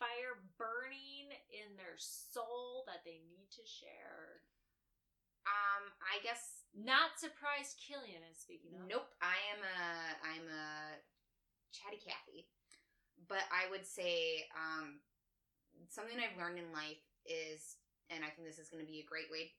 fire 0.00 0.42
burning 0.58 1.30
in 1.54 1.76
their 1.78 1.94
soul 2.00 2.82
that 2.90 3.06
they 3.06 3.22
need 3.30 3.46
to 3.54 3.62
share? 3.62 4.42
Um, 5.46 5.92
I 6.02 6.18
guess 6.24 6.59
Not 6.74 7.18
surprised 7.18 7.82
Killian 7.82 8.22
is 8.30 8.38
speaking 8.38 8.78
of. 8.78 8.86
Nope, 8.86 9.10
I 9.18 9.36
am 9.52 9.60
a 9.60 9.82
I'm 10.22 10.46
a 10.46 10.98
chatty 11.74 11.98
Cathy, 11.98 12.46
but 13.26 13.42
I 13.50 13.66
would 13.70 13.86
say 13.86 14.46
um, 14.54 15.02
something 15.90 16.18
I've 16.18 16.38
learned 16.38 16.62
in 16.62 16.70
life 16.70 17.02
is, 17.26 17.78
and 18.08 18.22
I 18.22 18.30
think 18.30 18.46
this 18.46 18.62
is 18.62 18.70
going 18.70 18.82
to 18.82 18.90
be 18.90 19.02
a 19.02 19.10
great 19.10 19.30
way, 19.30 19.54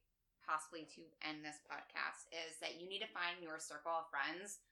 possibly 0.48 0.88
to 0.96 1.04
end 1.24 1.44
this 1.44 1.60
podcast, 1.68 2.32
is 2.32 2.60
that 2.64 2.80
you 2.80 2.88
need 2.88 3.04
to 3.04 3.16
find 3.16 3.44
your 3.44 3.60
circle 3.60 3.92
of 3.92 4.12
friends 4.12 4.64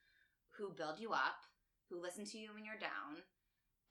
who 0.55 0.71
build 0.75 0.99
you 0.99 1.11
up, 1.11 1.43
who 1.91 1.99
listen 1.99 2.23
to 2.31 2.39
you 2.39 2.55
when 2.55 2.63
you're 2.63 2.79
down, 2.79 3.23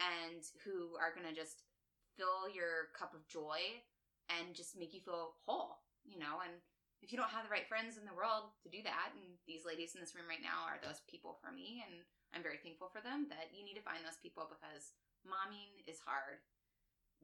and 0.00 0.40
who 0.64 0.96
are 0.96 1.12
going 1.12 1.28
to 1.28 1.36
just 1.36 1.68
fill 2.16 2.48
your 2.48 2.92
cup 2.96 3.12
of 3.12 3.28
joy 3.28 3.84
and 4.28 4.56
just 4.56 4.76
make 4.76 4.92
you 4.92 5.00
feel 5.00 5.36
whole, 5.46 5.84
you 6.04 6.18
know, 6.18 6.40
and 6.44 6.60
if 7.02 7.12
you 7.12 7.18
don't 7.18 7.30
have 7.30 7.46
the 7.46 7.54
right 7.54 7.68
friends 7.70 7.96
in 7.96 8.04
the 8.04 8.16
world 8.16 8.50
to 8.62 8.68
do 8.68 8.82
that, 8.82 9.14
and 9.14 9.38
these 9.46 9.62
ladies 9.62 9.94
in 9.94 10.02
this 10.02 10.14
room 10.14 10.26
right 10.26 10.42
now 10.42 10.66
are 10.66 10.82
those 10.82 11.02
people 11.06 11.38
for 11.38 11.54
me, 11.54 11.82
and 11.86 12.02
I'm 12.34 12.42
very 12.42 12.58
thankful 12.58 12.90
for 12.90 13.00
them, 13.00 13.30
that 13.30 13.54
you 13.54 13.62
need 13.62 13.78
to 13.78 13.86
find 13.86 14.02
those 14.02 14.18
people 14.18 14.50
because 14.50 14.92
momming 15.22 15.82
is 15.86 16.02
hard, 16.02 16.42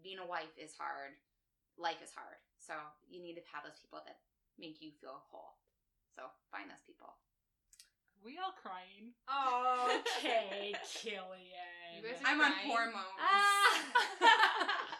being 0.03 0.23
a 0.23 0.27
wife 0.27 0.55
is 0.55 0.75
hard, 0.79 1.19
life 1.77 1.99
is 2.03 2.15
hard. 2.15 2.39
So 2.63 2.75
you 3.11 3.21
need 3.21 3.35
to 3.37 3.45
have 3.51 3.67
those 3.67 3.79
people 3.83 4.01
that 4.07 4.23
make 4.57 4.81
you 4.81 4.95
feel 5.03 5.21
whole. 5.31 5.59
So 6.15 6.31
find 6.51 6.71
those 6.71 6.83
people. 6.87 7.11
we 8.25 8.39
all 8.39 8.55
crying. 8.57 9.13
Okay, 9.29 10.73
Killian. 10.95 11.99
You 11.99 12.03
guys 12.09 12.23
I'm 12.25 12.41
on 12.41 12.53
hormones. 12.65 13.19
Ah! 13.21 13.75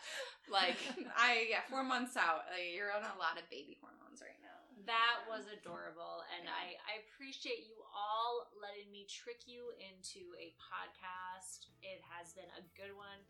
like 0.53 0.77
I 1.17 1.47
yeah, 1.49 1.65
four 1.71 1.83
months 1.85 2.17
out. 2.17 2.45
Like, 2.53 2.75
you're 2.75 2.93
on 2.93 3.01
a 3.03 3.17
lot 3.19 3.41
of 3.41 3.49
baby 3.51 3.79
hormones 3.81 4.21
right 4.21 4.37
now. 4.43 4.44
That 4.85 5.25
was 5.25 5.49
mm-hmm. 5.49 5.61
adorable, 5.61 6.25
and 6.37 6.45
I, 6.45 6.77
I 6.85 7.01
appreciate 7.09 7.65
you 7.65 7.81
all 7.89 8.53
letting 8.61 8.93
me 8.93 9.09
trick 9.09 9.49
you 9.49 9.73
into 9.81 10.37
a 10.37 10.53
podcast. 10.61 11.73
It 11.81 12.05
has 12.13 12.37
been 12.37 12.49
a 12.53 12.65
good 12.77 12.93
one. 12.93 13.21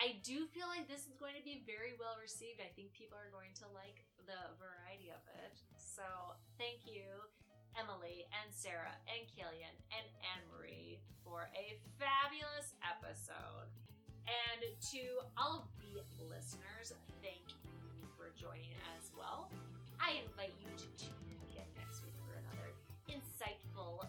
I 0.00 0.16
do 0.24 0.48
feel 0.48 0.72
like 0.72 0.88
this 0.88 1.04
is 1.04 1.20
going 1.20 1.36
to 1.36 1.44
be 1.44 1.68
very 1.68 1.92
well 2.00 2.16
received. 2.16 2.64
I 2.64 2.72
think 2.72 2.96
people 2.96 3.20
are 3.20 3.28
going 3.28 3.52
to 3.60 3.68
like 3.76 4.08
the 4.24 4.56
variety 4.56 5.12
of 5.12 5.20
it. 5.44 5.60
So, 5.76 6.02
thank 6.56 6.88
you, 6.88 7.04
Emily 7.76 8.24
and 8.32 8.48
Sarah 8.48 8.96
and 9.04 9.28
Killian 9.28 9.76
and 9.92 10.06
Anne 10.24 10.44
Marie, 10.48 10.96
for 11.20 11.52
a 11.52 11.76
fabulous 12.00 12.72
episode. 12.80 13.68
And 14.24 14.64
to 14.96 15.02
all 15.36 15.68
of 15.68 15.68
the 15.76 16.00
listeners, 16.24 16.96
thank 17.20 17.52
you 17.52 18.08
for 18.16 18.32
joining 18.38 18.80
as 18.96 19.12
well. 19.12 19.52
I 20.02 20.18
invite 20.18 20.50
you 20.58 20.66
to 20.66 20.86
tune 20.98 21.14
in 21.30 21.38
again 21.46 21.70
next 21.78 22.02
week 22.02 22.18
for 22.26 22.34
another 22.34 22.74
insightful 23.06 24.02